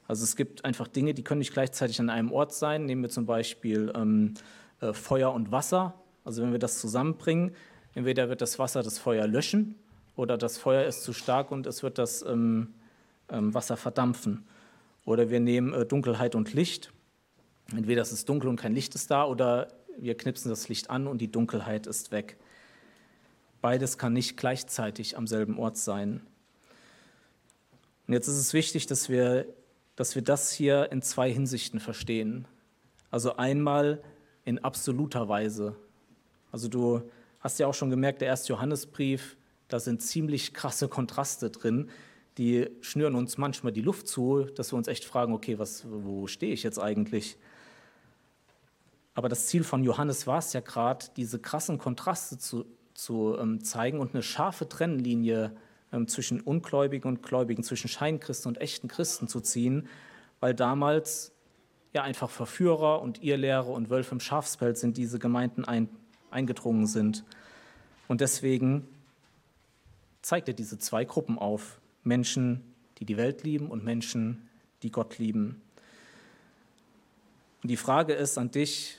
Also 0.07 0.25
es 0.25 0.35
gibt 0.35 0.65
einfach 0.65 0.89
Dinge, 0.89 1.13
die 1.13 1.23
können 1.23 1.41
nicht 1.41 1.53
gleichzeitig 1.53 2.01
an 2.01 2.09
einem 2.09 2.33
Ort 2.33 2.55
sein. 2.55 2.87
Nehmen 2.87 3.03
wir 3.03 3.11
zum 3.11 3.27
Beispiel 3.27 3.93
ähm, 3.95 4.33
äh, 4.81 4.95
Feuer 4.95 5.35
und 5.35 5.53
Wasser. 5.53 5.95
Also 6.25 6.43
wenn 6.43 6.53
wir 6.53 6.59
das 6.59 6.81
zusammenbringen, 6.81 7.55
entweder 7.95 8.31
wird 8.31 8.41
das 8.41 8.59
Wasser 8.59 8.83
das 8.83 8.99
Feuer 8.99 9.27
löschen 9.27 9.75
oder 10.19 10.37
das 10.37 10.59
Feuer 10.59 10.85
ist 10.85 11.05
zu 11.05 11.13
stark 11.13 11.53
und 11.53 11.67
es 11.67 11.85
wird 11.85 11.97
das 11.97 12.23
ähm, 12.23 12.75
ähm, 13.31 13.55
Wasser 13.55 13.77
verdampfen. 13.77 14.45
Oder 15.05 15.31
wir 15.31 15.39
nehmen 15.39 15.73
äh, 15.73 15.87
Dunkelheit 15.87 16.35
und 16.35 16.53
Licht. 16.53 16.93
Entweder 17.71 18.03
es 18.03 18.11
ist 18.11 18.29
dunkel 18.29 18.51
und 18.51 18.57
kein 18.57 18.75
Licht 18.75 18.97
ist 18.97 19.13
da 19.13 19.25
oder 19.25 19.69
wir 19.97 20.17
knipsen 20.17 20.51
das 20.51 20.69
Licht 20.69 20.91
an 20.91 21.07
und 21.07 21.19
die 21.19 21.31
Dunkelheit 21.31 21.87
ist 21.87 22.11
weg. 22.11 22.37
Beides 23.61 23.97
kann 23.97 24.13
nicht 24.13 24.37
gleichzeitig 24.37 25.17
am 25.17 25.29
selben 25.29 25.57
Ort 25.59 25.77
sein. 25.77 26.21
Und 28.09 28.15
jetzt 28.15 28.27
ist 28.27 28.39
es 28.39 28.53
wichtig, 28.53 28.87
dass 28.87 29.09
wir, 29.09 29.47
dass 29.95 30.17
wir 30.17 30.23
das 30.23 30.51
hier 30.51 30.91
in 30.91 31.01
zwei 31.01 31.31
Hinsichten 31.33 31.79
verstehen. 31.79 32.47
Also 33.11 33.37
einmal 33.37 34.03
in 34.45 34.59
absoluter 34.59 35.29
Weise. 35.29 35.77
Also 36.51 36.69
du 36.69 37.03
hast 37.39 37.61
ja 37.61 37.69
auch 37.69 37.75
schon 37.75 37.91
gemerkt, 37.91 38.21
der 38.21 38.29
erste 38.29 38.53
Johannesbrief, 38.53 39.37
da 39.69 39.79
sind 39.81 40.03
ziemlich 40.03 40.55
krasse 40.55 40.89
Kontraste 40.89 41.51
drin. 41.51 41.91
Die 42.39 42.69
schnüren 42.81 43.15
uns 43.15 43.39
manchmal 43.39 43.73
die 43.73 43.83
Luft 43.83 44.09
zu, 44.09 44.45
dass 44.45 44.73
wir 44.73 44.77
uns 44.77 44.89
echt 44.89 45.05
fragen, 45.05 45.33
okay, 45.33 45.59
was, 45.59 45.85
wo 45.89 46.27
stehe 46.27 46.53
ich 46.53 46.63
jetzt 46.63 46.79
eigentlich? 46.79 47.37
Aber 49.15 49.29
das 49.29 49.49
Ziel 49.49 49.65
von 49.65 49.83
Johannes 49.83 50.27
war 50.27 50.39
es 50.39 50.53
ja 50.53 50.61
gerade, 50.61 51.07
diese 51.17 51.39
krassen 51.39 51.79
Kontraste 51.79 52.39
zu, 52.39 52.65
zu 52.95 53.37
ähm, 53.39 53.65
zeigen 53.65 53.99
und 53.99 54.15
eine 54.15 54.23
scharfe 54.23 54.69
Trennlinie 54.69 55.57
ähm, 55.93 56.07
zwischen 56.07 56.41
Ungläubigen 56.41 57.09
und 57.09 57.23
Gläubigen, 57.23 57.65
zwischen 57.65 57.89
Scheinchristen 57.89 58.49
und 58.49 58.61
echten 58.61 58.89
Christen 58.89 59.27
zu 59.27 59.41
ziehen, 59.41 59.89
weil 60.39 60.55
damals 60.55 61.33
ja 61.93 62.03
einfach 62.03 62.31
Verführer 62.31 63.03
und 63.03 63.23
Irrlehrer 63.23 63.69
und 63.69 63.91
Wölfe 63.91 64.13
im 64.13 64.21
Schafspelz 64.21 64.81
sind 64.81 64.97
diese 64.97 65.19
Gemeinden 65.19 65.65
ein, 65.65 65.89
eingedrungen 66.31 66.87
sind. 66.87 67.25
Und 68.07 68.21
deswegen 68.21 68.87
zeigt 70.23 70.49
er 70.49 70.55
diese 70.55 70.79
zwei 70.79 71.05
Gruppen 71.05 71.39
auf. 71.39 71.81
Menschen, 72.05 72.63
die 72.99 73.05
die 73.05 73.17
Welt 73.17 73.45
lieben 73.45 73.71
und 73.71 73.85
Menschen, 73.85 74.49
die 74.83 74.91
Gott 74.91 75.19
lieben. 75.19 75.61
Und 77.63 77.71
die 77.71 77.77
Frage 77.77 78.15
ist 78.15 78.39
an 78.39 78.51
dich, 78.51 78.97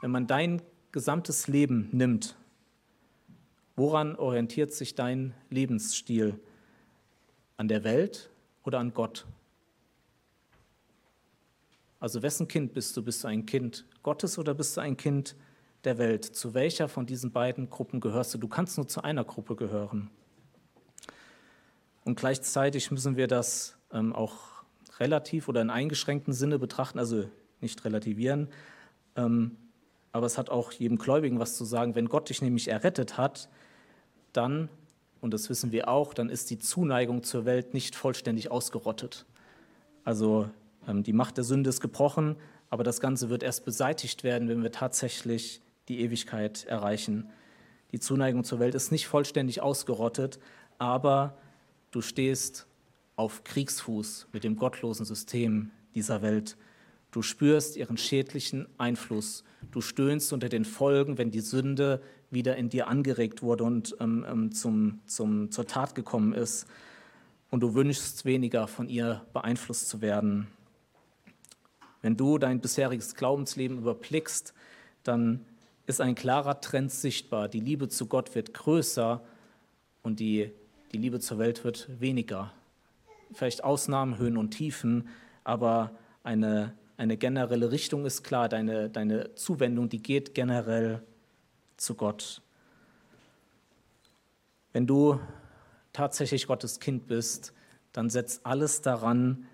wenn 0.00 0.10
man 0.10 0.26
dein 0.26 0.62
gesamtes 0.92 1.48
Leben 1.48 1.88
nimmt, 1.92 2.36
Woran 3.76 4.16
orientiert 4.16 4.72
sich 4.72 4.94
dein 4.94 5.34
Lebensstil? 5.50 6.40
An 7.58 7.68
der 7.68 7.84
Welt 7.84 8.30
oder 8.64 8.78
an 8.78 8.94
Gott? 8.94 9.26
Also 12.00 12.22
wessen 12.22 12.48
Kind 12.48 12.72
bist 12.72 12.96
du? 12.96 13.02
Bist 13.02 13.22
du 13.22 13.28
ein 13.28 13.44
Kind 13.44 13.84
Gottes 14.02 14.38
oder 14.38 14.54
bist 14.54 14.76
du 14.76 14.80
ein 14.80 14.96
Kind 14.96 15.36
der 15.84 15.98
Welt? 15.98 16.24
Zu 16.24 16.54
welcher 16.54 16.88
von 16.88 17.04
diesen 17.04 17.32
beiden 17.32 17.68
Gruppen 17.68 18.00
gehörst 18.00 18.32
du? 18.32 18.38
Du 18.38 18.48
kannst 18.48 18.78
nur 18.78 18.88
zu 18.88 19.04
einer 19.04 19.24
Gruppe 19.24 19.56
gehören. 19.56 20.10
Und 22.06 22.14
gleichzeitig 22.14 22.92
müssen 22.92 23.16
wir 23.16 23.26
das 23.26 23.76
ähm, 23.92 24.14
auch 24.14 24.62
relativ 25.00 25.48
oder 25.48 25.60
in 25.60 25.70
eingeschränktem 25.70 26.32
Sinne 26.32 26.56
betrachten, 26.56 27.00
also 27.00 27.28
nicht 27.60 27.84
relativieren. 27.84 28.48
Ähm, 29.16 29.56
aber 30.12 30.26
es 30.26 30.38
hat 30.38 30.48
auch 30.48 30.70
jedem 30.70 30.98
Gläubigen 30.98 31.40
was 31.40 31.56
zu 31.56 31.64
sagen. 31.64 31.96
Wenn 31.96 32.08
Gott 32.08 32.28
dich 32.28 32.42
nämlich 32.42 32.68
errettet 32.68 33.18
hat, 33.18 33.48
dann, 34.32 34.68
und 35.20 35.34
das 35.34 35.50
wissen 35.50 35.72
wir 35.72 35.88
auch, 35.88 36.14
dann 36.14 36.28
ist 36.28 36.48
die 36.50 36.60
Zuneigung 36.60 37.24
zur 37.24 37.44
Welt 37.44 37.74
nicht 37.74 37.96
vollständig 37.96 38.52
ausgerottet. 38.52 39.26
Also 40.04 40.48
ähm, 40.86 41.02
die 41.02 41.12
Macht 41.12 41.38
der 41.38 41.44
Sünde 41.44 41.70
ist 41.70 41.80
gebrochen, 41.80 42.36
aber 42.70 42.84
das 42.84 43.00
Ganze 43.00 43.30
wird 43.30 43.42
erst 43.42 43.64
beseitigt 43.64 44.22
werden, 44.22 44.48
wenn 44.48 44.62
wir 44.62 44.70
tatsächlich 44.70 45.60
die 45.88 46.00
Ewigkeit 46.02 46.66
erreichen. 46.66 47.30
Die 47.90 47.98
Zuneigung 47.98 48.44
zur 48.44 48.60
Welt 48.60 48.76
ist 48.76 48.92
nicht 48.92 49.08
vollständig 49.08 49.60
ausgerottet, 49.60 50.38
aber 50.78 51.36
du 51.90 52.00
stehst 52.00 52.66
auf 53.16 53.44
Kriegsfuß 53.44 54.28
mit 54.32 54.44
dem 54.44 54.56
gottlosen 54.56 55.06
System 55.06 55.70
dieser 55.94 56.22
Welt. 56.22 56.56
Du 57.10 57.22
spürst 57.22 57.76
ihren 57.76 57.96
schädlichen 57.96 58.66
Einfluss. 58.76 59.42
Du 59.70 59.80
stöhnst 59.80 60.32
unter 60.32 60.48
den 60.48 60.64
Folgen, 60.64 61.16
wenn 61.16 61.30
die 61.30 61.40
Sünde 61.40 62.02
wieder 62.30 62.56
in 62.56 62.68
dir 62.68 62.88
angeregt 62.88 63.42
wurde 63.42 63.64
und 63.64 63.96
ähm, 64.00 64.26
ähm 64.28 64.52
zum, 64.52 65.00
zum, 65.06 65.50
zur 65.50 65.66
Tat 65.66 65.94
gekommen 65.94 66.34
ist. 66.34 66.66
Und 67.50 67.60
du 67.60 67.74
wünschst 67.74 68.24
weniger 68.24 68.66
von 68.66 68.88
ihr 68.88 69.24
beeinflusst 69.32 69.88
zu 69.88 70.02
werden. 70.02 70.48
Wenn 72.02 72.16
du 72.16 72.38
dein 72.38 72.60
bisheriges 72.60 73.14
Glaubensleben 73.14 73.78
überblickst, 73.78 74.52
dann 75.02 75.46
ist 75.86 76.00
ein 76.00 76.14
klarer 76.14 76.60
Trend 76.60 76.92
sichtbar. 76.92 77.48
Die 77.48 77.60
Liebe 77.60 77.88
zu 77.88 78.06
Gott 78.06 78.34
wird 78.34 78.52
größer 78.52 79.24
und 80.02 80.20
die, 80.20 80.52
die 80.92 80.98
Liebe 80.98 81.20
zur 81.20 81.38
Welt 81.38 81.64
wird 81.64 81.88
weniger. 82.00 82.52
Vielleicht 83.32 83.64
Ausnahmen, 83.64 84.18
Höhen 84.18 84.36
und 84.36 84.50
Tiefen, 84.50 85.08
aber 85.44 85.90
eine, 86.22 86.74
eine 86.96 87.16
generelle 87.16 87.70
Richtung 87.72 88.06
ist 88.06 88.22
klar. 88.22 88.48
Deine, 88.48 88.88
deine 88.88 89.34
Zuwendung, 89.34 89.88
die 89.88 90.02
geht 90.02 90.34
generell 90.34 91.02
zu 91.76 91.94
Gott. 91.94 92.40
Wenn 94.72 94.86
du 94.86 95.18
tatsächlich 95.92 96.46
Gottes 96.46 96.80
Kind 96.80 97.06
bist, 97.06 97.52
dann 97.92 98.10
setz 98.10 98.40
alles 98.44 98.82
daran, 98.82 99.46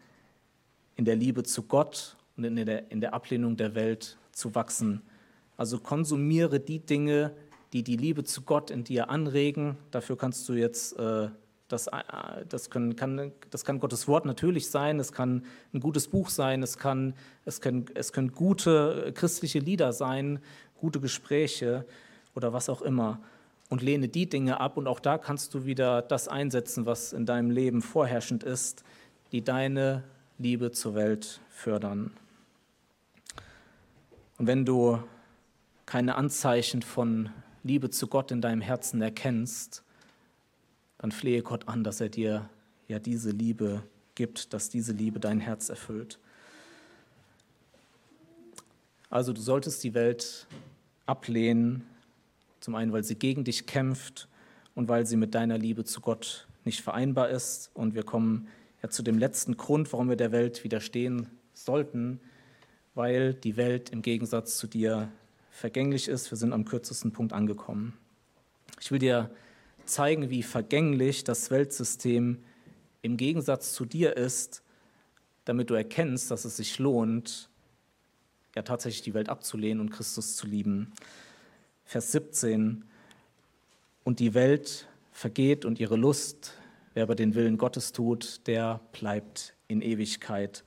in 0.96 1.04
der 1.04 1.16
Liebe 1.16 1.42
zu 1.42 1.62
Gott 1.62 2.16
und 2.36 2.44
in 2.44 2.56
der, 2.56 2.90
in 2.90 3.00
der 3.00 3.14
Ablehnung 3.14 3.56
der 3.56 3.74
Welt 3.74 4.18
zu 4.32 4.54
wachsen. 4.54 5.02
Also 5.56 5.78
konsumiere 5.78 6.60
die 6.60 6.80
Dinge, 6.80 7.32
die 7.72 7.82
die 7.82 7.96
Liebe 7.96 8.24
zu 8.24 8.42
Gott 8.42 8.70
in 8.70 8.84
dir 8.84 9.10
anregen. 9.10 9.76
Dafür 9.90 10.16
kannst 10.16 10.48
du 10.48 10.54
jetzt, 10.54 10.98
äh, 10.98 11.28
das, 11.68 11.86
äh, 11.86 11.92
das, 12.48 12.70
können, 12.70 12.96
kann, 12.96 13.32
das 13.50 13.64
kann 13.64 13.80
Gottes 13.80 14.06
Wort 14.08 14.26
natürlich 14.26 14.70
sein, 14.70 15.00
es 15.00 15.12
kann 15.12 15.44
ein 15.72 15.80
gutes 15.80 16.08
Buch 16.08 16.28
sein, 16.28 16.62
es, 16.62 16.76
kann, 16.76 17.14
es, 17.44 17.60
können, 17.60 17.86
es 17.94 18.12
können 18.12 18.32
gute 18.32 19.06
äh, 19.06 19.12
christliche 19.12 19.58
Lieder 19.58 19.92
sein, 19.92 20.40
gute 20.76 21.00
Gespräche 21.00 21.86
oder 22.34 22.52
was 22.52 22.68
auch 22.68 22.82
immer. 22.82 23.20
Und 23.70 23.80
lehne 23.80 24.08
die 24.08 24.28
Dinge 24.28 24.60
ab 24.60 24.76
und 24.76 24.86
auch 24.86 25.00
da 25.00 25.16
kannst 25.16 25.54
du 25.54 25.64
wieder 25.64 26.02
das 26.02 26.28
einsetzen, 26.28 26.84
was 26.84 27.14
in 27.14 27.24
deinem 27.24 27.50
Leben 27.50 27.80
vorherrschend 27.80 28.44
ist, 28.44 28.84
die 29.32 29.42
deine 29.42 30.04
Liebe 30.36 30.72
zur 30.72 30.94
Welt 30.94 31.40
fördern. 31.48 32.10
Und 34.36 34.46
wenn 34.46 34.66
du 34.66 34.98
keine 35.86 36.16
Anzeichen 36.16 36.82
von 36.82 37.30
Liebe 37.62 37.90
zu 37.90 38.06
Gott 38.06 38.30
in 38.30 38.40
deinem 38.40 38.60
Herzen 38.60 39.00
erkennst, 39.02 39.82
dann 40.98 41.12
flehe 41.12 41.42
Gott 41.42 41.68
an, 41.68 41.84
dass 41.84 42.00
er 42.00 42.08
dir 42.08 42.48
ja 42.88 42.98
diese 42.98 43.30
Liebe 43.30 43.82
gibt, 44.14 44.52
dass 44.52 44.68
diese 44.68 44.92
Liebe 44.92 45.20
dein 45.20 45.40
Herz 45.40 45.68
erfüllt. 45.68 46.18
Also 49.10 49.32
du 49.32 49.40
solltest 49.40 49.84
die 49.84 49.94
Welt 49.94 50.46
ablehnen, 51.06 51.84
zum 52.60 52.74
einen, 52.74 52.92
weil 52.92 53.04
sie 53.04 53.16
gegen 53.16 53.44
dich 53.44 53.66
kämpft 53.66 54.28
und 54.74 54.88
weil 54.88 55.06
sie 55.06 55.16
mit 55.16 55.34
deiner 55.34 55.58
Liebe 55.58 55.84
zu 55.84 56.00
Gott 56.00 56.46
nicht 56.64 56.80
vereinbar 56.80 57.28
ist. 57.28 57.70
Und 57.74 57.94
wir 57.94 58.04
kommen 58.04 58.48
ja 58.82 58.88
zu 58.88 59.02
dem 59.02 59.18
letzten 59.18 59.56
Grund, 59.56 59.92
warum 59.92 60.08
wir 60.08 60.16
der 60.16 60.32
Welt 60.32 60.64
widerstehen 60.64 61.28
sollten, 61.54 62.20
weil 62.94 63.34
die 63.34 63.56
Welt 63.56 63.90
im 63.90 64.02
Gegensatz 64.02 64.56
zu 64.56 64.66
dir 64.66 65.10
vergänglich 65.52 66.08
ist. 66.08 66.32
Wir 66.32 66.38
sind 66.38 66.52
am 66.52 66.64
kürzesten 66.64 67.12
Punkt 67.12 67.32
angekommen. 67.32 67.96
Ich 68.80 68.90
will 68.90 68.98
dir 68.98 69.30
zeigen, 69.84 70.30
wie 70.30 70.42
vergänglich 70.42 71.22
das 71.22 71.50
Weltsystem 71.50 72.42
im 73.02 73.16
Gegensatz 73.16 73.72
zu 73.74 73.84
dir 73.84 74.16
ist, 74.16 74.62
damit 75.44 75.70
du 75.70 75.74
erkennst, 75.74 76.30
dass 76.30 76.44
es 76.44 76.56
sich 76.56 76.78
lohnt, 76.78 77.50
ja 78.56 78.62
tatsächlich 78.62 79.02
die 79.02 79.14
Welt 79.14 79.28
abzulehnen 79.28 79.80
und 79.80 79.90
Christus 79.90 80.36
zu 80.36 80.46
lieben. 80.46 80.92
Vers 81.84 82.12
17. 82.12 82.84
Und 84.04 84.18
die 84.20 84.34
Welt 84.34 84.88
vergeht 85.12 85.64
und 85.64 85.78
ihre 85.78 85.96
Lust, 85.96 86.54
wer 86.94 87.04
aber 87.04 87.14
den 87.14 87.34
Willen 87.34 87.58
Gottes 87.58 87.92
tut, 87.92 88.46
der 88.46 88.80
bleibt 88.92 89.54
in 89.68 89.82
Ewigkeit. 89.82 90.64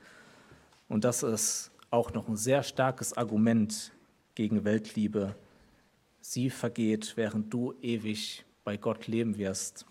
Und 0.88 1.04
das 1.04 1.24
ist 1.24 1.72
auch 1.90 2.14
noch 2.14 2.28
ein 2.28 2.38
sehr 2.38 2.64
starkes 2.64 3.14
Argument 3.14 3.92
gegen 4.36 4.66
Weltliebe. 4.66 5.36
Sie 6.22 6.50
vergeht, 6.50 7.14
während 7.16 7.52
du 7.54 7.74
ewig 7.82 8.44
bei 8.64 8.78
Gott 8.78 9.08
leben 9.08 9.38
wirst. 9.38 9.86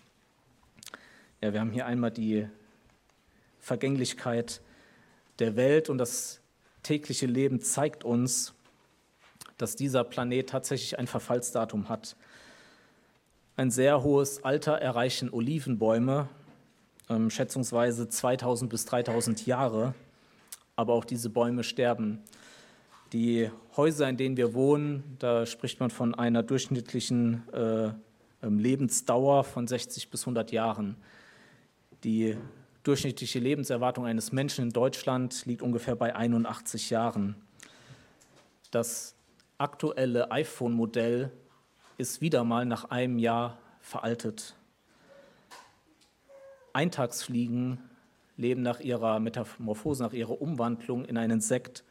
Ja, 1.41 1.51
wir 1.53 1.59
haben 1.59 1.71
hier 1.71 1.85
einmal 1.85 2.11
die 2.11 2.47
Vergänglichkeit 3.59 4.61
der 5.39 5.55
Welt 5.55 5.89
und 5.89 5.97
das 5.97 6.39
tägliche 6.83 7.25
Leben 7.25 7.61
zeigt 7.61 8.03
uns, 8.03 8.53
dass 9.57 9.75
dieser 9.75 10.03
Planet 10.03 10.49
tatsächlich 10.49 10.99
ein 10.99 11.07
Verfallsdatum 11.07 11.89
hat. 11.89 12.15
Ein 13.57 13.71
sehr 13.71 14.03
hohes 14.03 14.43
Alter 14.43 14.73
erreichen 14.73 15.31
Olivenbäume, 15.31 16.27
ähm, 17.09 17.29
schätzungsweise 17.29 18.09
2000 18.09 18.69
bis 18.69 18.85
3000 18.85 19.45
Jahre, 19.45 19.95
aber 20.75 20.93
auch 20.93 21.05
diese 21.05 21.29
Bäume 21.29 21.63
sterben. 21.63 22.21
Die 23.13 23.49
Häuser, 23.77 24.09
in 24.09 24.17
denen 24.17 24.37
wir 24.37 24.53
wohnen, 24.53 25.15
da 25.19 25.45
spricht 25.45 25.79
man 25.79 25.89
von 25.89 26.15
einer 26.15 26.43
durchschnittlichen 26.43 27.47
äh, 27.53 27.91
ähm, 28.41 28.59
Lebensdauer 28.59 29.43
von 29.43 29.67
60 29.67 30.09
bis 30.09 30.23
100 30.23 30.51
Jahren. 30.51 30.95
Die 32.03 32.35
durchschnittliche 32.83 33.39
Lebenserwartung 33.39 34.05
eines 34.05 34.31
Menschen 34.31 34.65
in 34.65 34.69
Deutschland 34.71 35.45
liegt 35.45 35.61
ungefähr 35.61 35.95
bei 35.95 36.15
81 36.15 36.89
Jahren. 36.89 37.35
Das 38.71 39.15
aktuelle 39.57 40.31
iPhone-Modell 40.31 41.31
ist 41.97 42.21
wieder 42.21 42.43
mal 42.43 42.65
nach 42.65 42.85
einem 42.85 43.19
Jahr 43.19 43.57
veraltet. 43.79 44.55
Eintagsfliegen 46.73 47.79
leben 48.37 48.61
nach 48.61 48.81
ihrer 48.81 49.19
Metamorphose, 49.19 50.03
nach 50.03 50.13
ihrer 50.13 50.41
Umwandlung 50.41 51.05
in 51.05 51.17
ein 51.17 51.31
Insekt 51.31 51.83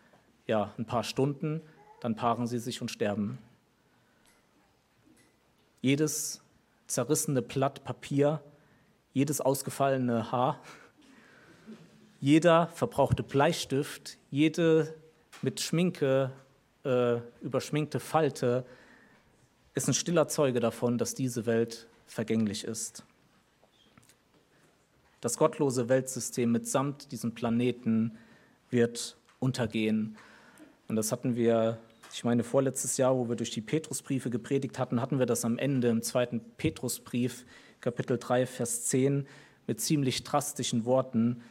ja, 0.46 0.72
ein 0.78 0.84
paar 0.84 1.04
Stunden, 1.04 1.60
dann 2.00 2.16
paaren 2.16 2.46
sie 2.46 2.58
sich 2.58 2.80
und 2.80 2.90
sterben. 2.90 3.38
Jedes 5.80 6.42
zerrissene 6.86 7.42
Blatt 7.42 7.84
Papier, 7.84 8.42
jedes 9.12 9.40
ausgefallene 9.40 10.32
Haar, 10.32 10.60
jeder 12.20 12.68
verbrauchte 12.68 13.22
Bleistift, 13.22 14.18
jede 14.30 14.94
mit 15.42 15.60
Schminke 15.60 16.32
äh, 16.84 17.16
überschminkte 17.42 18.00
Falte 18.00 18.64
ist 19.74 19.88
ein 19.88 19.94
stiller 19.94 20.28
Zeuge 20.28 20.60
davon, 20.60 20.98
dass 20.98 21.14
diese 21.14 21.46
Welt 21.46 21.88
vergänglich 22.06 22.64
ist. 22.64 23.04
Das 25.20 25.36
gottlose 25.36 25.88
Weltsystem 25.88 26.52
mitsamt 26.52 27.10
diesem 27.10 27.34
Planeten 27.34 28.18
wird 28.70 29.16
untergehen. 29.38 30.16
Und 30.88 30.96
das 30.96 31.12
hatten 31.12 31.36
wir, 31.36 31.78
ich 32.12 32.24
meine, 32.24 32.44
vorletztes 32.44 32.96
Jahr, 32.96 33.16
wo 33.16 33.28
wir 33.28 33.36
durch 33.36 33.50
die 33.50 33.60
Petrusbriefe 33.60 34.30
gepredigt 34.30 34.78
hatten, 34.78 35.00
hatten 35.00 35.18
wir 35.18 35.26
das 35.26 35.44
am 35.44 35.58
Ende 35.58 35.88
im 35.88 36.02
zweiten 36.02 36.40
Petrusbrief, 36.56 37.46
Kapitel 37.80 38.18
3, 38.18 38.46
Vers 38.46 38.86
10, 38.86 39.26
mit 39.66 39.80
ziemlich 39.80 40.24
drastischen 40.24 40.84
Worten. 40.84 41.42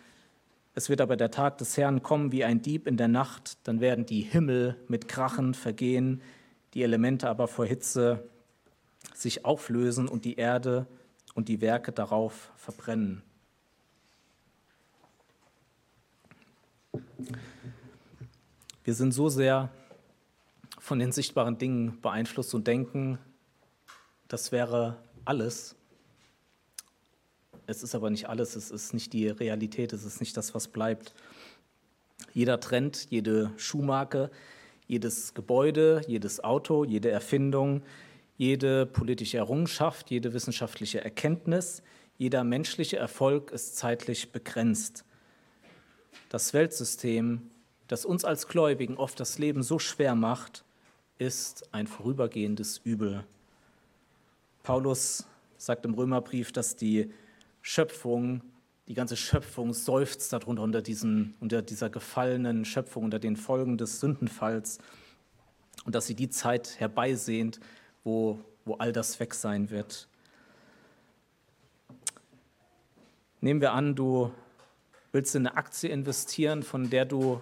Es 0.75 0.89
wird 0.89 1.01
aber 1.01 1.17
der 1.17 1.31
Tag 1.31 1.57
des 1.57 1.77
Herrn 1.77 2.03
kommen 2.03 2.31
wie 2.31 2.43
ein 2.43 2.61
Dieb 2.61 2.87
in 2.87 2.97
der 2.97 3.07
Nacht, 3.07 3.57
dann 3.67 3.81
werden 3.81 4.05
die 4.05 4.21
Himmel 4.21 4.77
mit 4.87 5.07
Krachen 5.07 5.53
vergehen, 5.53 6.21
die 6.73 6.83
Elemente 6.83 7.29
aber 7.29 7.47
vor 7.47 7.65
Hitze 7.65 8.27
sich 9.13 9.45
auflösen 9.45 10.07
und 10.07 10.25
die 10.25 10.35
Erde 10.35 10.87
und 11.35 11.47
die 11.47 11.61
Werke 11.61 11.91
darauf 11.91 12.51
verbrennen. 12.55 13.23
Wir 18.83 18.93
sind 18.93 19.13
so 19.13 19.29
sehr 19.29 19.69
von 20.77 20.99
den 20.99 21.13
sichtbaren 21.13 21.57
Dingen 21.57 22.01
beeinflusst 22.01 22.53
und 22.53 22.67
denken, 22.67 23.17
das 24.27 24.51
wäre 24.51 24.97
alles. 25.23 25.75
Es 27.65 27.81
ist 27.81 27.95
aber 27.95 28.09
nicht 28.09 28.27
alles, 28.27 28.57
es 28.57 28.71
ist 28.71 28.93
nicht 28.93 29.13
die 29.13 29.29
Realität, 29.29 29.93
es 29.93 30.03
ist 30.03 30.19
nicht 30.19 30.35
das, 30.35 30.53
was 30.53 30.67
bleibt. 30.67 31.13
Jeder 32.33 32.59
Trend, 32.59 33.07
jede 33.09 33.51
Schuhmarke, 33.55 34.29
jedes 34.85 35.33
Gebäude, 35.33 36.01
jedes 36.07 36.43
Auto, 36.43 36.83
jede 36.83 37.09
Erfindung, 37.09 37.83
jede 38.37 38.85
politische 38.85 39.37
Errungenschaft, 39.37 40.11
jede 40.11 40.33
wissenschaftliche 40.33 41.01
Erkenntnis, 41.01 41.83
jeder 42.17 42.43
menschliche 42.43 42.97
Erfolg 42.97 43.51
ist 43.51 43.77
zeitlich 43.77 44.33
begrenzt. 44.33 45.05
Das 46.27 46.53
Weltsystem 46.53 47.49
das 47.93 48.05
uns 48.05 48.25
als 48.25 48.47
Gläubigen 48.47 48.97
oft 48.97 49.19
das 49.19 49.37
Leben 49.37 49.61
so 49.61 49.77
schwer 49.77 50.15
macht, 50.15 50.65
ist 51.19 51.71
ein 51.75 51.85
vorübergehendes 51.85 52.81
Übel. 52.83 53.23
Paulus 54.63 55.27
sagt 55.57 55.85
im 55.85 55.93
Römerbrief, 55.93 56.51
dass 56.51 56.75
die 56.75 57.13
Schöpfung, 57.61 58.41
die 58.87 58.95
ganze 58.95 59.15
Schöpfung 59.15 59.73
seufzt 59.73 60.33
darunter 60.33 60.63
unter, 60.63 60.81
diesen, 60.81 61.35
unter 61.39 61.61
dieser 61.61 61.91
gefallenen 61.91 62.65
Schöpfung, 62.65 63.03
unter 63.03 63.19
den 63.19 63.35
Folgen 63.35 63.77
des 63.77 63.99
Sündenfalls 63.99 64.79
und 65.85 65.93
dass 65.93 66.07
sie 66.07 66.15
die 66.15 66.31
Zeit 66.31 66.79
herbeisehnt, 66.79 67.59
wo, 68.03 68.39
wo 68.65 68.73
all 68.77 68.91
das 68.91 69.19
weg 69.19 69.35
sein 69.35 69.69
wird. 69.69 70.07
Nehmen 73.39 73.61
wir 73.61 73.73
an, 73.73 73.93
du 73.93 74.31
willst 75.11 75.35
in 75.35 75.45
eine 75.45 75.57
Aktie 75.57 75.91
investieren, 75.91 76.63
von 76.63 76.89
der 76.89 77.05
du 77.05 77.39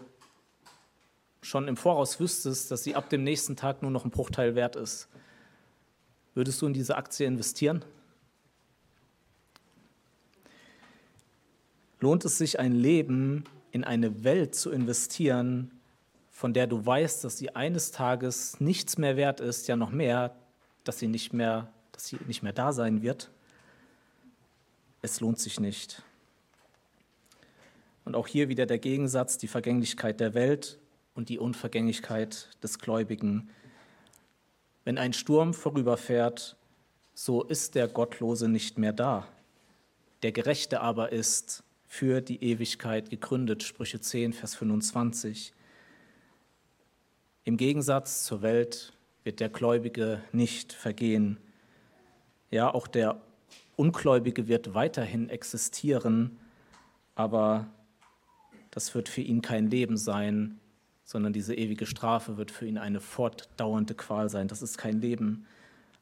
schon 1.41 1.67
im 1.67 1.77
Voraus 1.77 2.19
wüsstest, 2.19 2.71
dass 2.71 2.83
sie 2.83 2.95
ab 2.95 3.09
dem 3.09 3.23
nächsten 3.23 3.55
Tag 3.55 3.81
nur 3.81 3.91
noch 3.91 4.05
ein 4.05 4.11
Bruchteil 4.11 4.55
wert 4.55 4.75
ist. 4.75 5.07
Würdest 6.33 6.61
du 6.61 6.67
in 6.67 6.73
diese 6.73 6.95
Aktie 6.95 7.25
investieren? 7.25 7.83
Lohnt 11.99 12.25
es 12.25 12.37
sich, 12.37 12.59
ein 12.59 12.73
Leben 12.73 13.43
in 13.71 13.83
eine 13.83 14.23
Welt 14.23 14.55
zu 14.55 14.71
investieren, 14.71 15.71
von 16.29 16.53
der 16.53 16.67
du 16.67 16.83
weißt, 16.83 17.23
dass 17.23 17.37
sie 17.37 17.55
eines 17.55 17.91
Tages 17.91 18.59
nichts 18.59 18.97
mehr 18.97 19.17
wert 19.17 19.39
ist, 19.39 19.67
ja 19.67 19.75
noch 19.75 19.91
mehr, 19.91 20.35
dass 20.83 20.99
sie 20.99 21.07
nicht 21.07 21.33
mehr, 21.33 21.71
dass 21.91 22.07
sie 22.07 22.17
nicht 22.27 22.43
mehr 22.43 22.53
da 22.53 22.73
sein 22.73 23.01
wird? 23.01 23.29
Es 25.03 25.19
lohnt 25.19 25.39
sich 25.39 25.59
nicht. 25.59 26.01
Und 28.05 28.15
auch 28.15 28.27
hier 28.27 28.49
wieder 28.49 28.65
der 28.65 28.79
Gegensatz, 28.79 29.37
die 29.37 29.47
Vergänglichkeit 29.47 30.19
der 30.19 30.33
Welt 30.33 30.79
und 31.13 31.29
die 31.29 31.39
Unvergänglichkeit 31.39 32.49
des 32.63 32.79
Gläubigen. 32.79 33.49
Wenn 34.83 34.97
ein 34.97 35.13
Sturm 35.13 35.53
vorüberfährt, 35.53 36.55
so 37.13 37.43
ist 37.43 37.75
der 37.75 37.87
Gottlose 37.87 38.47
nicht 38.47 38.77
mehr 38.77 38.93
da. 38.93 39.27
Der 40.23 40.31
Gerechte 40.31 40.81
aber 40.81 41.11
ist 41.11 41.63
für 41.87 42.21
die 42.21 42.41
Ewigkeit 42.41 43.09
gegründet. 43.09 43.63
Sprüche 43.63 43.99
10, 43.99 44.31
Vers 44.31 44.55
25. 44.55 45.53
Im 47.43 47.57
Gegensatz 47.57 48.23
zur 48.23 48.41
Welt 48.41 48.93
wird 49.23 49.41
der 49.41 49.49
Gläubige 49.49 50.23
nicht 50.31 50.71
vergehen. 50.71 51.37
Ja, 52.49 52.73
auch 52.73 52.87
der 52.87 53.21
Ungläubige 53.75 54.47
wird 54.47 54.73
weiterhin 54.73 55.27
existieren, 55.29 56.39
aber 57.15 57.67
das 58.69 58.95
wird 58.95 59.09
für 59.09 59.21
ihn 59.21 59.41
kein 59.41 59.69
Leben 59.69 59.97
sein, 59.97 60.60
sondern 61.03 61.33
diese 61.33 61.55
ewige 61.55 61.85
Strafe 61.85 62.37
wird 62.37 62.51
für 62.51 62.65
ihn 62.65 62.77
eine 62.77 62.99
fortdauernde 62.99 63.95
Qual 63.95 64.29
sein. 64.29 64.47
Das 64.47 64.61
ist 64.61 64.77
kein 64.77 65.01
Leben. 65.01 65.45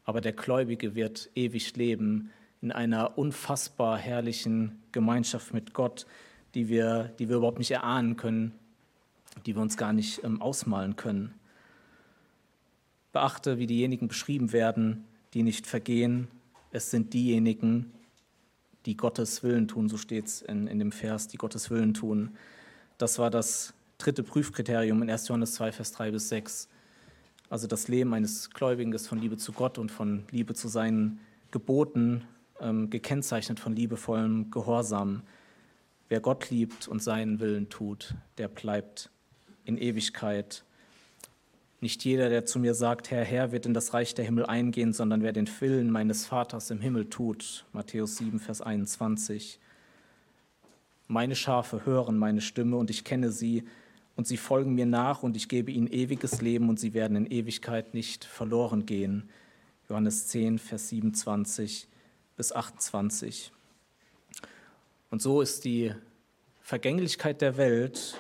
Aber 0.06 0.22
der 0.22 0.34
Gläubige 0.34 0.96
wird 0.96 1.30
ewig 1.36 1.76
leben 1.76 2.32
in 2.62 2.72
einer 2.72 3.18
unfassbar 3.18 3.98
herrlichen 3.98 4.82
Gemeinschaft 4.92 5.54
mit 5.54 5.74
Gott, 5.74 6.06
die 6.56 6.68
wir, 6.68 7.14
die 7.20 7.30
wir 7.30 7.38
überhaupt 7.38 7.60
nicht 7.60 7.72
erahnen 7.72 8.18
können, 8.18 8.54
die 9.46 9.56
wir 9.56 9.62
uns 9.62 9.78
gar 9.78 9.94
nicht 9.94 10.24
ähm, 10.24 10.42
ausmalen 10.42 10.96
können. 10.96 11.34
Beachte, 13.14 13.58
wie 13.58 13.68
diejenigen 13.68 14.08
beschrieben 14.08 14.52
werden, 14.52 15.06
die 15.34 15.44
nicht 15.44 15.68
vergehen. 15.68 16.28
Es 16.72 16.92
sind 16.92 17.14
diejenigen, 17.14 17.92
die 18.86 18.98
Gottes 18.98 19.44
Willen 19.44 19.68
tun, 19.68 19.90
so 19.90 19.98
steht 19.98 20.26
es 20.26 20.42
in, 20.42 20.68
in 20.68 20.80
dem 20.80 20.92
Vers, 20.92 21.28
die 21.28 21.38
Gottes 21.38 21.70
Willen 21.70 21.94
tun. 21.94 22.36
Das 22.98 23.20
war 23.20 23.30
das 23.30 23.74
dritte 24.00 24.24
Prüfkriterium 24.24 25.02
in 25.04 25.12
1. 25.12 25.28
Johannes 25.28 25.54
2, 25.54 25.74
Vers 25.74 25.92
3 25.92 26.12
bis 26.12 26.30
6. 26.30 26.70
Also 27.50 27.68
das 27.68 27.88
Leben 27.88 28.14
eines 28.14 28.50
Gläubigen 28.50 28.94
ist 28.94 29.08
von 29.08 29.20
Liebe 29.20 29.38
zu 29.38 29.52
Gott 29.52 29.78
und 29.78 29.92
von 29.92 30.24
Liebe 30.32 30.54
zu 30.54 30.68
seinen 30.68 31.20
Geboten 31.52 32.24
ähm, 32.62 32.90
gekennzeichnet 32.90 33.60
von 33.60 33.76
liebevollem 33.76 34.52
Gehorsam. 34.52 35.24
Wer 36.08 36.22
Gott 36.22 36.50
liebt 36.50 36.88
und 36.88 37.04
seinen 37.04 37.40
Willen 37.40 37.70
tut, 37.70 38.16
der 38.38 38.48
bleibt 38.48 39.12
in 39.66 39.78
Ewigkeit. 39.78 40.64
Nicht 41.82 42.04
jeder, 42.06 42.30
der 42.30 42.46
zu 42.46 42.60
mir 42.60 42.76
sagt, 42.76 43.12
Herr, 43.12 43.24
Herr, 43.24 43.52
wird 43.52 43.66
in 43.66 43.74
das 43.74 43.94
Reich 43.94 44.14
der 44.16 44.26
Himmel 44.26 44.46
eingehen, 44.46 44.94
sondern 44.94 45.24
wer 45.24 45.34
den 45.34 45.50
Willen 45.60 45.92
meines 45.92 46.26
Vaters 46.26 46.72
im 46.72 46.80
Himmel 46.80 47.10
tut. 47.10 47.66
Matthäus 47.74 48.18
7, 48.18 48.40
Vers 48.40 48.62
21. 48.62 49.60
Meine 51.08 51.36
Schafe 51.36 51.86
hören 51.86 52.18
meine 52.18 52.42
Stimme 52.42 52.78
und 52.78 52.90
ich 52.90 53.04
kenne 53.04 53.32
sie 53.32 53.66
und 54.20 54.28
sie 54.28 54.36
folgen 54.36 54.76
mir 54.76 54.86
nach 54.86 55.24
und 55.24 55.38
ich 55.38 55.48
gebe 55.48 55.72
ihnen 55.72 55.88
ewiges 55.88 56.42
Leben 56.42 56.68
und 56.68 56.78
sie 56.78 56.94
werden 56.94 57.16
in 57.16 57.26
Ewigkeit 57.26 57.94
nicht 57.94 58.26
verloren 58.26 58.86
gehen. 58.86 59.30
Johannes 59.88 60.28
10, 60.28 60.60
Vers 60.60 60.90
27 60.90 61.88
bis 62.36 62.52
28. 62.52 63.54
Und 65.10 65.22
so 65.22 65.40
ist 65.40 65.64
die 65.64 65.94
Vergänglichkeit 66.60 67.40
der 67.40 67.56
Welt 67.56 68.20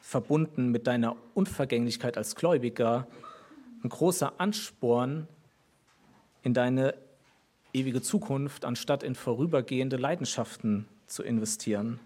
verbunden 0.00 0.70
mit 0.70 0.86
deiner 0.86 1.16
Unvergänglichkeit 1.34 2.16
als 2.16 2.36
Gläubiger 2.36 3.08
ein 3.82 3.88
großer 3.88 4.40
Ansporn 4.40 5.26
in 6.44 6.54
deine 6.54 6.94
ewige 7.72 8.00
Zukunft, 8.00 8.64
anstatt 8.64 9.02
in 9.02 9.16
vorübergehende 9.16 9.96
Leidenschaften 9.96 10.86
zu 11.08 11.24
investieren. 11.24 11.98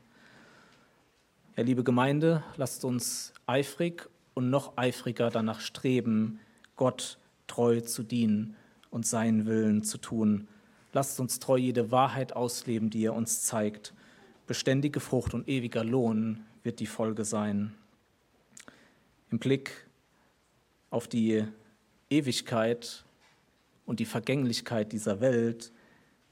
Ja, 1.60 1.66
liebe 1.66 1.84
Gemeinde, 1.84 2.42
lasst 2.56 2.86
uns 2.86 3.34
eifrig 3.44 4.08
und 4.32 4.48
noch 4.48 4.78
eifriger 4.78 5.28
danach 5.28 5.60
streben, 5.60 6.40
Gott 6.74 7.18
treu 7.48 7.82
zu 7.82 8.02
dienen 8.02 8.56
und 8.88 9.04
seinen 9.04 9.44
Willen 9.44 9.82
zu 9.82 9.98
tun. 9.98 10.48
Lasst 10.94 11.20
uns 11.20 11.38
treu 11.38 11.58
jede 11.58 11.90
Wahrheit 11.90 12.34
ausleben, 12.34 12.88
die 12.88 13.04
er 13.04 13.12
uns 13.12 13.42
zeigt. 13.42 13.92
Beständige 14.46 15.00
Frucht 15.00 15.34
und 15.34 15.50
ewiger 15.50 15.84
Lohn 15.84 16.46
wird 16.62 16.80
die 16.80 16.86
Folge 16.86 17.26
sein. 17.26 17.74
Im 19.30 19.38
Blick 19.38 19.86
auf 20.88 21.08
die 21.08 21.44
Ewigkeit 22.08 23.04
und 23.84 24.00
die 24.00 24.06
Vergänglichkeit 24.06 24.92
dieser 24.92 25.20
Welt 25.20 25.72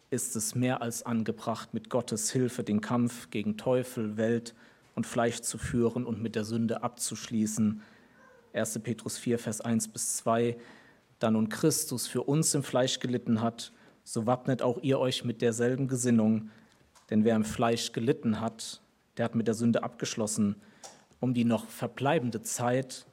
ist 0.09 0.37
es 0.37 0.55
mehr 0.55 0.81
als 0.81 1.03
angebracht, 1.03 1.75
mit 1.75 1.91
Gottes 1.91 2.31
Hilfe 2.31 2.65
den 2.65 2.81
Kampf 2.81 3.29
gegen 3.29 3.59
Teufel, 3.59 4.17
Welt 4.17 4.55
und 4.99 5.07
Fleisch 5.07 5.43
zu 5.43 5.59
führen 5.59 6.05
und 6.05 6.21
mit 6.21 6.35
der 6.35 6.43
Sünde 6.43 6.83
abzuschließen. 6.83 7.83
1. 8.53 8.81
Petrus 8.81 9.17
4, 9.17 9.39
Vers 9.39 9.61
1 9.61 9.87
bis 9.87 10.17
2. 10.17 10.57
Da 11.21 11.31
nun 11.31 11.49
Christus 11.49 12.09
für 12.09 12.25
uns 12.25 12.53
im 12.57 12.65
Fleisch 12.65 12.99
gelitten 12.99 13.41
hat, 13.41 13.73
so 14.03 14.27
wappnet 14.27 14.61
auch 14.61 14.79
ihr 14.83 14.99
euch 14.99 15.25
mit 15.25 15.41
derselben 15.41 15.87
Gesinnung. 15.87 16.51
Denn 17.11 17.23
wer 17.23 17.37
im 17.37 17.45
Fleisch 17.45 17.93
gelitten 17.93 18.41
hat, 18.41 18.81
der 19.17 19.27
hat 19.27 19.37
mit 19.37 19.47
der 19.47 19.55
Sünde 19.55 19.85
abgeschlossen, 19.85 20.57
um 21.21 21.33
die 21.33 21.45
noch 21.45 21.69
verbleibende 21.69 22.43
Zeit 22.43 23.07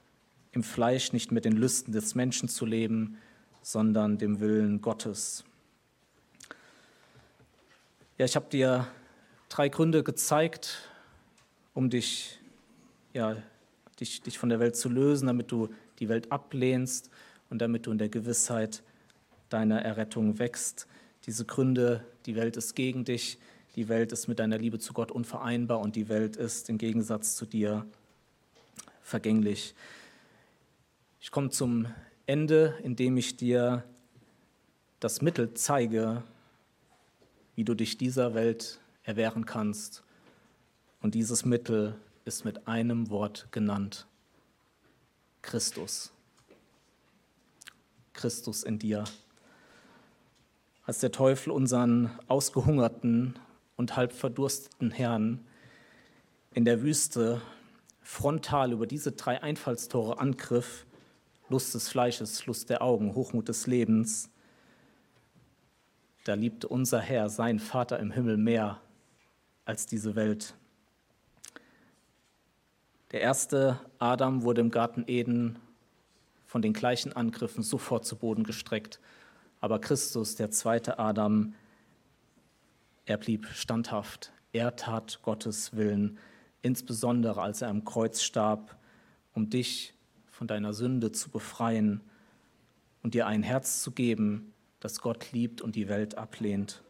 im 0.53 0.63
Fleisch 0.63 1.13
nicht 1.13 1.31
mit 1.31 1.45
den 1.45 1.53
Lüsten 1.55 1.93
des 1.93 2.15
Menschen 2.15 2.49
zu 2.49 2.65
leben, 2.65 3.19
sondern 3.61 4.17
dem 4.17 4.39
Willen 4.39 4.81
Gottes. 4.81 5.43
Ja, 8.17 8.25
ich 8.25 8.35
habe 8.35 8.49
dir 8.49 8.87
drei 9.49 9.69
Gründe 9.69 10.03
gezeigt, 10.03 10.89
um 11.75 11.89
dich, 11.89 12.39
ja, 13.13 13.37
dich, 13.99 14.23
dich 14.23 14.39
von 14.39 14.49
der 14.49 14.59
Welt 14.59 14.75
zu 14.75 14.89
lösen, 14.89 15.27
damit 15.27 15.51
du 15.51 15.69
die 15.99 16.09
Welt 16.09 16.31
ablehnst 16.31 17.11
und 17.51 17.59
damit 17.59 17.85
du 17.85 17.91
in 17.91 17.99
der 17.99 18.09
Gewissheit 18.09 18.81
deiner 19.49 19.81
Errettung 19.81 20.39
wächst. 20.39 20.87
Diese 21.27 21.45
Gründe, 21.45 22.03
die 22.25 22.35
Welt 22.35 22.57
ist 22.57 22.75
gegen 22.75 23.05
dich, 23.05 23.37
die 23.75 23.89
Welt 23.89 24.13
ist 24.13 24.27
mit 24.27 24.39
deiner 24.39 24.57
Liebe 24.57 24.79
zu 24.79 24.93
Gott 24.93 25.11
unvereinbar 25.11 25.81
und 25.81 25.97
die 25.97 26.07
Welt 26.07 26.37
ist 26.37 26.69
im 26.69 26.77
Gegensatz 26.77 27.35
zu 27.35 27.45
dir 27.45 27.85
vergänglich. 29.01 29.75
Ich 31.19 31.29
komme 31.29 31.49
zum 31.49 31.87
Ende, 32.25 32.75
indem 32.83 33.17
ich 33.17 33.35
dir 33.35 33.83
das 35.01 35.21
Mittel 35.21 35.53
zeige, 35.55 36.23
wie 37.55 37.65
du 37.65 37.73
dich 37.73 37.97
dieser 37.97 38.33
Welt 38.33 38.79
erwehren 39.03 39.45
kannst 39.45 40.04
und 41.05 41.13
dieses 41.13 41.45
Mittel 41.45 41.93
ist 42.23 42.45
mit 42.45 42.67
einem 42.67 43.11
Wort 43.11 43.49
genannt. 43.51 44.07
Christus. 45.43 46.11
Christus 48.13 48.63
in 48.63 48.79
dir. 48.79 49.03
Als 50.83 51.01
der 51.01 51.11
Teufel 51.11 51.51
unseren 51.51 52.09
ausgehungerten 52.27 53.37
und 53.75 53.95
halb 53.95 54.13
verdursteten 54.13 54.89
Herrn 54.89 55.45
in 56.53 56.65
der 56.65 56.81
Wüste 56.81 57.39
frontal 58.01 58.71
über 58.71 58.87
diese 58.87 59.11
drei 59.11 59.43
Einfallstore 59.43 60.17
angriff, 60.17 60.87
Lust 61.49 61.75
des 61.75 61.87
Fleisches, 61.87 62.47
Lust 62.47 62.71
der 62.71 62.81
Augen, 62.81 63.13
Hochmut 63.13 63.47
des 63.47 63.67
Lebens, 63.67 64.31
da 66.23 66.33
liebte 66.33 66.67
unser 66.67 66.99
Herr, 66.99 67.29
sein 67.29 67.59
Vater 67.59 67.99
im 67.99 68.09
Himmel, 68.09 68.37
mehr 68.37 68.81
als 69.65 69.85
diese 69.85 70.15
Welt. 70.15 70.55
Der 73.15 73.21
erste 73.21 73.79
Adam 73.97 74.43
wurde 74.43 74.59
im 74.59 74.71
Garten 74.71 75.05
Eden 75.07 75.57
von 76.45 76.61
den 76.61 76.73
gleichen 76.73 77.13
Angriffen 77.13 77.63
sofort 77.63 78.03
zu 78.03 78.17
Boden 78.17 78.43
gestreckt. 78.43 78.99
Aber 79.61 79.79
Christus, 79.79 80.35
der 80.35 80.51
zweite 80.51 80.99
Adam, 80.99 81.55
er 83.05 83.15
blieb 83.15 83.47
standhaft. 83.47 84.33
Er 84.51 84.75
tat 84.75 85.21
Gottes 85.21 85.77
Willen, 85.77 86.17
insbesondere 86.61 87.41
als 87.41 87.61
er 87.61 87.69
am 87.69 87.85
Kreuz 87.85 88.21
starb, 88.21 88.75
um 89.33 89.49
dich 89.49 89.93
von 90.27 90.47
deiner 90.47 90.73
Sünde 90.73 91.13
zu 91.13 91.29
befreien 91.29 92.01
und 93.01 93.13
dir 93.13 93.27
ein 93.27 93.43
Herz 93.43 93.81
zu 93.81 93.91
geben, 93.91 94.51
das 94.81 94.99
Gott 94.99 95.31
liebt 95.31 95.61
und 95.61 95.77
die 95.77 95.87
Welt 95.87 96.17
ablehnt. 96.17 96.83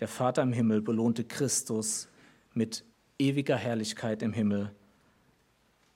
Der 0.00 0.08
Vater 0.08 0.42
im 0.42 0.52
Himmel 0.52 0.82
belohnte 0.82 1.24
Christus 1.24 2.08
mit 2.52 2.84
ewiger 3.18 3.56
Herrlichkeit 3.56 4.22
im 4.22 4.34
Himmel. 4.34 4.74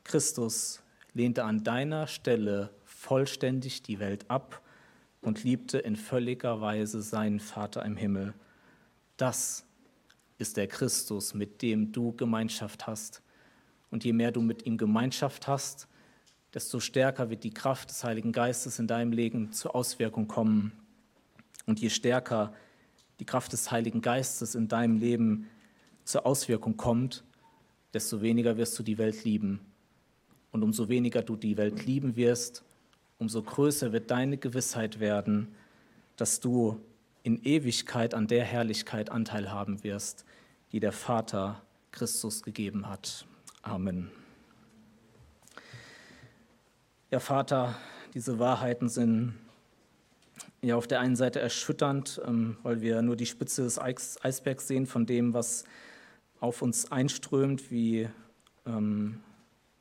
Christus 0.04 0.82
lehnte 1.14 1.44
an 1.44 1.64
deiner 1.64 2.06
Stelle 2.06 2.70
vollständig 2.84 3.82
die 3.82 3.98
Welt 3.98 4.30
ab 4.30 4.62
und 5.20 5.44
liebte 5.44 5.78
in 5.78 5.96
völliger 5.96 6.60
Weise 6.60 7.02
seinen 7.02 7.40
Vater 7.40 7.84
im 7.84 7.96
Himmel. 7.96 8.34
Das 9.16 9.64
ist 10.38 10.56
der 10.56 10.66
Christus, 10.66 11.34
mit 11.34 11.62
dem 11.62 11.92
du 11.92 12.12
Gemeinschaft 12.12 12.86
hast. 12.86 13.22
Und 13.90 14.04
je 14.04 14.12
mehr 14.12 14.32
du 14.32 14.40
mit 14.40 14.66
ihm 14.66 14.78
Gemeinschaft 14.78 15.46
hast, 15.46 15.86
desto 16.54 16.80
stärker 16.80 17.30
wird 17.30 17.44
die 17.44 17.54
Kraft 17.54 17.90
des 17.90 18.04
Heiligen 18.04 18.32
Geistes 18.32 18.78
in 18.78 18.86
deinem 18.86 19.12
Leben 19.12 19.52
zur 19.52 19.74
Auswirkung 19.74 20.28
kommen. 20.28 20.72
Und 21.66 21.80
je 21.80 21.90
stärker 21.90 22.52
die 23.20 23.24
Kraft 23.24 23.52
des 23.52 23.70
Heiligen 23.70 24.00
Geistes 24.00 24.54
in 24.54 24.68
deinem 24.68 24.98
Leben 24.98 25.48
zur 26.04 26.26
Auswirkung 26.26 26.76
kommt, 26.76 27.24
desto 27.94 28.20
weniger 28.20 28.56
wirst 28.56 28.78
du 28.78 28.82
die 28.82 28.98
Welt 28.98 29.24
lieben. 29.24 29.60
Und 30.52 30.62
umso 30.62 30.88
weniger 30.88 31.22
du 31.22 31.34
die 31.34 31.56
Welt 31.56 31.84
lieben 31.86 32.14
wirst, 32.14 32.62
umso 33.18 33.42
größer 33.42 33.92
wird 33.92 34.10
deine 34.10 34.36
Gewissheit 34.36 35.00
werden, 35.00 35.48
dass 36.16 36.40
du 36.40 36.80
in 37.22 37.42
Ewigkeit 37.42 38.14
an 38.14 38.26
der 38.26 38.44
Herrlichkeit 38.44 39.10
Anteil 39.10 39.50
haben 39.50 39.82
wirst, 39.82 40.24
die 40.72 40.80
der 40.80 40.92
Vater 40.92 41.62
Christus 41.90 42.42
gegeben 42.42 42.88
hat. 42.88 43.26
Amen. 43.62 44.10
Ja, 47.10 47.20
Vater, 47.20 47.76
diese 48.14 48.38
Wahrheiten 48.38 48.88
sind 48.88 49.34
ja 50.62 50.76
auf 50.76 50.86
der 50.86 51.00
einen 51.00 51.16
Seite 51.16 51.40
erschütternd, 51.40 52.20
ähm, 52.26 52.56
weil 52.62 52.80
wir 52.80 53.02
nur 53.02 53.16
die 53.16 53.26
Spitze 53.26 53.62
des 53.62 53.78
Eisbergs 53.78 54.66
sehen 54.66 54.86
von 54.86 55.06
dem, 55.06 55.34
was 55.34 55.64
auf 56.40 56.62
uns 56.62 56.90
einströmt, 56.90 57.70
wie, 57.70 58.08
ähm, 58.66 59.20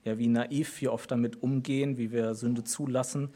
ja, 0.03 0.17
wie 0.17 0.27
naiv 0.27 0.81
wir 0.81 0.93
oft 0.93 1.11
damit 1.11 1.43
umgehen, 1.43 1.97
wie 1.97 2.11
wir 2.11 2.35
Sünde 2.35 2.63
zulassen. 2.63 3.29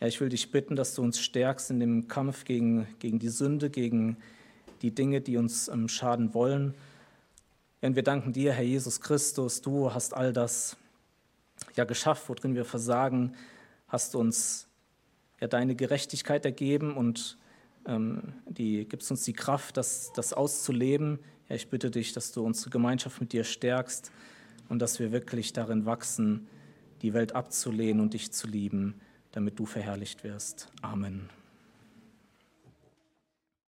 Ja, 0.00 0.06
ich 0.06 0.20
will 0.20 0.28
dich 0.28 0.50
bitten, 0.50 0.76
dass 0.76 0.94
du 0.94 1.02
uns 1.02 1.18
stärkst 1.20 1.70
in 1.70 1.80
dem 1.80 2.08
Kampf 2.08 2.44
gegen, 2.44 2.86
gegen 2.98 3.18
die 3.18 3.30
Sünde, 3.30 3.70
gegen 3.70 4.18
die 4.82 4.94
Dinge, 4.94 5.22
die 5.22 5.38
uns 5.38 5.68
ähm, 5.68 5.88
schaden 5.88 6.34
wollen. 6.34 6.74
Ja, 7.80 7.88
und 7.88 7.96
wir 7.96 8.02
danken 8.02 8.32
dir, 8.32 8.52
Herr 8.52 8.64
Jesus 8.64 9.00
Christus, 9.00 9.62
du 9.62 9.92
hast 9.92 10.14
all 10.14 10.32
das 10.32 10.76
ja, 11.76 11.84
geschafft, 11.84 12.28
worin 12.28 12.54
wir 12.54 12.66
versagen, 12.66 13.34
hast 13.88 14.14
uns 14.14 14.68
ja, 15.40 15.46
deine 15.46 15.74
Gerechtigkeit 15.74 16.44
ergeben 16.44 16.94
und 16.94 17.38
ähm, 17.86 18.34
die, 18.46 18.84
gibst 18.84 19.10
uns 19.10 19.22
die 19.24 19.32
Kraft, 19.32 19.78
das, 19.78 20.12
das 20.14 20.34
auszuleben. 20.34 21.20
Ja, 21.48 21.56
ich 21.56 21.70
bitte 21.70 21.90
dich, 21.90 22.12
dass 22.12 22.32
du 22.32 22.44
unsere 22.44 22.68
Gemeinschaft 22.68 23.18
mit 23.18 23.32
dir 23.32 23.44
stärkst 23.44 24.12
und 24.68 24.80
dass 24.80 24.98
wir 24.98 25.12
wirklich 25.12 25.52
darin 25.52 25.86
wachsen, 25.86 26.48
die 27.02 27.14
Welt 27.14 27.34
abzulehnen 27.34 28.00
und 28.00 28.14
dich 28.14 28.32
zu 28.32 28.46
lieben 28.46 29.00
damit 29.36 29.58
du 29.58 29.66
verherrlicht 29.66 30.24
wirst. 30.24 30.72
Amen. 30.80 31.28